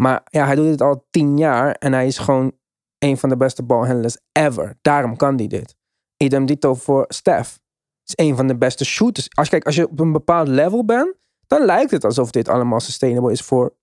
Maar 0.00 0.22
ja, 0.30 0.46
hij 0.46 0.54
doet 0.54 0.70
het 0.70 0.80
al 0.82 1.06
tien 1.10 1.36
jaar 1.38 1.72
en 1.74 1.92
hij 1.92 2.06
is 2.06 2.18
gewoon 2.18 2.52
een 2.98 3.18
van 3.18 3.28
de 3.28 3.36
beste 3.36 3.62
balhandlers 3.62 4.16
ever. 4.32 4.74
Daarom 4.82 5.16
kan 5.16 5.36
hij 5.36 5.46
dit. 5.46 5.76
Idem 6.16 6.46
dito 6.46 6.74
voor 6.74 7.04
Steph. 7.08 7.58
Is 8.08 8.24
een 8.26 8.36
van 8.36 8.46
de 8.46 8.56
beste 8.56 8.84
shooters. 8.84 9.28
Als, 9.34 9.48
kijk, 9.48 9.66
als 9.66 9.74
je 9.74 9.88
op 9.88 10.00
een 10.00 10.12
bepaald 10.12 10.48
level 10.48 10.84
bent, 10.84 11.14
dan 11.46 11.64
lijkt 11.64 11.90
het 11.90 12.04
alsof 12.04 12.30
dit 12.30 12.48
allemaal 12.48 12.80
sustainable 12.80 13.32
is 13.32 13.42
voor 13.42 13.74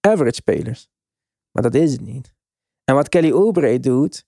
average 0.00 0.34
spelers. 0.34 0.88
Maar 1.50 1.62
dat 1.62 1.74
is 1.74 1.92
het 1.92 2.00
niet. 2.00 2.34
En 2.84 2.94
wat 2.94 3.08
Kelly 3.08 3.32
Oubre 3.32 3.80
doet, 3.80 4.24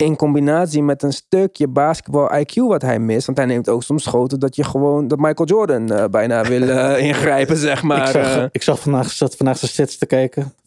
in 0.00 0.16
combinatie 0.16 0.82
met 0.82 1.02
een 1.02 1.12
stukje 1.12 1.68
basketbal 1.68 2.30
IQ 2.32 2.54
wat 2.54 2.82
hij 2.82 2.98
mist, 2.98 3.26
want 3.26 3.38
hij 3.38 3.46
neemt 3.46 3.68
ook 3.68 3.82
soms 3.82 4.02
schoten 4.02 4.40
dat 4.40 4.56
je 4.56 4.64
gewoon, 4.64 5.08
dat 5.08 5.18
Michael 5.18 5.48
Jordan 5.48 5.92
eh, 5.92 6.04
bijna 6.04 6.44
wil 6.44 6.68
eh, 6.68 6.98
ingrijpen, 7.06 7.56
zeg 7.56 7.82
maar. 7.82 8.08
ik 8.08 8.12
zag, 8.12 8.36
eh. 8.36 8.44
ik 8.52 8.62
zag 8.62 8.80
vandaag, 8.80 9.10
zat 9.10 9.36
vandaag 9.36 9.58
zijn 9.58 9.70
stats 9.70 9.98
te 9.98 10.06
kijken. 10.06 10.52
34% 10.52 10.58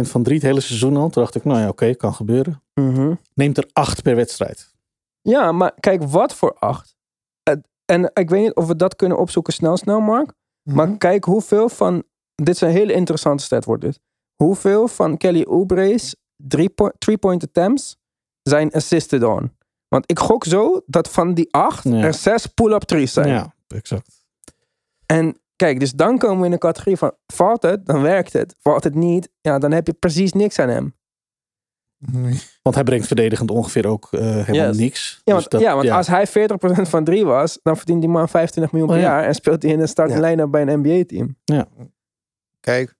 van 0.00 0.22
drie 0.22 0.36
het 0.36 0.46
hele 0.46 0.60
seizoen 0.60 0.96
al. 0.96 1.08
Toen 1.08 1.22
dacht 1.22 1.34
ik, 1.34 1.44
nou 1.44 1.60
ja, 1.60 1.68
oké, 1.68 1.94
kan 1.94 2.14
gebeuren. 2.14 2.62
Mhm. 2.74 3.14
Neemt 3.34 3.58
er 3.58 3.68
acht 3.72 4.02
per 4.02 4.16
wedstrijd. 4.16 4.68
Ja, 5.20 5.52
maar 5.52 5.72
kijk, 5.80 6.02
wat 6.02 6.34
voor 6.34 6.56
acht. 6.58 6.96
En 7.90 8.10
ik 8.14 8.30
weet 8.30 8.40
niet 8.42 8.54
of 8.54 8.66
we 8.66 8.76
dat 8.76 8.96
kunnen 8.96 9.18
opzoeken 9.18 9.52
snel, 9.52 9.76
snel, 9.76 10.00
Mark. 10.00 10.32
Maar 10.62 10.88
Mhm. 10.88 10.96
kijk 10.98 11.24
hoeveel 11.24 11.68
van, 11.68 12.02
dit 12.34 12.54
is 12.54 12.60
een 12.60 12.68
hele 12.70 12.92
interessante 12.92 13.42
stat 13.44 13.64
wordt 13.64 13.82
dit. 13.82 14.00
Hoeveel 14.34 14.88
van 14.88 15.16
Kelly 15.16 15.42
Oubre's 15.48 16.16
three-point 16.98 17.42
attempts 17.44 17.96
zijn 18.42 18.70
assisted 18.72 19.22
on? 19.22 19.56
Want 19.88 20.10
ik 20.10 20.18
gok 20.18 20.44
zo 20.44 20.80
dat 20.86 21.08
van 21.10 21.34
die 21.34 21.52
acht 21.52 21.84
Ja. 21.84 22.02
er 22.02 22.14
zes 22.14 22.46
pull-up 22.46 22.82
threes 22.82 23.12
zijn. 23.12 23.28
Ja, 23.28 23.54
exact. 23.68 24.24
En 25.06 25.40
kijk, 25.56 25.80
dus 25.80 25.92
dan 25.92 26.18
komen 26.18 26.38
we 26.38 26.44
in 26.44 26.50
de 26.50 26.58
categorie 26.58 26.96
van, 26.96 27.12
valt 27.26 27.62
het, 27.62 27.86
dan 27.86 28.02
werkt 28.02 28.32
het. 28.32 28.54
Valt 28.58 28.84
het 28.84 28.94
niet, 28.94 29.28
ja, 29.40 29.58
dan 29.58 29.72
heb 29.72 29.86
je 29.86 29.92
precies 29.92 30.32
niks 30.32 30.58
aan 30.58 30.68
hem. 30.68 30.94
Want 32.62 32.74
hij 32.74 32.84
brengt 32.84 33.06
verdedigend 33.06 33.50
ongeveer 33.50 33.86
ook 33.86 34.08
eh, 34.10 34.20
helemaal 34.20 34.66
Yes. 34.68 34.76
niks. 34.76 35.10
Ja, 35.10 35.18
Dus 35.24 35.32
want, 35.34 35.50
dat- 35.50 35.60
ja, 35.60 35.74
want 35.74 35.88
als 35.90 36.06
hij 36.06 36.26
40% 36.26 36.88
van 36.88 37.04
drie 37.04 37.24
was, 37.24 37.58
dan 37.62 37.76
verdient 37.76 38.00
die 38.00 38.10
man 38.10 38.28
25 38.28 38.72
miljoen 38.72 38.90
per 38.90 39.00
Oh, 39.00 39.04
ja. 39.06 39.16
jaar 39.18 39.26
en 39.28 39.34
speelt 39.34 39.62
hij 39.62 39.72
in 39.72 39.80
een 39.80 39.88
starting 39.88 40.20
Ja. 40.20 40.26
line-up 40.28 40.50
bij 40.50 40.62
een 40.62 40.78
NBA-team. 40.80 41.36
Kijk, 42.60 42.94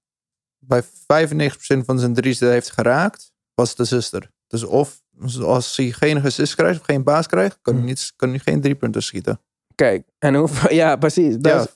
bij 0.58 0.82
95% 0.82 1.84
van 1.84 1.98
zijn 1.98 2.14
drie's 2.14 2.38
die 2.38 2.46
hij 2.46 2.56
heeft 2.56 2.70
geraakt, 2.70 3.32
was 3.54 3.74
de 3.74 3.84
zuster. 3.84 4.30
Dus 4.46 4.64
of 4.64 5.02
als 5.42 5.76
hij 5.76 5.90
geen 5.90 6.24
assist 6.24 6.54
krijgt 6.54 6.80
of 6.80 6.84
geen 6.86 7.02
baas 7.04 7.26
krijgt, 7.26 7.58
kan 7.62 7.72
hij, 7.74 7.82
Hm. 7.82 7.88
niet, 7.88 8.12
kan 8.16 8.28
hij 8.28 8.38
geen 8.38 8.60
drie 8.60 8.74
punten 8.74 9.02
schieten. 9.02 9.40
Kijk, 9.74 10.08
en 10.18 10.34
hoeveel, 10.34 10.72
ja, 10.82 10.96
precies. 10.96 11.36
Dat 11.38 11.52
Ja. 11.52 11.60
is- 11.60 11.74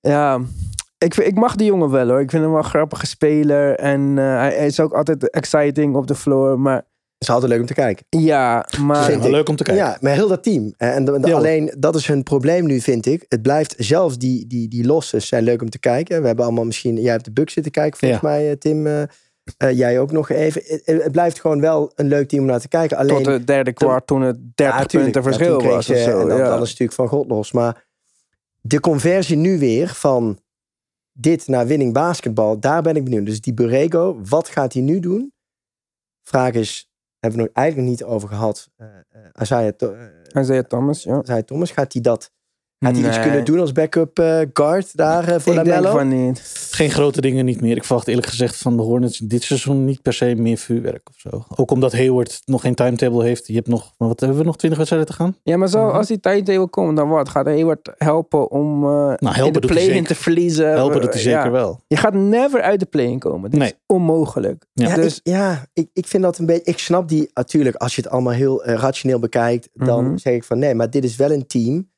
ja, 0.00 0.40
ik, 1.04 1.14
vind- 1.14 1.26
ik 1.26 1.34
mag 1.34 1.54
die 1.56 1.66
jongen 1.66 1.90
wel 1.90 2.08
hoor. 2.08 2.20
Ik 2.20 2.30
vind 2.30 2.42
hem 2.42 2.52
wel 2.52 2.60
een 2.62 2.68
grappige 2.68 3.06
speler 3.06 3.74
en 3.78 4.18
eh, 4.18 4.24
hij, 4.24 4.66
is 4.66 4.80
ook 4.80 4.92
altijd 4.92 5.30
exciting 5.30 5.96
op 5.96 6.06
de 6.06 6.14
floor. 6.14 6.60
Maar 6.60 6.82
is 7.18 7.30
altijd 7.30 7.50
leuk 7.52 7.60
om 7.60 7.66
te 7.66 7.74
kijken. 7.74 8.04
Ja, 8.08 8.66
maar... 8.80 9.04
Vind 9.04 9.18
wel 9.18 9.26
ik. 9.28 9.32
leuk 9.34 9.48
om 9.48 9.56
te 9.56 9.64
kijken. 9.64 9.84
Ja, 9.84 9.96
maar 10.00 10.12
heel 10.12 10.28
dat 10.28 10.42
team. 10.42 10.74
En, 10.76 11.04
de- 11.04 11.20
de- 11.20 11.28
Ja. 11.28 11.34
alleen, 11.36 11.74
dat 11.78 11.94
is 11.94 12.06
hun 12.06 12.22
probleem 12.22 12.66
nu, 12.66 12.80
vind 12.80 13.06
ik. 13.06 13.24
Het 13.28 13.42
blijft, 13.42 13.74
zelfs 13.78 14.18
die, 14.18 14.46
die, 14.46 14.68
die 14.68 14.86
losses 14.86 15.26
zijn 15.28 15.44
leuk 15.44 15.62
om 15.62 15.70
te 15.70 15.78
kijken. 15.78 16.20
We 16.20 16.26
hebben 16.26 16.44
allemaal 16.44 16.64
misschien, 16.64 16.96
jij 17.00 17.12
hebt 17.12 17.24
de 17.24 17.32
Bucks 17.32 17.52
zitten 17.52 17.72
kijken 17.72 17.98
volgens 17.98 18.20
Ja. 18.20 18.28
mij, 18.28 18.50
eh, 18.50 18.56
Tim. 18.56 18.86
eh, 18.86 19.02
jij 19.70 20.00
ook 20.00 20.12
nog 20.12 20.30
even. 20.30 20.62
Het, 20.64 20.82
het 21.02 21.12
blijft 21.12 21.40
gewoon 21.40 21.60
wel 21.60 21.92
een 21.94 22.08
leuk 22.08 22.28
team 22.28 22.42
om 22.42 22.48
naar 22.48 22.60
te 22.60 22.68
kijken. 22.68 22.96
Alleen, 22.96 23.16
Tot 23.16 23.26
het 23.26 23.46
derde 23.46 23.72
kwart 23.72 24.06
toen 24.06 24.22
het 24.22 24.36
30 24.56 24.92
Ja, 24.92 25.00
punten 25.00 25.22
verschil 25.22 25.62
was 25.62 25.86
ze- 25.86 25.92
of 25.92 25.98
zo. 25.98 26.20
En 26.20 26.28
dan, 26.28 26.36
ja. 26.38 26.44
dan 26.44 26.62
is 26.62 26.70
het 26.70 26.78
natuurlijk 26.80 26.92
van 26.92 27.08
God 27.08 27.28
los. 27.28 27.52
Maar 27.52 27.84
de 28.60 28.80
conversie 28.80 29.36
nu 29.36 29.58
weer 29.58 29.88
van 29.88 30.38
dit 31.16 31.48
naar 31.48 31.66
winning 31.66 31.92
basketbal, 31.92 32.60
daar 32.60 32.82
ben 32.82 32.96
ik 32.96 33.04
benieuwd. 33.04 33.26
Dus 33.26 33.40
die 33.40 33.54
Borrego, 33.54 34.20
wat 34.28 34.48
gaat 34.48 34.72
hij 34.72 34.82
nu 34.82 35.00
doen? 35.00 35.32
Vraag 36.22 36.52
is, 36.52 36.90
hebben 37.18 37.40
we 37.40 37.46
nog 37.46 37.54
eigenlijk 37.54 37.88
nog 37.88 37.98
niet 37.98 38.08
over 38.08 38.28
gehad. 38.28 38.70
Uh, 38.76 38.86
Isaiah, 39.40 39.72
eh, 39.78 40.42
Isaiah 40.42 40.64
Thomas, 40.64 41.02
ja. 41.02 41.22
Isaiah 41.22 41.42
Thomas, 41.42 41.70
gaat 41.70 41.92
hij 41.92 42.02
dat... 42.02 42.32
Gaat 42.84 42.96
hij 42.96 43.08
iets 43.08 43.20
kunnen 43.20 43.44
doen 43.44 43.58
als 43.60 43.72
backup 43.72 44.18
eh, 44.18 44.40
guard 44.52 44.96
daar 44.96 45.28
eh, 45.28 45.38
voor 45.40 45.52
Ik 45.54 45.64
denk 45.64 45.66
Lamello? 45.76 45.96
van 45.96 46.08
niet. 46.26 46.68
Geen 46.70 46.90
grote 46.90 47.20
dingen 47.20 47.44
niet 47.44 47.60
meer. 47.60 47.76
Ik 47.76 47.84
verwacht 47.84 48.08
eerlijk 48.08 48.26
gezegd 48.26 48.56
van 48.56 48.76
de 48.76 48.82
Hornets 48.82 49.18
dit 49.18 49.42
seizoen 49.42 49.84
niet 49.84 50.02
per 50.02 50.12
se 50.12 50.34
meer 50.34 50.56
vuurwerk 50.56 51.08
of 51.08 51.14
zo. 51.18 51.44
Ook 51.56 51.70
omdat 51.70 51.92
Hayward 51.92 52.40
nog 52.44 52.60
geen 52.60 52.74
timetable 52.74 53.24
heeft. 53.24 53.46
Je 53.46 53.54
hebt 53.54 53.68
nog, 53.68 53.92
wat 53.96 54.20
hebben 54.20 54.38
we 54.38 54.44
nog, 54.44 54.56
20 54.56 54.78
wedstrijden 54.78 55.10
te 55.10 55.16
gaan? 55.22 55.36
Ja, 55.42 55.56
maar 55.56 55.68
zo, 55.68 55.86
Mhm. 55.86 55.96
als 55.96 56.06
die 56.06 56.20
tijdtable 56.20 56.68
komt, 56.68 56.96
dan 56.96 57.08
wat? 57.08 57.28
Gaat 57.28 57.46
Hayward 57.46 57.92
helpen 57.98 58.50
om 58.50 58.84
eh, 58.84 58.90
helpen 59.18 59.44
in 59.46 59.52
de 59.52 59.60
doet 59.60 59.64
hij 59.64 59.70
play-in 59.70 59.92
zeker. 59.92 60.06
te 60.06 60.14
verliezen? 60.14 60.70
Helpen 60.70 61.00
doet 61.00 61.12
hij 61.12 61.22
zeker 61.22 61.44
ja. 61.44 61.50
wel. 61.50 61.80
Je 61.86 61.96
gaat 61.96 62.14
never 62.14 62.60
uit 62.62 62.80
de 62.80 62.86
play-in 62.86 63.18
komen. 63.18 63.50
Dat 63.50 63.60
Nee. 63.60 63.68
is 63.68 63.74
onmogelijk. 63.86 64.66
Ja. 64.72 64.88
Ja, 64.88 64.94
Dus 64.94 65.16
ik, 65.16 65.20
ja 65.32 65.66
ik, 65.72 65.88
ik 65.92 66.06
vind 66.06 66.22
dat 66.22 66.38
een 66.38 66.46
beetje. 66.46 66.62
Ik 66.64 66.78
snap 66.78 67.08
die 67.08 67.30
natuurlijk. 67.34 67.76
Als 67.76 67.94
je 67.94 68.02
het 68.02 68.10
allemaal 68.10 68.32
heel 68.32 68.64
rationeel 68.64 69.18
bekijkt, 69.18 69.68
dan 69.74 70.04
Mhm. 70.04 70.16
zeg 70.16 70.34
ik 70.34 70.44
van 70.44 70.58
nee, 70.58 70.74
maar 70.74 70.90
dit 70.90 71.04
is 71.04 71.16
wel 71.16 71.30
een 71.30 71.46
team 71.46 71.92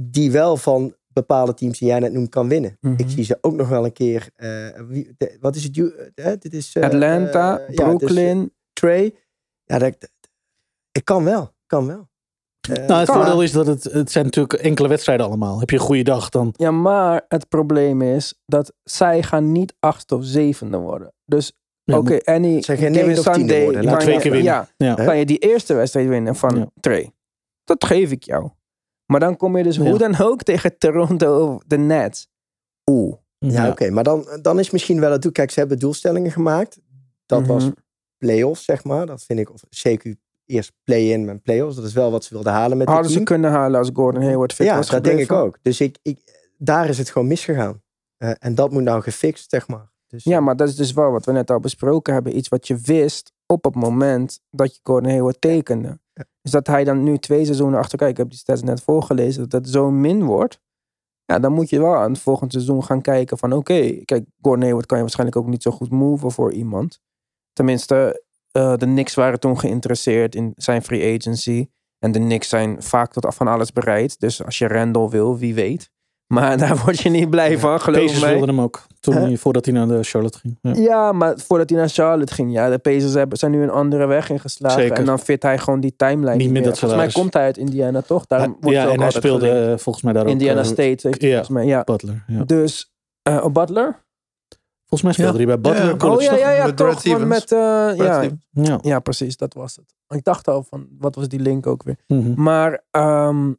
die 0.00 0.30
wel 0.32 0.56
van 0.56 0.94
bepaalde 1.08 1.54
teams 1.54 1.78
die 1.78 1.88
jij 1.88 1.98
net 1.98 2.12
noemt 2.12 2.28
kan 2.28 2.48
winnen. 2.48 2.76
Mhm. 2.80 2.94
Ik 2.96 3.10
zie 3.10 3.24
ze 3.24 3.38
ook 3.40 3.54
nog 3.54 3.68
wel 3.68 3.84
een 3.84 3.92
keer. 3.92 4.28
eh, 4.34 4.68
wie, 4.88 5.14
de- 5.16 5.36
wat 5.40 5.56
is 5.56 5.64
het? 5.64 5.92
Eh, 6.14 6.32
dit 6.38 6.52
is 6.52 6.74
eh, 6.74 6.82
Atlanta, 6.82 7.50
ja, 7.58 7.66
dus, 7.66 7.74
Brooklyn. 7.74 8.52
Trey. 8.72 9.14
Ja, 9.64 9.78
dat, 9.78 9.94
dat- 9.98 10.10
ik 10.92 11.04
kan 11.04 11.24
wel. 11.24 11.52
Kan 11.66 11.86
wel. 11.86 12.08
Nou, 12.68 12.80
het 12.92 13.08
kan. 13.08 13.16
voordeel 13.16 13.42
is 13.42 13.52
dat 13.52 13.66
het, 13.66 13.84
het 13.84 14.10
zijn 14.10 14.24
natuurlijk 14.24 14.52
enkele 14.52 14.88
wedstrijden 14.88 15.26
allemaal. 15.26 15.58
Heb 15.60 15.70
je 15.70 15.76
een 15.76 15.82
goede 15.82 16.02
dag, 16.02 16.28
dan 16.28 16.54
Ja, 16.56 16.70
maar 16.70 17.24
het 17.28 17.48
probleem 17.48 18.02
is 18.02 18.40
dat 18.46 18.72
zij 18.84 19.22
gaan 19.22 19.52
niet 19.52 19.74
achtste 19.78 20.14
of 20.14 20.24
zevende 20.24 20.76
worden. 20.78 21.12
Dus 21.24 21.52
Ja, 21.84 21.98
oké, 21.98 22.18
any 22.24 22.62
Zij 22.62 22.76
gaan 22.76 22.94
Sunday 22.94 23.62
worden. 23.64 23.82
kan 23.82 23.84
Laten 23.84 23.84
we 23.84 23.90
je- 23.90 23.96
twee 24.00 24.18
keer 24.18 24.30
winnen. 24.30 24.52
Ja, 24.52 24.68
Ja. 24.76 24.94
kan 25.04 25.18
je 25.18 25.26
die 25.26 25.38
eerste 25.38 25.74
wedstrijd 25.74 26.08
winnen 26.08 26.34
van 26.36 26.56
Ja. 26.58 26.66
Trey. 26.80 27.12
Dat 27.64 27.84
geef 27.84 28.10
ik 28.10 28.22
jou. 28.22 28.50
Maar 29.12 29.20
dan 29.20 29.36
kom 29.36 29.56
je 29.56 29.62
dus 29.62 29.76
Ja. 29.76 29.82
hoe 29.82 29.98
dan 29.98 30.20
ook 30.20 30.42
tegen 30.42 30.78
Toronto 30.78 31.54
of 31.54 31.62
de 31.66 31.76
Nets. 31.78 32.28
Oeh. 32.90 33.14
Ja, 33.38 33.68
oké. 33.68 33.90
maar 33.90 34.04
dan, 34.04 34.38
dan 34.42 34.58
is 34.58 34.70
misschien 34.70 35.00
wel 35.00 35.12
het 35.12 35.22
doel. 35.22 35.32
Kijk, 35.32 35.50
ze 35.50 35.58
hebben 35.58 35.78
doelstellingen 35.78 36.30
gemaakt. 36.30 36.78
Dat 37.26 37.46
was 37.46 37.64
Mhm. 37.64 37.72
play-offs, 38.18 38.64
zeg 38.64 38.84
maar. 38.84 39.06
Dat 39.06 39.22
vind 39.24 39.38
ik, 39.38 39.50
of 39.52 39.62
CQ 39.86 40.02
eerst 40.44 40.72
play-in 40.84 41.28
en 41.28 41.40
play-offs. 41.42 41.76
Dat 41.76 41.84
is 41.84 41.92
wel 41.92 42.10
wat 42.10 42.24
ze 42.24 42.34
wilden 42.34 42.52
halen 42.52 42.76
met 42.76 42.88
Hadden 42.88 43.10
ze 43.10 43.22
kunnen 43.22 43.50
halen 43.50 43.78
als 43.78 43.90
Gordon 43.92 44.22
Hayward 44.22 44.52
fit 44.52 44.66
Ja, 44.66 44.76
was 44.76 44.88
dat 44.88 45.04
denk 45.04 45.18
ik 45.18 45.32
ook. 45.32 45.58
Dus 45.62 45.80
ik, 45.80 45.98
ik, 46.02 46.50
daar 46.56 46.88
is 46.88 46.98
het 46.98 47.10
gewoon 47.10 47.28
misgegaan. 47.28 47.82
Eh, 48.16 48.30
en 48.38 48.54
dat 48.54 48.70
moet 48.72 48.82
nou 48.82 49.02
gefixt, 49.02 49.50
zeg 49.50 49.68
maar. 49.68 49.90
Dus, 50.06 50.24
Ja, 50.24 50.40
maar 50.40 50.56
dat 50.56 50.68
is 50.68 50.76
dus 50.76 50.92
wel 50.92 51.10
wat 51.10 51.24
we 51.24 51.32
net 51.32 51.50
al 51.50 51.60
besproken 51.60 52.12
hebben. 52.14 52.36
Iets 52.36 52.48
wat 52.48 52.66
je 52.66 52.76
wist 52.76 53.32
op 53.46 53.64
het 53.64 53.74
moment 53.74 54.40
dat 54.50 54.74
je 54.74 54.80
Gordon 54.82 55.10
Hayward 55.10 55.40
tekende. 55.40 55.98
Ja. 56.12 56.24
Dus 56.48 56.56
dat 56.56 56.74
hij 56.74 56.84
dan 56.84 57.02
nu 57.02 57.18
twee 57.18 57.44
seizoenen 57.44 57.78
achter... 57.78 57.98
Kijk, 57.98 58.10
ik 58.10 58.16
heb 58.16 58.28
die 58.30 58.38
stats 58.38 58.62
net 58.62 58.82
voorgelezen. 58.82 59.48
Dat 59.48 59.60
het 59.60 59.70
zo 59.70 59.90
min 59.90 60.24
wordt. 60.24 60.60
Ja, 61.24 61.38
dan 61.38 61.52
moet 61.52 61.70
je 61.70 61.80
wel 61.80 61.96
aan 61.96 62.12
het 62.12 62.20
volgende 62.20 62.52
seizoen 62.52 62.84
gaan 62.84 63.00
kijken 63.00 63.38
van... 63.38 63.52
Oké, 63.52 64.04
kijk, 64.04 64.26
Gordon 64.40 64.80
kan 64.80 64.96
je 64.96 65.02
waarschijnlijk 65.02 65.38
ook 65.38 65.46
niet 65.46 65.62
zo 65.62 65.70
goed 65.70 65.90
moven 65.90 66.30
voor 66.30 66.52
iemand. 66.52 67.00
Tenminste, 67.52 68.24
eh, 68.50 68.76
de 68.76 68.86
Knicks 68.86 69.14
waren 69.14 69.40
toen 69.40 69.58
geïnteresseerd 69.58 70.34
in 70.34 70.52
zijn 70.56 70.82
free 70.82 71.18
agency. 71.18 71.68
En 71.98 72.12
de 72.12 72.18
Knicks 72.18 72.48
zijn 72.48 72.82
vaak 72.82 73.12
tot 73.12 73.26
af 73.26 73.36
van 73.36 73.48
alles 73.48 73.72
bereid. 73.72 74.20
Dus 74.20 74.44
als 74.44 74.58
je 74.58 74.68
Randall 74.68 75.08
wil, 75.08 75.38
wie 75.38 75.54
weet. 75.54 75.90
Maar 76.28 76.58
daar 76.58 76.76
word 76.84 76.98
je 76.98 77.08
niet 77.08 77.30
blij 77.30 77.58
van, 77.58 77.80
geloof 77.80 78.00
Pacers 78.00 78.20
mij. 78.20 78.30
wilden 78.30 78.48
hem 78.48 78.60
ook. 78.60 78.86
Toen 79.00 79.14
Huh? 79.14 79.22
hij, 79.22 79.36
voordat 79.36 79.64
hij 79.64 79.74
naar 79.74 79.88
de 79.88 80.02
Charlotte 80.02 80.38
ging. 80.38 80.58
Ja. 80.62 80.72
Ja, 80.74 81.12
maar 81.12 81.38
voordat 81.38 81.68
hij 81.70 81.78
naar 81.78 81.88
Charlotte 81.88 82.34
ging, 82.34 82.52
ja, 82.52 82.70
de 82.70 82.78
Pacers 82.78 83.14
hebben, 83.14 83.38
zijn 83.38 83.50
nu 83.52 83.62
een 83.62 83.70
andere 83.70 84.06
weg 84.06 84.30
ingeslagen. 84.30 84.80
Zeker. 84.80 84.96
En 84.96 85.04
dan 85.04 85.18
fit 85.18 85.42
hij 85.42 85.58
gewoon 85.58 85.80
die 85.80 85.94
timeline 85.96 86.30
Niet 86.30 86.38
niet, 86.38 86.50
meer 86.52 86.62
dat 86.62 86.78
Volgens 86.78 87.00
mij 87.00 87.12
komt 87.12 87.34
hij 87.34 87.42
uit 87.42 87.56
Indiana, 87.56 88.00
toch? 88.02 88.26
Daarom 88.26 88.56
wordt 88.60 88.76
ja, 88.76 88.86
ook 88.86 88.92
en 88.92 89.00
hij 89.00 89.10
speelde 89.10 89.46
gelinkt. 89.46 89.72
eh, 89.72 89.78
volgens 89.78 90.04
mij 90.04 90.12
daar 90.12 90.22
ook. 90.22 90.28
Indiana 90.28 90.60
eh, 90.60 90.66
State, 90.66 90.80
heeft 91.08 91.20
hij 91.20 91.30
ja. 91.30 91.36
volgens 91.36 91.48
mij, 91.48 91.66
ja. 91.66 91.84
Butler. 91.84 92.24
Ja. 92.26 92.44
Dus, 92.44 92.92
eh 93.22 93.40
op 93.44 93.54
Butler? 93.54 94.06
Volgens 94.86 95.02
mij 95.02 95.12
speelde 95.12 95.38
Ja. 95.42 95.46
hij 95.48 95.60
bij 95.60 95.72
Butler. 95.72 95.96
College, 95.96 96.16
oh 96.16 96.22
ja, 96.22 96.30
toch? 96.30 96.38
ja, 96.38 96.50
ja, 96.50 96.66
Met 96.66 96.76
toch. 96.76 97.24
Met, 97.26 97.52
eh, 97.52 97.58
Brad 97.58 97.96
ja. 97.96 98.28
Ja. 98.50 98.78
ja, 98.82 98.98
precies, 99.00 99.36
dat 99.36 99.54
was 99.54 99.76
het. 99.76 99.94
Ik 100.18 100.24
dacht 100.24 100.48
al 100.48 100.62
van, 100.62 100.86
wat 100.98 101.14
was 101.14 101.28
die 101.28 101.40
link 101.40 101.66
ook 101.66 101.82
weer? 101.82 101.96
Mhm. 102.06 102.42
Maar, 102.42 102.84
ehm, 102.90 103.52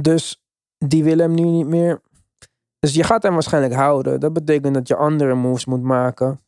dus 0.00 0.43
die 0.88 1.04
willen 1.04 1.26
hem 1.26 1.34
nu 1.34 1.50
niet 1.50 1.66
meer. 1.66 2.00
Dus 2.78 2.94
je 2.94 3.04
gaat 3.04 3.22
hem 3.22 3.32
waarschijnlijk 3.32 3.74
houden. 3.74 4.20
Dat 4.20 4.32
betekent 4.32 4.74
dat 4.74 4.88
je 4.88 4.96
andere 4.96 5.34
moves 5.34 5.64
moet 5.64 5.82
maken. 5.82 6.40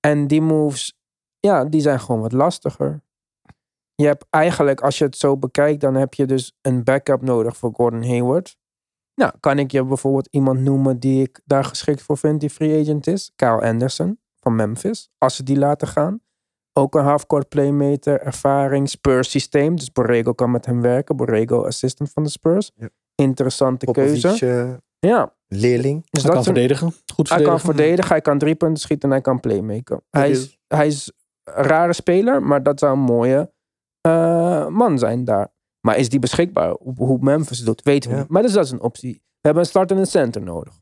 En 0.00 0.26
die 0.26 0.40
moves, 0.40 0.98
ja, 1.38 1.64
die 1.64 1.80
zijn 1.80 2.00
gewoon 2.00 2.20
wat 2.20 2.32
lastiger. 2.32 3.02
Je 3.94 4.06
hebt 4.06 4.26
eigenlijk, 4.30 4.80
als 4.80 4.98
je 4.98 5.04
het 5.04 5.16
zo 5.16 5.36
bekijkt, 5.36 5.80
dan 5.80 5.94
heb 5.94 6.14
je 6.14 6.26
dus 6.26 6.56
een 6.60 6.84
backup 6.84 7.22
nodig 7.22 7.56
voor 7.56 7.72
Gordon 7.74 8.04
Hayward. 8.04 8.56
Nou, 9.14 9.32
kan 9.40 9.58
ik 9.58 9.70
je 9.70 9.84
bijvoorbeeld 9.84 10.28
iemand 10.30 10.60
noemen 10.60 10.98
die 10.98 11.22
ik 11.22 11.40
daar 11.44 11.64
geschikt 11.64 12.02
voor 12.02 12.18
vind, 12.18 12.40
die 12.40 12.50
free 12.50 12.80
agent 12.80 13.06
is? 13.06 13.32
Kyle 13.36 13.60
Anderson 13.60 14.20
van 14.40 14.56
Memphis. 14.56 15.10
Als 15.18 15.36
ze 15.36 15.42
die 15.42 15.58
laten 15.58 15.88
gaan. 15.88 16.20
Ook 16.72 16.94
een 16.94 17.04
halfcourt 17.04 17.48
playmaker, 17.48 18.20
ervaring, 18.20 18.88
Spurs 18.88 19.30
systeem. 19.30 19.76
Dus 19.76 19.92
Borrego 19.92 20.32
kan 20.32 20.50
met 20.50 20.66
hem 20.66 20.80
werken. 20.80 21.16
Borrego 21.16 21.64
assistant 21.64 22.12
van 22.12 22.22
de 22.22 22.30
Spurs. 22.30 22.70
Ja. 22.74 22.88
Interessante 23.14 23.84
Popovic, 23.84 24.20
keuze. 24.22 24.46
eh, 24.46 24.74
Ja, 25.10 25.34
leerling. 25.46 26.06
dus 26.10 26.22
Hij 26.22 26.30
kan 26.30 26.38
een- 26.38 26.44
verdedigen. 26.44 26.86
Goed 26.86 27.28
hij 27.28 27.38
verdedigen. 27.38 27.50
kan 27.50 27.60
verdedigen, 27.74 28.10
hij 28.10 28.20
kan 28.20 28.38
drie 28.38 28.54
punten 28.54 28.82
schieten 28.82 29.08
en 29.08 29.14
hij 29.14 29.20
kan 29.24 29.40
playmaken. 29.40 30.02
Hij 30.10 30.30
is, 30.30 30.58
hij 30.66 30.86
is 30.86 31.12
een 31.44 31.62
rare 31.64 31.92
speler, 31.92 32.42
maar 32.42 32.62
dat 32.62 32.78
zou 32.78 32.92
een 32.92 32.98
mooie 33.04 33.52
eh, 34.00 34.66
man 34.66 34.98
zijn 34.98 35.24
daar. 35.24 35.48
Maar 35.80 35.96
is 35.96 36.08
die 36.08 36.18
beschikbaar? 36.18 36.76
Hoe, 36.96 37.18
Memphis 37.20 37.56
het 37.56 37.66
doet, 37.66 37.82
weten 37.82 38.10
we 38.10 38.16
Ja. 38.16 38.22
niet. 38.22 38.30
Maar 38.30 38.42
dus 38.42 38.52
dat 38.52 38.64
is 38.64 38.70
een 38.70 38.80
optie. 38.82 39.12
We 39.14 39.20
hebben 39.48 39.62
een 39.62 39.68
startende 39.68 40.04
center 40.04 40.42
nodig. 40.42 40.80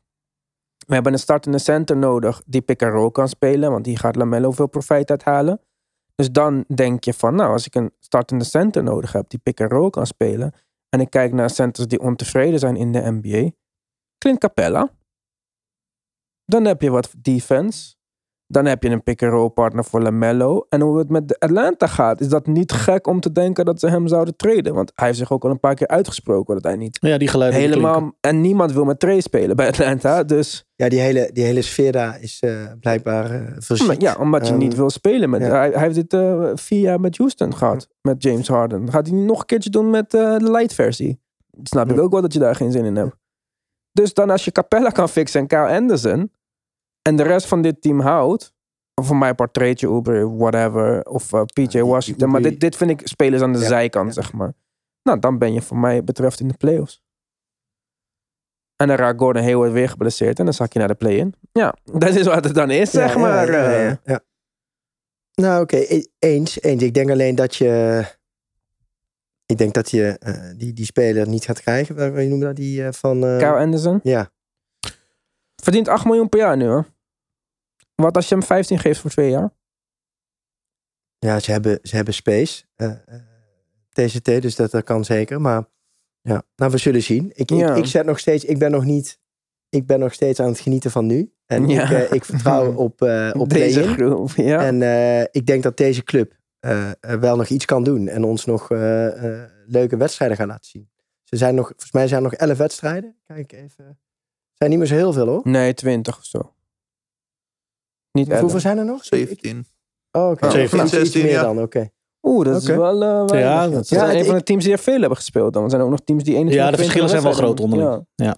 We 0.87 0.93
hebben 0.93 1.13
een 1.13 1.19
startende 1.19 1.57
center 1.57 1.97
nodig 1.97 2.41
die 2.45 2.61
pick 2.61 2.83
and 2.83 2.93
roll 2.93 3.11
kan 3.11 3.27
spelen, 3.27 3.71
want 3.71 3.83
die 3.83 3.97
gaat 3.97 4.15
Lamello 4.15 4.51
veel 4.51 4.67
profijt 4.67 5.09
uithalen. 5.09 5.61
Dus 6.15 6.31
dan 6.31 6.63
denk 6.75 7.03
je 7.03 7.13
van, 7.13 7.35
nou, 7.35 7.51
als 7.51 7.65
ik 7.65 7.75
een 7.75 7.91
startende 7.99 8.43
center 8.43 8.83
nodig 8.83 9.11
heb 9.11 9.29
die 9.29 9.39
pick 9.39 9.61
and 9.61 9.71
roll 9.71 9.89
kan 9.89 10.05
spelen, 10.05 10.53
en 10.93 10.99
ik 10.99 11.09
kijk 11.09 11.33
naar 11.33 11.49
centers 11.49 11.87
die 11.87 11.99
ontevreden 11.99 12.59
zijn 12.59 12.75
in 12.75 12.91
de 12.91 13.11
NBA, 13.11 13.51
Clint 14.17 14.39
Capella. 14.39 14.89
Dan 16.45 16.65
heb 16.65 16.81
je 16.81 16.89
wat 16.89 17.13
defense. 17.17 17.95
Dan 18.51 18.65
heb 18.65 18.83
je 18.83 18.89
een 18.89 19.03
pick-and-roll 19.03 19.49
partner 19.49 19.83
voor 19.83 20.01
LaMelo. 20.01 20.65
En 20.69 20.81
hoe 20.81 20.97
het 20.97 21.09
met 21.09 21.27
de 21.27 21.35
Atlanta 21.39 21.87
gaat, 21.87 22.21
is 22.21 22.27
dat 22.27 22.47
niet 22.47 22.71
gek 22.71 23.07
om 23.07 23.19
te 23.19 23.31
denken 23.31 23.65
dat 23.65 23.79
ze 23.79 23.87
hem 23.89 24.07
zouden 24.07 24.35
treden. 24.35 24.73
Want 24.73 24.91
hij 24.95 25.05
heeft 25.07 25.19
zich 25.19 25.31
ook 25.31 25.43
al 25.43 25.49
een 25.49 25.59
paar 25.59 25.75
keer 25.75 25.87
uitgesproken 25.87 26.53
dat 26.53 26.63
hij 26.63 26.75
niet 26.75 26.97
Ja, 27.01 27.17
die 27.17 27.27
geluiden 27.27 27.59
klinken. 27.59 27.79
helemaal... 27.81 28.13
En 28.19 28.41
niemand 28.41 28.71
wil 28.73 28.83
met 28.83 28.99
Trey 28.99 29.21
spelen 29.21 29.55
bij 29.55 29.67
Atlanta. 29.67 30.23
Dus 30.23 30.65
Ja, 30.75 30.89
die 30.89 30.99
hele, 30.99 31.29
die 31.33 31.43
hele 31.43 31.61
sfeer 31.61 31.91
daar 31.91 32.21
is 32.21 32.39
eh, 32.39 32.51
blijkbaar 32.79 33.53
verziekt. 33.59 34.01
ja, 34.01 34.15
omdat 34.19 34.45
je 34.47 34.53
Ehm, 34.53 34.61
niet 34.61 34.75
wil 34.75 34.89
spelen. 34.89 35.29
Met, 35.29 35.41
ja. 35.41 35.47
hij, 35.49 35.69
hij 35.69 35.81
heeft 35.83 35.95
dit 35.95 36.13
eh, 36.13 36.49
vier 36.53 36.79
jaar 36.79 36.99
met 36.99 37.17
Houston 37.17 37.55
gehad. 37.55 37.87
Met 38.01 38.23
James 38.23 38.47
Harden. 38.47 38.91
Gaat 38.91 39.07
hij 39.07 39.17
nog 39.17 39.39
een 39.39 39.45
keertje 39.45 39.69
doen 39.69 39.89
met 39.89 40.13
eh, 40.13 40.37
de 40.37 40.51
light 40.51 40.73
versie. 40.73 41.21
Snap 41.63 41.91
ik 41.91 41.99
ook 41.99 42.11
wel 42.11 42.21
dat 42.21 42.33
je 42.33 42.39
daar 42.39 42.55
geen 42.55 42.71
zin 42.71 42.85
in 42.85 42.95
hebt. 42.95 43.15
Dus 43.91 44.13
dan 44.13 44.29
als 44.29 44.45
je 44.45 44.51
Capella 44.51 44.89
kan 44.89 45.09
fixen 45.09 45.41
en 45.41 45.47
Kyle 45.47 45.67
Anderson. 45.67 46.31
En 47.01 47.15
de 47.15 47.23
rest 47.23 47.47
van 47.47 47.61
dit 47.61 47.81
team 47.81 47.99
houdt. 47.99 48.53
Of 48.93 49.07
voor 49.07 49.15
mij 49.15 49.33
portreetje 49.33 49.87
Uber, 49.87 50.37
whatever. 50.37 51.03
Of 51.03 51.33
eh, 51.33 51.41
PJ 51.53 51.81
Washington. 51.81 52.29
Maar 52.29 52.41
dit, 52.41 52.59
dit 52.59 52.75
vind 52.75 52.89
ik 52.89 53.07
spelers 53.07 53.41
aan 53.41 53.53
de 53.53 53.59
Ja, 53.59 53.67
zijkant, 53.67 54.15
ja. 54.15 54.21
zeg 54.21 54.33
maar. 54.33 54.53
Nou, 55.03 55.19
dan 55.19 55.37
ben 55.37 55.53
je 55.53 55.61
voor 55.61 55.77
mij 55.77 56.03
betreft 56.03 56.39
in 56.39 56.47
de 56.47 56.57
playoffs. 56.57 57.01
En 58.75 58.87
dan 58.87 58.95
raakt 58.95 59.19
Gordon 59.19 59.43
Hayward 59.43 59.71
weer 59.71 59.89
geblesseerd. 59.89 60.39
En 60.39 60.45
dan 60.45 60.53
zak 60.53 60.73
je 60.73 60.79
naar 60.79 60.87
de 60.87 60.95
play-in. 60.95 61.33
Ja, 61.51 61.75
dat 61.83 62.15
is 62.15 62.25
wat 62.25 62.43
het 62.43 62.53
dan 62.55 62.69
is, 62.71 62.91
zeg 62.91 63.17
maar. 63.17 63.51
ja, 63.51 63.73
eh. 63.73 63.95
ja. 64.03 64.21
Nou, 65.33 65.61
oké, 65.61 65.77
e- 65.77 66.05
eens, 66.19 66.61
eens. 66.61 66.83
Ik 66.83 66.93
denk 66.93 67.09
alleen 67.09 67.35
dat 67.35 67.55
je. 67.55 68.03
Ik 69.45 69.57
denk 69.57 69.73
dat 69.73 69.89
je 69.91 70.17
eh, 70.19 70.57
die, 70.57 70.73
die 70.73 70.85
speler 70.85 71.27
niet 71.27 71.45
gaat 71.45 71.61
krijgen. 71.61 71.95
Waar 71.95 72.21
je 72.21 72.29
noemde 72.29 72.45
dat? 72.45 72.55
Die 72.55 72.91
van. 72.91 73.19
Kyle 73.19 73.55
Anderson. 73.57 73.99
ja, 74.03 74.31
Verdient 75.61 75.87
8 75.87 76.05
miljoen 76.05 76.29
per 76.29 76.39
jaar 76.39 76.57
nu 76.57 76.65
hoor. 76.67 76.85
Wat 77.95 78.15
als 78.15 78.29
je 78.29 78.35
hem 78.35 78.43
15 78.43 78.79
geeft 78.79 78.99
voor 78.99 79.09
twee 79.09 79.29
jaar? 79.29 79.53
Ja, 81.19 81.39
ze 81.39 81.51
hebben, 81.51 81.79
ze 81.83 81.95
hebben 81.95 82.13
space. 82.13 82.63
eh, 82.75 82.89
eh, 82.91 83.21
TCT, 83.89 84.25
dus 84.25 84.55
dat, 84.55 84.71
dat 84.71 84.83
kan 84.83 85.05
zeker. 85.05 85.41
Maar 85.41 85.63
ja, 86.21 86.43
nou, 86.55 86.71
we 86.71 86.77
zullen 86.77 87.03
zien. 87.03 87.31
Ik, 87.33 87.49
Ja. 87.49 87.71
ik, 87.71 87.77
ik 87.77 87.85
zet 87.85 88.05
nog 88.05 88.19
steeds, 88.19 88.45
ik 88.45 88.57
ben 88.59 88.71
nog 88.71 88.85
niet, 88.85 89.19
ik 89.69 89.85
ben 89.85 89.99
nog 89.99 90.13
steeds 90.13 90.39
aan 90.39 90.47
het 90.47 90.59
genieten 90.59 90.91
van 90.91 91.05
nu. 91.05 91.33
En 91.45 91.67
Ja. 91.67 91.83
ik, 91.83 91.89
eh, 91.91 92.11
ik 92.11 92.25
vertrouw 92.25 92.73
op, 92.87 93.01
eh 93.01 93.31
op 93.37 93.49
Deze 93.49 93.83
groep, 93.87 94.31
ja. 94.35 94.65
En 94.65 94.81
eh, 94.81 95.21
ik 95.21 95.45
denk 95.45 95.63
dat 95.63 95.77
deze 95.77 96.03
club 96.03 96.39
eh, 96.59 96.89
eh, 96.99 97.19
wel 97.19 97.35
nog 97.35 97.47
iets 97.47 97.65
kan 97.65 97.83
doen. 97.83 98.07
En 98.07 98.23
ons 98.23 98.45
nog 98.45 98.71
eh, 98.71 99.41
eh, 99.43 99.49
leuke 99.65 99.97
wedstrijden 99.97 100.37
gaan 100.37 100.47
laten 100.47 100.69
zien. 100.69 100.89
Ze 101.23 101.35
zijn 101.37 101.55
nog, 101.55 101.67
volgens 101.67 101.91
mij 101.91 102.07
zijn 102.07 102.23
er 102.23 102.29
nog 102.29 102.39
11 102.39 102.57
wedstrijden. 102.57 103.15
Kijk 103.25 103.51
even. 103.51 103.99
Zijn 104.61 104.69
niet 104.69 104.79
meer 104.79 104.87
zo 104.87 104.95
heel 104.95 105.13
veel 105.13 105.27
hoor. 105.27 105.41
Nee, 105.43 105.73
20 105.73 106.17
of 106.17 106.25
zo. 106.25 106.53
Niet 108.11 108.27
Hoeveel 108.27 108.47
11. 108.49 108.61
zijn 108.61 108.77
er 108.77 108.85
nog? 108.85 109.03
17. 109.05 109.65
Oh, 110.11 110.29
oké. 110.29 110.45
Oh, 110.45 110.51
17. 110.51 110.79
Iets- 110.79 110.93
iets 110.93 111.01
16, 111.01 111.21
meer 111.21 111.31
ja. 111.31 111.41
dan, 111.41 111.61
oké. 111.61 111.89
Oeh, 112.21 112.45
dat 112.45 112.61
is 112.61 112.67
wel 112.67 113.01
eh. 113.03 113.39
Ja, 113.39 113.67
dat 113.67 113.87
zijn 113.87 114.05
Ja, 114.05 114.11
een 114.13 114.19
ik- 114.19 114.25
van 114.25 114.35
de 114.35 114.43
teams 114.43 114.63
die 114.63 114.73
er 114.73 114.79
veel 114.79 114.99
hebben 114.99 115.17
gespeeld. 115.17 115.53
Dan 115.53 115.63
Er 115.63 115.69
zijn 115.69 115.81
ook 115.81 115.89
nog 115.89 115.99
teams 116.03 116.23
die 116.23 116.33
21 116.35 116.65
Ja, 116.65 116.71
de 116.71 116.77
verschillen 116.77 117.09
zijn 117.09 117.23
wel 117.23 117.31
groot 117.33 117.59
onderling. 117.59 118.05
Ja. 118.15 118.35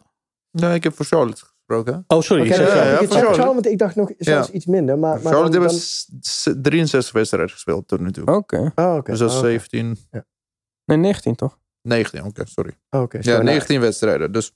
Nee, 0.52 0.74
ik 0.74 0.84
heb 0.84 0.94
voor 0.96 1.06
Charlotte 1.06 1.42
gesproken. 1.46 2.04
Oh, 2.08 2.22
sorry. 2.22 2.44
Oké, 2.44 2.52
ik 2.52 2.58
dan 2.60 2.68
zeg- 2.68 2.76
ja, 2.76 2.82
snap 2.82 2.86
ja, 2.86 2.94
ik 2.94 3.00
het. 3.00 3.08
voor 3.10 3.18
Ja, 3.18 3.24
Charlotte. 3.24 3.42
Charlotte, 3.42 3.54
want 3.62 3.74
ik 3.74 3.78
dacht 3.78 3.96
nog 3.96 4.12
zelfs 4.18 4.48
Ja. 4.48 4.54
iets 4.54 4.66
minder. 4.66 5.00
Maar, 5.00 5.22
maar 5.22 5.34
Charlotte 5.34 5.52
dan- 5.52 5.62
hebben 5.62 5.80
s- 5.82 6.10
s- 6.22 6.50
63 6.62 7.14
wedstrijden 7.14 7.50
gespeeld 7.50 7.88
tot 7.88 8.00
nu 8.00 8.12
toe. 8.12 8.26
Oké. 8.26 8.72
dan- 8.76 8.86
Oh, 8.88 8.96
oké. 8.96 9.12
Dus 9.12 9.20
dat 9.20 9.30
is 9.30 9.36
Oh, 9.36 9.42
oké. 9.42 9.50
17, 9.52 9.98
Nee, 10.86 10.98
19 10.98 11.36
toch? 11.36 11.60
19, 11.82 12.24
oké, 12.26 12.44
sorry. 12.46 12.78
Oh, 12.90 13.02
oké, 13.02 13.18
Ja, 13.18 13.24
sorry. 13.24 13.38
Nou, 13.40 13.52
19 13.52 13.80
wedstrijden, 13.82 14.32
dus 14.32 14.52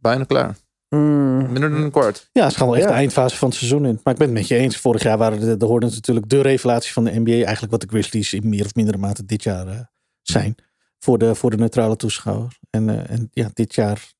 bijna 0.00 0.24
klaar. 0.24 0.56
Mm. 0.88 1.52
Minder 1.52 1.70
dan 1.70 1.82
een 1.82 1.90
kwart. 1.90 2.28
Ja, 2.32 2.42
het 2.42 2.50
is 2.50 2.56
gewoon 2.56 2.74
echt 2.74 2.82
Ja. 2.84 2.90
de 2.90 2.96
eindfase 2.96 3.36
van 3.36 3.48
het 3.48 3.56
seizoen 3.56 3.86
in. 3.86 4.00
Maar 4.04 4.12
ik 4.12 4.18
ben 4.18 4.28
het 4.28 4.36
met 4.38 4.48
je 4.48 4.56
eens. 4.56 4.76
Vorig 4.76 5.02
jaar 5.02 5.18
waren 5.18 5.40
de, 5.40 5.56
de 5.56 5.64
Hornets 5.66 5.94
natuurlijk 5.94 6.28
de 6.28 6.40
revelatie 6.40 6.92
van 6.92 7.04
de 7.04 7.18
NBA. 7.20 7.30
Eigenlijk 7.32 7.70
wat 7.70 7.80
de 7.80 7.86
Grizzlies 7.88 8.32
in 8.32 8.48
meer 8.48 8.64
of 8.64 8.74
mindere 8.74 8.98
mate 8.98 9.24
dit 9.24 9.42
jaar 9.42 9.66
eh, 9.68 9.80
zijn. 10.22 10.54
Voor 10.98 11.18
de, 11.18 11.34
voor 11.34 11.50
de 11.50 11.56
neutrale 11.56 11.96
toeschouwer. 11.96 12.58
En, 12.70 12.88
eh, 12.88 13.10
en 13.16 13.28
ja, 13.32 13.50
dit 13.54 13.74
jaar... 13.74 14.12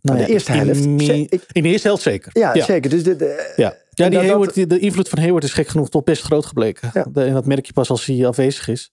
Nou 0.00 0.18
de 0.18 0.24
ja, 0.24 0.28
eerste 0.30 0.52
in, 0.52 0.58
helft. 0.58 0.84
ik- 1.32 1.44
in 1.52 1.62
de 1.62 1.68
eerste 1.68 1.86
helft 1.88 2.02
zeker. 2.02 2.30
Ja, 2.32 2.54
ja. 2.54 2.64
zeker. 2.64 2.90
Dus 2.90 3.02
de, 3.02 3.16
de, 3.16 3.52
Ja, 3.56 3.64
ja 3.64 3.74
die 3.90 4.04
dat- 4.04 4.12
dat- 4.12 4.22
Hayward, 4.30 4.70
de 4.70 4.78
invloed 4.78 5.08
van 5.08 5.18
Hayward 5.18 5.44
is 5.44 5.52
gek 5.52 5.68
genoeg 5.68 5.88
toch 5.88 6.04
best 6.04 6.22
groot 6.22 6.46
gebleken. 6.46 6.90
Ja. 6.94 7.06
De- 7.12 7.24
en 7.24 7.32
dat 7.32 7.46
merk 7.46 7.66
je 7.66 7.72
pas 7.72 7.90
als 7.90 8.04
hij 8.06 8.26
afwezig 8.26 8.68
is. 8.68 8.92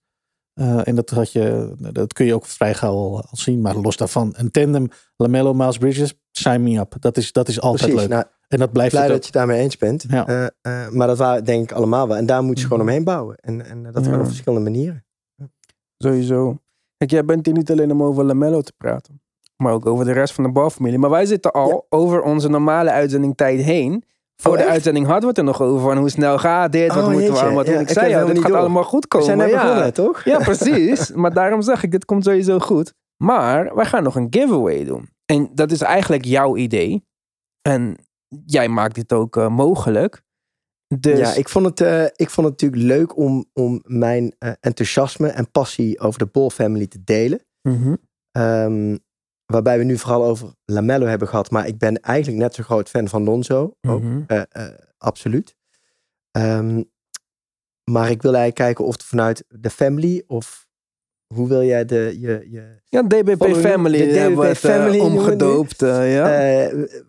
Eh, 0.57 0.87
en 0.87 0.95
dat, 0.95 1.09
had 1.09 1.31
je, 1.31 1.73
dat 1.77 2.13
kun 2.13 2.25
je 2.25 2.33
ook 2.33 2.45
vrij 2.45 2.73
gauw 2.73 2.93
al, 2.95 3.15
al 3.17 3.37
zien. 3.37 3.61
Maar 3.61 3.75
los 3.75 3.97
daarvan, 3.97 4.33
een 4.37 4.51
tandem 4.51 4.87
Lamello, 5.15 5.53
Miles 5.53 5.77
Bridges, 5.77 6.13
sign 6.31 6.61
me 6.63 6.79
up. 6.79 6.95
Dat 6.99 7.17
is, 7.17 7.31
dat 7.31 7.47
is 7.47 7.61
altijd 7.61 7.81
precies. 7.91 7.99
leuk. 8.07 8.09
Nou, 8.17 8.25
en 8.47 8.59
dat 8.59 8.71
blijft 8.71 8.91
blij 8.91 9.03
het 9.03 9.11
dat 9.11 9.19
je 9.21 9.25
het 9.25 9.33
daarmee 9.33 9.61
eens 9.61 9.77
bent. 9.77 10.05
Ja. 10.09 10.27
Eh, 10.27 10.45
eh, 10.45 10.89
maar 10.91 11.07
dat 11.07 11.17
waren 11.17 11.43
denk 11.43 11.63
ik 11.63 11.77
allemaal 11.77 12.07
wel. 12.07 12.17
En 12.17 12.25
daar 12.25 12.43
moeten 12.43 12.61
ze 12.61 12.67
gewoon 12.67 12.79
Mhm. 12.83 12.89
omheen 12.91 13.05
bouwen. 13.05 13.35
En, 13.35 13.65
en 13.65 13.83
dat 13.91 14.05
Ja. 14.05 14.11
kan 14.11 14.19
op 14.19 14.25
verschillende 14.25 14.69
manieren. 14.69 15.05
Sowieso. 15.97 16.57
Kijk, 16.97 17.11
jij 17.11 17.25
bent 17.25 17.45
hier 17.45 17.55
niet 17.55 17.71
alleen 17.71 17.91
om 17.91 18.03
over 18.03 18.23
Lamello 18.23 18.61
te 18.61 18.73
praten. 18.77 19.21
Maar 19.57 19.73
ook 19.73 19.85
over 19.85 20.05
de 20.05 20.11
rest 20.11 20.33
van 20.33 20.43
de 20.43 20.51
balfamilie. 20.51 20.97
Maar 20.99 21.09
wij 21.09 21.25
zitten 21.25 21.51
al 21.51 21.85
over 21.89 22.21
onze 22.21 22.49
normale 22.49 22.91
uitzendingtijd 22.91 23.61
heen. 23.61 24.03
Voor 24.41 24.51
Oh, 24.51 24.57
de 24.57 24.63
echt? 24.63 24.71
uitzending 24.73 25.05
hadden 25.05 25.23
we 25.23 25.27
het 25.29 25.37
er 25.37 25.43
nog 25.43 25.61
over. 25.61 25.81
Van 25.87 25.97
hoe 25.97 26.09
snel 26.09 26.37
gaat 26.37 26.71
dit? 26.71 26.93
Wat 26.93 27.03
Oh, 27.03 27.09
moeten 27.11 27.31
we 27.33 27.39
allemaal 27.39 27.63
doen? 27.63 27.73
Ja, 27.73 27.79
ik 27.79 27.89
zei 27.89 28.09
ja, 28.09 28.17
het 28.19 28.27
dit 28.27 28.37
gaat 28.39 28.47
door. 28.47 28.57
allemaal 28.57 28.83
goed 28.83 29.01
We 29.01 29.07
komen. 29.07 29.25
zijn 29.25 29.37
net 29.37 29.49
ja. 29.49 29.61
begonnen, 29.63 29.93
toch? 29.93 30.23
Ja, 30.23 30.37
precies. 30.37 31.11
maar 31.21 31.33
daarom 31.33 31.61
zeg 31.61 31.83
ik, 31.83 31.91
dit 31.91 32.05
komt 32.05 32.23
sowieso 32.23 32.59
goed. 32.59 32.93
Maar 33.23 33.75
wij 33.75 33.85
gaan 33.85 34.03
nog 34.03 34.15
een 34.15 34.27
giveaway 34.29 34.83
doen. 34.83 35.09
En 35.25 35.49
dat 35.53 35.71
is 35.71 35.81
eigenlijk 35.81 36.25
jouw 36.25 36.55
idee. 36.57 37.05
En 37.61 37.95
jij 38.45 38.67
maakt 38.67 38.95
dit 38.95 39.13
ook 39.13 39.37
eh, 39.37 39.47
mogelijk. 39.49 40.21
Dus 40.99 41.19
Ja, 41.19 41.33
ik 41.33 41.49
vond, 41.49 41.65
het, 41.65 41.81
eh, 41.81 42.03
ik 42.03 42.29
vond 42.29 42.47
het 42.47 42.61
natuurlijk 42.61 42.81
leuk 42.81 43.17
om, 43.17 43.45
om 43.53 43.81
mijn 43.85 44.35
eh, 44.39 44.51
enthousiasme 44.59 45.27
en 45.27 45.51
passie 45.51 45.99
over 45.99 46.19
de 46.19 46.25
Ball 46.31 46.49
family 46.49 46.87
te 46.87 47.03
delen. 47.03 47.39
Ehm, 48.31 48.97
waarbij 49.53 49.77
we 49.77 49.83
nu 49.83 49.97
vooral 49.97 50.23
over 50.25 50.53
Lamello 50.65 51.05
hebben 51.05 51.27
gehad. 51.27 51.51
Maar 51.51 51.67
ik 51.67 51.77
ben 51.77 51.99
eigenlijk 52.01 52.41
net 52.41 52.55
zo 52.55 52.63
groot 52.63 52.89
fan 52.89 53.07
van 53.07 53.23
Lonzo. 53.23 53.75
Ook, 53.87 54.01
Mhm. 54.01 54.21
eh, 54.27 54.41
eh, 54.49 54.67
absoluut. 54.97 55.55
Ehm, 56.31 56.83
maar 57.91 58.09
ik 58.09 58.21
wil 58.21 58.33
eigenlijk 58.35 58.55
kijken 58.55 58.85
of 58.85 58.93
het 58.93 59.03
vanuit 59.03 59.43
de 59.47 59.69
family 59.69 60.23
of 60.27 60.67
hoe 61.33 61.47
wil 61.47 61.63
jij 61.63 61.85
de, 61.85 62.17
je, 62.19 62.47
je, 62.51 62.75
Ja, 62.85 63.01
DBP 63.03 63.35
Following- 63.37 63.65
Family. 63.67 63.97
de 63.97 64.19
hebben 64.19 64.39
we 64.39 64.45
DBP 64.45 64.53
het, 64.61 64.63
eh, 64.71 64.71
Family 64.77 64.99
omgedoopt. 64.99 65.79
ja. 65.79 66.25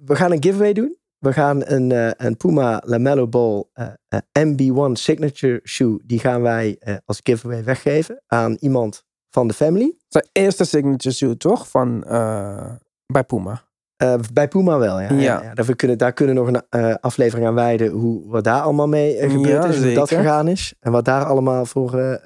We 0.04 0.14
gaan 0.16 0.32
een 0.32 0.42
giveaway 0.42 0.72
doen. 0.72 0.96
We 1.18 1.32
gaan 1.32 1.62
een, 1.66 1.90
een 2.26 2.36
Puma 2.36 2.82
Lamello 2.84 3.28
Ball 3.28 3.64
eh, 3.72 3.86
eh, 4.08 4.46
MB1 4.46 4.92
Signature 4.96 5.60
Shoe. 5.64 6.00
Die 6.04 6.18
gaan 6.18 6.42
wij 6.42 6.78
als 7.04 7.20
giveaway 7.22 7.64
weggeven 7.64 8.22
aan 8.26 8.56
iemand 8.60 9.04
van 9.38 9.48
de 9.48 9.54
family. 9.54 9.94
Zijn 10.08 10.28
eerste 10.32 10.64
signature 10.64 11.14
shoe, 11.14 11.36
toch? 11.36 11.68
Van, 11.68 12.04
eh, 12.04 12.72
bij 13.06 13.24
Puma. 13.24 13.62
Eh, 13.96 14.14
bij 14.32 14.48
Puma 14.48 14.78
wel, 14.78 15.00
ja. 15.00 15.12
Ja. 15.12 15.18
ja. 15.20 15.42
ja. 15.42 15.54
Daar, 15.54 15.76
kunnen, 15.76 15.98
daar 15.98 16.12
kunnen 16.12 16.34
nog 16.34 16.46
een 16.46 16.62
eh, 16.68 16.94
aflevering 17.00 17.46
aan 17.46 17.54
wijden 17.54 17.90
hoe 17.90 18.28
wat 18.28 18.44
daar 18.44 18.62
allemaal 18.62 18.88
mee 18.88 19.30
gebeurd 19.30 19.64
is. 19.64 19.82
Hoe 19.82 19.92
dat 19.92 20.08
zeker. 20.08 20.24
gegaan 20.24 20.48
is. 20.48 20.74
En 20.80 20.92
wat 20.92 21.04
daar 21.04 21.24
allemaal 21.24 21.66
voor 21.66 22.20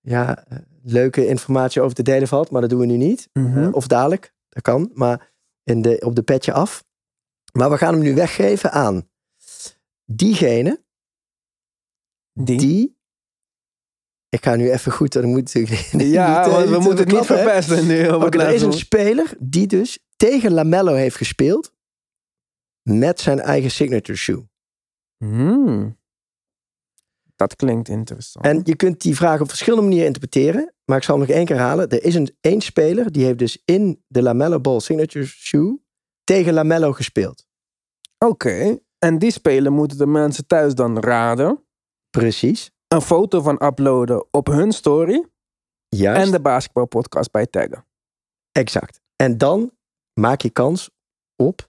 ja, 0.00 0.44
leuke 0.82 1.26
informatie 1.26 1.82
over 1.82 1.94
te 1.94 2.02
delen 2.02 2.28
valt. 2.28 2.50
Maar 2.50 2.60
dat 2.60 2.70
doen 2.70 2.80
we 2.80 2.86
nu 2.86 2.96
niet. 2.96 3.28
Mhm. 3.32 3.68
Of 3.72 3.86
dadelijk, 3.86 4.34
dat 4.48 4.62
kan. 4.62 4.90
Maar 4.94 5.32
in 5.62 5.82
de, 5.82 6.02
op 6.04 6.14
de 6.14 6.22
petje 6.22 6.52
af. 6.52 6.84
Maar 7.52 7.70
we 7.70 7.78
gaan 7.78 7.94
hem 7.94 8.02
nu 8.02 8.14
weggeven 8.14 8.72
aan 8.72 9.08
diegene 10.04 10.82
Die. 12.32 12.58
die... 12.58 13.02
Ik 14.34 14.44
ga 14.44 14.56
nu 14.56 14.70
even 14.70 14.92
goed, 14.92 15.22
moet 15.22 15.52
ja, 15.92 16.46
niet, 16.46 16.68
we 16.68 16.78
moeten 16.78 17.04
het 17.04 17.12
niet 17.12 17.26
verpesten 17.26 17.86
nu. 17.86 18.08
op 18.08 18.34
er 18.34 18.54
is 18.54 18.62
een 18.62 18.72
speler 18.72 19.34
die 19.38 19.66
dus 19.66 19.98
tegen 20.16 20.52
Lamello 20.52 20.94
heeft 20.94 21.16
gespeeld 21.16 21.72
met 22.82 23.20
zijn 23.20 23.40
eigen 23.40 23.70
signature 23.70 24.18
shoe. 24.18 24.48
Hmm. 25.16 25.98
Dat 27.36 27.56
klinkt 27.56 27.88
interessant. 27.88 28.44
En 28.44 28.60
je 28.64 28.76
kunt 28.76 29.00
die 29.00 29.16
vraag 29.16 29.40
op 29.40 29.48
verschillende 29.48 29.84
manieren 29.84 30.06
interpreteren, 30.06 30.74
maar 30.84 30.96
ik 30.96 31.04
zal 31.04 31.18
hem 31.18 31.26
nog 31.26 31.36
één 31.36 31.46
keer 31.46 31.58
halen. 31.58 31.88
Er 31.88 32.04
is 32.04 32.14
een 32.14 32.36
één 32.40 32.60
speler 32.60 33.12
die 33.12 33.24
heeft 33.24 33.38
dus 33.38 33.62
in 33.64 34.02
de 34.06 34.22
Lamello 34.22 34.60
Ball 34.60 34.80
signature 34.80 35.26
shoe 35.26 35.80
tegen 36.24 36.52
Lamello 36.52 36.92
gespeeld. 36.92 37.46
Oké. 38.18 38.78
En 38.98 39.18
die 39.18 39.30
spelen 39.30 39.72
moeten 39.72 39.98
de 39.98 40.06
mensen 40.06 40.46
thuis 40.46 40.74
dan 40.74 40.98
raden. 40.98 41.64
Precies. 42.10 42.72
Een 42.94 43.00
foto 43.02 43.40
van 43.42 43.62
uploaden 43.64 44.26
op 44.30 44.46
hun 44.46 44.72
story. 44.72 45.24
Juist. 45.88 46.24
En 46.26 46.30
de 46.30 46.40
basketbalpodcast 46.40 47.30
bij 47.30 47.46
taggen. 47.46 47.86
Exact. 48.52 49.00
En 49.16 49.38
dan 49.38 49.72
maak 50.20 50.40
je 50.40 50.50
kans 50.50 50.90
op 51.36 51.68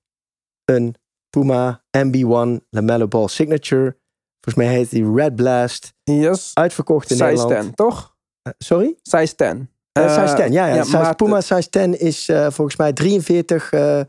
een 0.65 0.95
Puma 1.29 1.83
MB1 1.97 2.65
Lamello 2.69 3.07
Ball 3.07 3.27
signature. 3.27 3.97
Volgens 4.41 4.65
mij 4.65 4.75
heet 4.75 4.89
die 4.89 5.13
Red 5.13 5.35
Blast. 5.35 5.93
Yes. 6.03 6.51
Uitverkocht 6.53 7.09
in 7.09 7.15
Size 7.15 7.29
Nederland. 7.31 7.61
10, 7.65 7.73
toch? 7.73 8.15
Eh, 8.41 8.53
sorry? 8.57 8.95
Size 9.01 9.35
10. 9.35 9.69
Eh, 9.91 10.03
Eh, 10.03 10.21
size 10.23 10.35
10, 10.35 10.51
ja. 10.51 10.65
ja. 10.67 10.83
size, 10.83 10.97
maat- 10.97 11.17
Puma 11.17 11.41
size 11.41 11.69
10 11.69 11.99
is 11.99 12.29
eh, 12.29 12.49
volgens 12.51 12.75
mij 12.77 12.93
43 12.93 13.71
eh, 13.71 13.99
eh, 13.99 14.05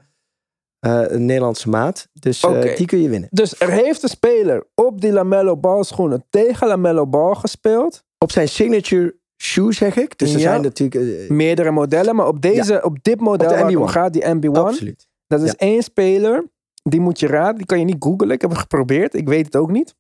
een 0.89 1.25
Nederlandse 1.25 1.69
maat. 1.69 2.09
Dus 2.13 2.43
eh, 2.43 2.77
die 2.77 2.87
kun 2.87 3.03
je 3.03 3.09
winnen. 3.09 3.29
Dus 3.33 3.61
er 3.61 3.71
heeft 3.71 4.03
een 4.03 4.09
speler 4.09 4.67
op 4.75 5.01
die 5.01 5.13
Lamello 5.13 5.57
Ball 5.57 5.83
schoenen 5.83 6.25
tegen 6.31 6.67
Lamello 6.67 7.07
Ball 7.07 7.35
gespeeld. 7.35 8.03
Op 8.19 8.31
zijn 8.31 8.49
signature 8.49 9.17
shoe 9.43 9.73
zeg 9.75 9.97
ik. 9.97 10.19
Dus 10.19 10.35
er 10.35 10.41
zijn 10.41 10.63
natuurlijk... 10.63 11.21
eh, 11.21 11.31
Meerdere 11.31 11.71
modellen, 11.71 12.17
maar 12.17 12.27
op, 12.27 12.41
deze, 12.43 12.83
op 12.85 12.99
dit 13.03 13.21
model 13.21 13.33
Op 13.47 13.53
de 13.55 13.61
waar 13.61 13.67
het 13.71 13.77
om 13.77 13.89
MB1. 13.89 13.91
gaat, 13.91 14.13
die 14.13 14.23
MB1. 14.35 14.51
absoluut. 14.53 15.07
Dat 15.27 15.41
is 15.43 15.49
Ja. 15.51 15.55
één 15.57 15.83
speler. 15.83 16.45
Die 16.83 17.01
moet 17.01 17.21
je 17.21 17.27
raden. 17.27 17.57
Die 17.57 17.67
kan 17.67 17.79
je 17.79 17.85
niet 17.85 17.97
googlen. 17.99 18.31
Ik 18.31 18.41
heb 18.41 18.51
het 18.51 18.59
geprobeerd. 18.59 19.15
Ik 19.15 19.29
weet 19.29 19.45
het 19.45 19.57
ook 19.57 19.71
niet. 19.71 19.95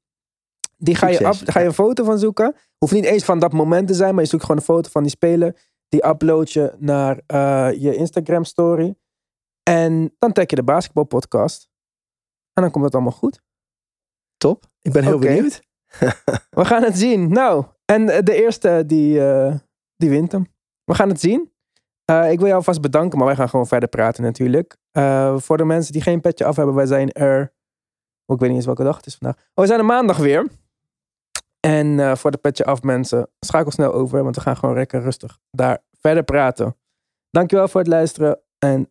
Die 0.76 0.94
ga 0.94 1.08
je, 1.08 1.24
up- 1.26 1.34
ga 1.44 1.60
je 1.60 1.66
een 1.66 1.72
foto 1.72 2.04
van 2.04 2.18
zoeken. 2.18 2.54
Hoeft 2.78 2.92
niet 2.92 3.04
eens 3.04 3.24
van 3.24 3.38
dat 3.38 3.52
moment 3.52 3.88
te 3.88 3.94
zijn. 3.94 4.14
Maar 4.14 4.22
je 4.22 4.28
zoekt 4.28 4.42
gewoon 4.42 4.56
een 4.60 4.66
foto 4.66 4.88
van 4.90 5.02
die 5.02 5.10
speler. 5.10 5.56
Die 5.88 6.06
upload 6.06 6.50
je 6.50 6.72
naar 6.78 7.20
eh, 7.26 7.68
je 7.82 7.94
Instagram 7.94 8.44
story. 8.44 8.94
En 9.70 10.14
dan 10.18 10.32
tag 10.32 10.44
je 10.50 10.56
de 10.56 10.62
basketbalpodcast. 10.62 11.68
En 12.52 12.62
dan 12.62 12.70
komt 12.70 12.84
het 12.84 12.94
allemaal 12.94 13.12
goed. 13.12 13.42
Top. 14.36 14.64
Ik 14.82 14.92
ben 14.92 15.04
heel 15.04 15.18
benieuwd. 15.18 15.62
We 16.50 16.64
gaan 16.64 16.82
het 16.82 16.98
zien. 16.98 17.28
Nou, 17.28 17.64
en 17.84 18.08
eh, 18.08 18.22
de 18.22 18.34
eerste 18.42 18.82
die, 18.86 19.26
eh, 19.26 19.54
die 19.96 20.10
wint 20.10 20.32
hem. 20.32 20.46
We 20.84 20.94
gaan 20.94 21.08
het 21.08 21.20
zien. 21.20 21.52
Eh, 22.04 22.30
ik 22.30 22.36
wil 22.36 22.46
jou 22.46 22.58
alvast 22.58 22.80
bedanken, 22.80 23.18
maar 23.18 23.26
wij 23.26 23.36
gaan 23.36 23.48
gewoon 23.48 23.66
verder 23.66 23.88
praten 23.88 24.22
natuurlijk. 24.22 24.76
Voor 25.36 25.56
de 25.56 25.64
mensen 25.64 25.92
die 25.92 26.02
geen 26.02 26.20
petje 26.20 26.44
af 26.44 26.56
hebben, 26.56 26.74
wij 26.74 26.86
zijn 26.86 27.12
er... 27.12 27.54
Oh, 28.26 28.34
ik 28.34 28.40
weet 28.40 28.48
niet 28.48 28.56
eens 28.58 28.66
welke 28.66 28.84
dag 28.84 28.96
het 28.96 29.06
is 29.06 29.16
vandaag. 29.16 29.36
Oh, 29.36 29.64
we 29.64 29.66
zijn 29.66 29.78
er 29.78 29.84
maandag 29.84 30.16
weer. 30.16 30.46
En 31.60 32.16
voor 32.16 32.30
de 32.30 32.38
petje 32.38 32.64
af 32.64 32.82
mensen, 32.82 33.30
schakel 33.40 33.70
snel 33.70 33.92
over, 33.92 34.22
want 34.22 34.36
we 34.36 34.40
gaan 34.42 34.56
gewoon 34.56 34.74
lekker 34.74 35.00
rustig 35.00 35.38
daar 35.50 35.84
verder 36.00 36.22
praten. 36.22 36.76
Dankjewel 37.30 37.68
voor 37.68 37.80
het 37.80 37.90
luisteren 37.90 38.40
en 38.58 38.90